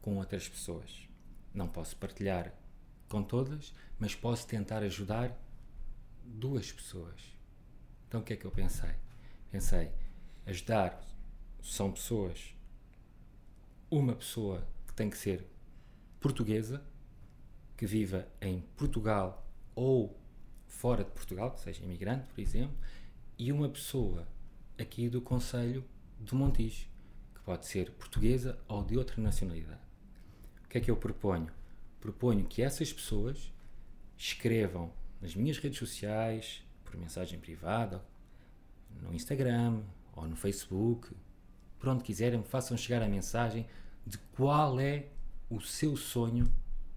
[0.00, 1.08] com outras pessoas.
[1.52, 2.52] Não posso partilhar
[3.08, 5.36] com todas, mas posso tentar ajudar
[6.24, 7.20] duas pessoas.
[8.08, 8.94] Então o que é que eu pensei?
[9.50, 9.92] Pensei,
[10.46, 11.00] ajudar
[11.62, 12.54] são pessoas,
[13.90, 15.46] uma pessoa que tem que ser
[16.20, 16.84] portuguesa,
[17.76, 20.18] que viva em Portugal ou
[20.66, 22.76] fora de Portugal, que seja imigrante, por exemplo,
[23.38, 24.26] e uma pessoa
[24.78, 25.84] aqui do Conselho
[26.20, 26.86] de Montijo,
[27.34, 29.80] que pode ser portuguesa ou de outra nacionalidade.
[30.64, 31.48] O que é que eu proponho?
[32.00, 33.52] Proponho que essas pessoas
[34.16, 38.04] escrevam nas minhas redes sociais, por mensagem privada,
[39.00, 39.82] no Instagram
[40.14, 41.14] ou no Facebook,
[41.78, 43.66] por onde quiserem, façam chegar a mensagem
[44.06, 45.08] de qual é
[45.50, 46.52] o seu sonho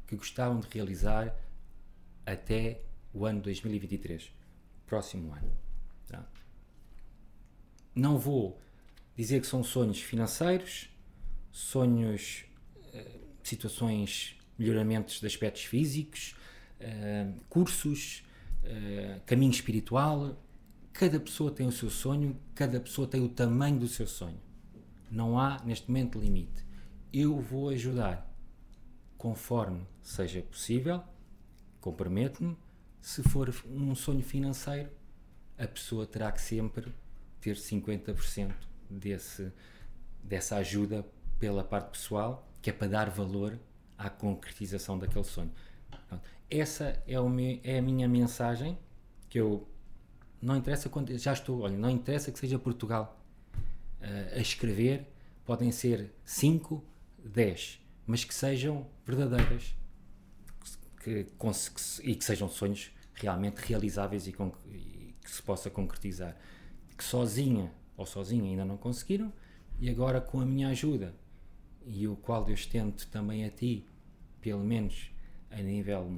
[0.07, 1.35] que gostavam de realizar
[2.25, 2.81] até
[3.13, 4.31] o ano 2023,
[4.85, 5.51] próximo ano.
[6.07, 6.25] Tá?
[7.93, 8.59] Não vou
[9.15, 10.89] dizer que são sonhos financeiros,
[11.51, 12.45] sonhos,
[12.93, 16.35] uh, situações, melhoramentos de aspectos físicos,
[16.79, 18.23] uh, cursos,
[18.63, 20.41] uh, caminho espiritual.
[20.93, 24.39] Cada pessoa tem o seu sonho, cada pessoa tem o tamanho do seu sonho.
[25.09, 26.65] Não há neste momento limite.
[27.11, 28.27] Eu vou ajudar
[29.17, 31.03] conforme seja possível,
[31.81, 32.57] comprometo-me.
[33.01, 34.89] Se for um sonho financeiro,
[35.57, 36.93] a pessoa terá que sempre
[37.41, 38.53] ter 50%
[38.89, 39.51] desse,
[40.23, 41.05] dessa ajuda
[41.37, 43.59] pela parte pessoal, que é para dar valor
[43.97, 45.51] à concretização daquele sonho.
[46.07, 46.23] Pronto.
[46.49, 48.77] Essa é, o meu, é a minha mensagem
[49.29, 49.67] que eu
[50.41, 53.19] não interessa quando já estou, olha, não interessa que seja Portugal
[54.01, 55.05] uh, a escrever,
[55.45, 56.81] podem ser 5,
[57.25, 59.75] 10, mas que sejam verdadeiras
[61.07, 64.35] que, e que sejam sonhos realmente realizáveis e,
[64.71, 66.35] e que se possa concretizar.
[66.97, 69.31] Que sozinha ou sozinha ainda não conseguiram,
[69.79, 71.13] e agora com a minha ajuda,
[71.85, 73.85] e o qual eu estendo também a ti,
[74.41, 75.11] pelo menos
[75.49, 76.11] a nível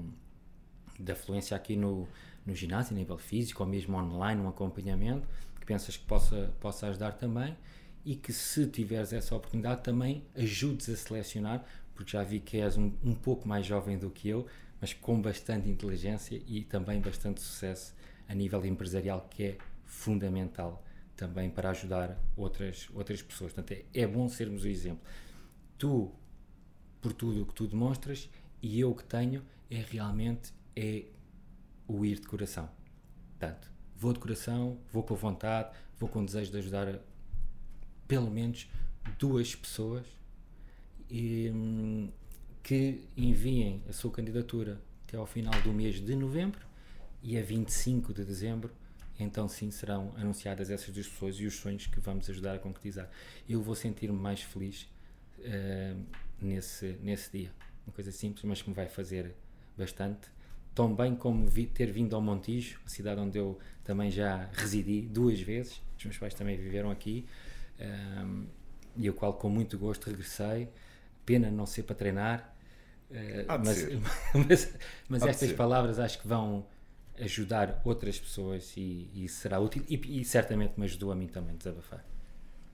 [0.99, 2.07] da fluência aqui no,
[2.45, 5.27] no ginásio, a nível físico, ou mesmo online, um acompanhamento,
[5.59, 7.55] que pensas que possa, possa ajudar também,
[8.03, 11.63] e que se tiveres essa oportunidade também ajudes a selecionar,
[11.93, 14.47] porque já vi que és um, um pouco mais jovem do que eu,
[14.79, 17.93] mas com bastante inteligência e também bastante sucesso
[18.27, 20.83] a nível empresarial, que é fundamental
[21.15, 23.51] também para ajudar outras, outras pessoas.
[23.51, 25.03] Portanto, é, é bom sermos o exemplo.
[25.77, 26.11] Tu,
[27.01, 28.29] por tudo o que tu demonstras,
[28.61, 31.05] e eu que tenho, é realmente é
[31.87, 32.69] o ir de coração.
[33.37, 36.99] Portanto, vou de coração, vou com vontade, vou com desejo de ajudar
[38.07, 38.69] pelo menos
[39.17, 40.05] duas pessoas
[41.09, 42.09] e, hum,
[42.63, 46.65] que enviem a sua candidatura até ao final do mês de novembro
[47.23, 48.71] e a 25 de dezembro
[49.19, 53.09] então sim serão anunciadas essas duas pessoas e os sonhos que vamos ajudar a concretizar.
[53.47, 54.87] Eu vou sentir-me mais feliz
[55.39, 56.05] uh,
[56.41, 57.51] nesse, nesse dia.
[57.85, 59.35] Uma coisa simples, mas que me vai fazer
[59.77, 60.29] bastante.
[60.73, 65.41] Tão bem como vi, ter vindo ao Montijo, cidade onde eu também já residi duas
[65.41, 65.81] vezes.
[65.97, 67.25] Os meus pais também viveram aqui.
[67.77, 68.45] Um,
[68.95, 70.69] e o qual com muito gosto regressei
[71.29, 72.55] pena não ser para treinar.
[73.11, 73.87] eh, mas,
[74.47, 74.73] mas,
[75.07, 76.65] mas estas palavras acho que vão
[77.19, 79.83] ajudar outras pessoas e, e será útil.
[79.87, 82.03] E, e certamente me ajudou a mim também a desabafar.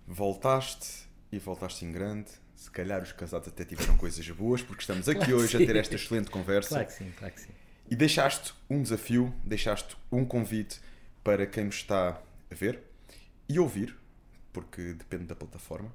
[0.07, 2.31] Voltaste e voltaste em grande.
[2.55, 5.65] Se calhar os casados até tiveram coisas boas, porque estamos aqui Claro hoje a sim.
[5.65, 6.69] ter esta excelente conversa.
[6.69, 7.51] Claro que sim, claro que sim.
[7.89, 10.79] E deixaste um desafio, deixaste um convite
[11.23, 12.21] para quem nos está
[12.51, 12.81] a ver
[13.49, 13.95] e ouvir,
[14.53, 15.91] porque depende da plataforma,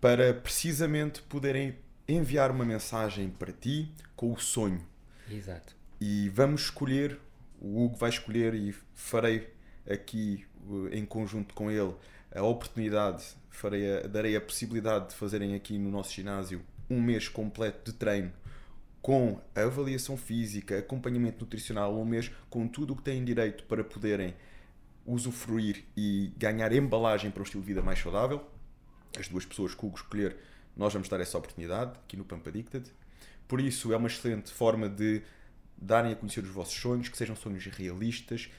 [0.00, 1.76] para precisamente poderem
[2.06, 4.82] enviar uma mensagem para ti com o sonho.
[5.30, 5.76] Exato.
[6.00, 7.18] E vamos escolher,
[7.60, 9.52] o Hugo vai escolher e farei
[9.88, 11.94] aqui uh, em conjunto com ele
[12.34, 17.28] a oportunidade, farei a- darei a possibilidade de fazerem aqui no nosso ginásio um mês
[17.28, 18.32] completo de treino
[19.02, 24.34] com avaliação física, acompanhamento nutricional, um mês com tudo o que têm direito para poderem
[25.06, 28.44] usufruir e ganhar embalagem para um estilo de vida mais saudável.
[29.18, 30.36] As duas pessoas que o Hugo escolher,
[30.76, 32.84] nós vamos dar essa oportunidade aqui no Pump Addicted.
[33.46, 35.22] Por isso, é uma excelente forma de
[35.76, 38.50] darem a conhecer os vossos sonhos, que sejam sonhos realistas,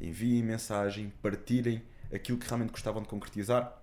[0.00, 1.82] enviem mensagem, partilhem
[2.12, 3.82] aquilo que realmente gostavam de concretizar,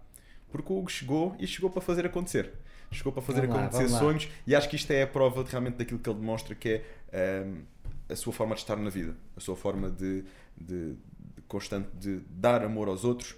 [0.52, 2.52] porque o Hugo chegou e chegou para fazer acontecer.
[2.92, 4.00] Chegou para fazer Vamos lá, acontecer lá.
[4.00, 6.80] sonhos e acho que isto é a prova de, realmente daquilo que ele demonstra que
[7.12, 7.64] é hum,
[8.08, 10.24] a sua forma de estar na vida, a sua forma de,
[10.56, 13.34] de- de constante de dar amor aos outros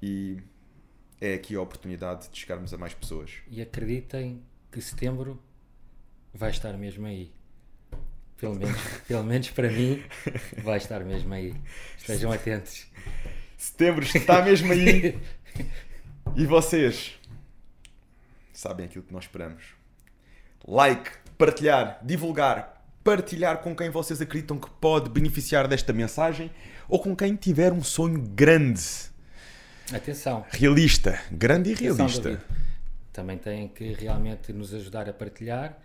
[0.00, 0.38] e
[1.22, 3.30] é aqui a oportunidade de chegarmos a mais pessoas.
[3.48, 4.42] E acreditem
[4.72, 5.40] que setembro
[6.34, 7.30] vai estar mesmo aí.
[8.36, 8.76] Pelo menos,
[9.06, 10.02] pelo menos para mim,
[10.64, 11.54] vai estar mesmo aí.
[11.96, 12.88] Estejam atentos.
[13.56, 15.16] Setembro está mesmo aí
[16.34, 17.16] e vocês
[18.52, 19.62] sabem aquilo que nós esperamos.
[20.66, 21.08] Like,
[21.38, 26.50] partilhar, divulgar, partilhar com quem vocês acreditam que pode beneficiar desta mensagem
[26.88, 29.11] ou com quem tiver um sonho grande,
[29.94, 30.44] Atenção.
[30.50, 32.22] realista, grande e atenção, realista.
[32.30, 32.44] David.
[33.12, 35.78] Também têm que realmente nos ajudar a partilhar,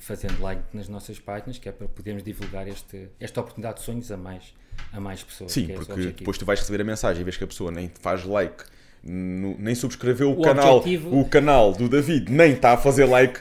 [0.00, 4.10] fazendo like nas nossas páginas, que é para podermos divulgar este, esta oportunidade de sonhos
[4.10, 4.52] a mais,
[4.92, 5.52] a mais pessoas.
[5.52, 7.90] Sim, é porque depois tu vais receber a mensagem e vês que a pessoa nem
[8.00, 8.64] faz like,
[9.04, 13.04] no- nem subscreveu o, O canal, objetivo- o canal do David, nem está a fazer
[13.04, 13.40] like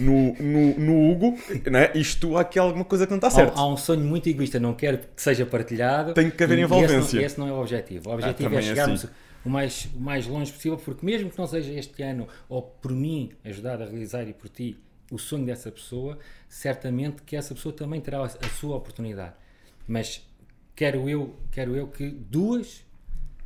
[0.00, 1.38] no, no, no Hugo,
[1.70, 1.90] né?
[1.94, 3.58] isto há aqui alguma coisa que não está Há, certo.
[3.58, 6.14] há um sonho muito egoísta, não quero que seja partilhado.
[6.14, 6.96] Tem que haver e- e envolvência.
[6.98, 8.10] Esse não, esse não é o objetivo.
[8.10, 9.14] O objetivo é é chegarmos assim.
[9.44, 12.92] o, mais, o mais longe possível, porque mesmo que não seja este ano, ou por
[12.92, 14.76] mim ajudar a realizar e por ti
[15.12, 16.18] o sonho dessa pessoa,
[16.48, 19.34] certamente que essa pessoa também terá a, a sua oportunidade.
[19.86, 20.24] Mas
[20.76, 22.84] quero eu, quero eu que duas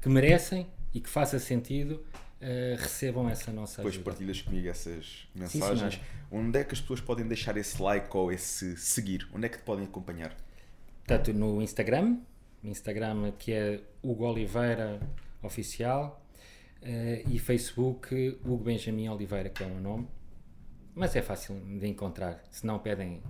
[0.01, 2.03] que merecem e que faça sentido
[2.47, 4.11] eh, recebam essa nossa Depois ajuda.
[4.11, 5.95] partilhas comigo essas Sim, mensagens.
[5.95, 6.01] senhora.
[6.31, 9.27] Onde é que as pessoas podem deixar esse like ou esse seguir?
[9.35, 10.37] Onde é que te podem acompanhar?
[11.07, 12.19] Tanto no Instagram,
[12.62, 15.01] Instagram que é Hugo Oliveira
[15.43, 16.23] Oficial,
[16.83, 20.09] eh, e Facebook Hugo Benjamin Oliveira, que é o meu nome.
[20.95, 22.43] Mas é fácil de encontrar.
[22.51, 23.23] Se não pedem,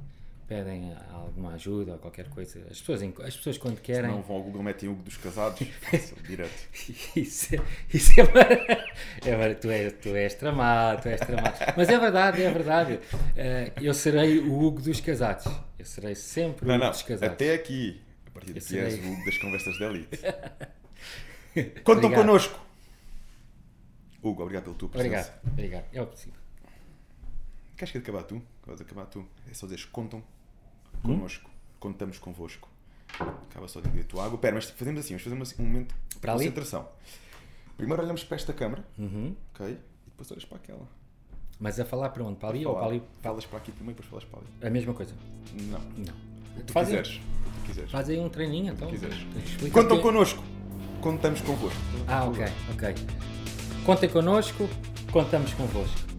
[0.54, 2.60] pedem alguma ajuda ou qualquer coisa.
[2.70, 4.08] As pessoas, as pessoas quando Se querem.
[4.10, 5.66] não vão ao Google, metem Hugo dos Casados.
[5.90, 6.68] Fácil, direto.
[7.16, 7.60] Isso, é-
[7.92, 8.86] isso é, mar-
[9.26, 11.56] é mar- tu, és, tu és tramado, tu és tramado.
[11.76, 13.00] Mas é verdade, é verdade.
[13.36, 15.44] Eh, eu serei o Hugo dos casados.
[15.78, 17.34] Eu serei sempre o Não, Hugo não, dos casados.
[17.34, 18.00] até aqui.
[18.26, 20.18] A partir daqui Esse és o Hugo das conversas da Elite.
[21.82, 22.14] Contam Obrigado.
[22.20, 22.60] connosco.
[24.22, 25.38] Hugo, obrigado pela tua presença.
[25.42, 25.84] Obrigado, obrigado.
[25.92, 26.38] É o possível.
[27.76, 28.40] Queres que acabar tu?
[28.76, 29.26] De acabar tu.
[29.50, 30.22] É só dizer contam
[31.04, 31.50] connosco.
[31.78, 32.68] Contamos convosco.
[33.50, 34.36] Acaba só de dizer tu água.
[34.38, 36.40] Pera, mas fazemos assim, vamos fazer uma- um momento de Para ali?
[36.44, 36.88] concentração.
[37.76, 39.34] Primeiro olhamos para esta câmara, Uhum.
[39.54, 39.66] ok?
[39.68, 39.78] E
[40.10, 40.88] depois olhas para aquela.
[41.60, 42.36] Mas a falar para onde?
[42.38, 43.02] Para ali ou para ali?
[43.22, 44.66] Falas para aqui primeiro, depois falas para ali.
[44.68, 45.14] A mesma coisa?
[45.52, 45.80] Não.
[45.96, 46.64] Não.
[46.66, 47.08] Tu Faz quiseres.
[47.18, 47.90] Tu quiseres.
[47.90, 48.90] Faz aí um treininho então.
[49.72, 50.42] Contam que- connosco.
[51.00, 51.78] Contamos convosco.
[52.08, 52.94] Ah, ok, ok.
[53.84, 54.68] Contem connosco,
[55.12, 56.13] contamos convosco.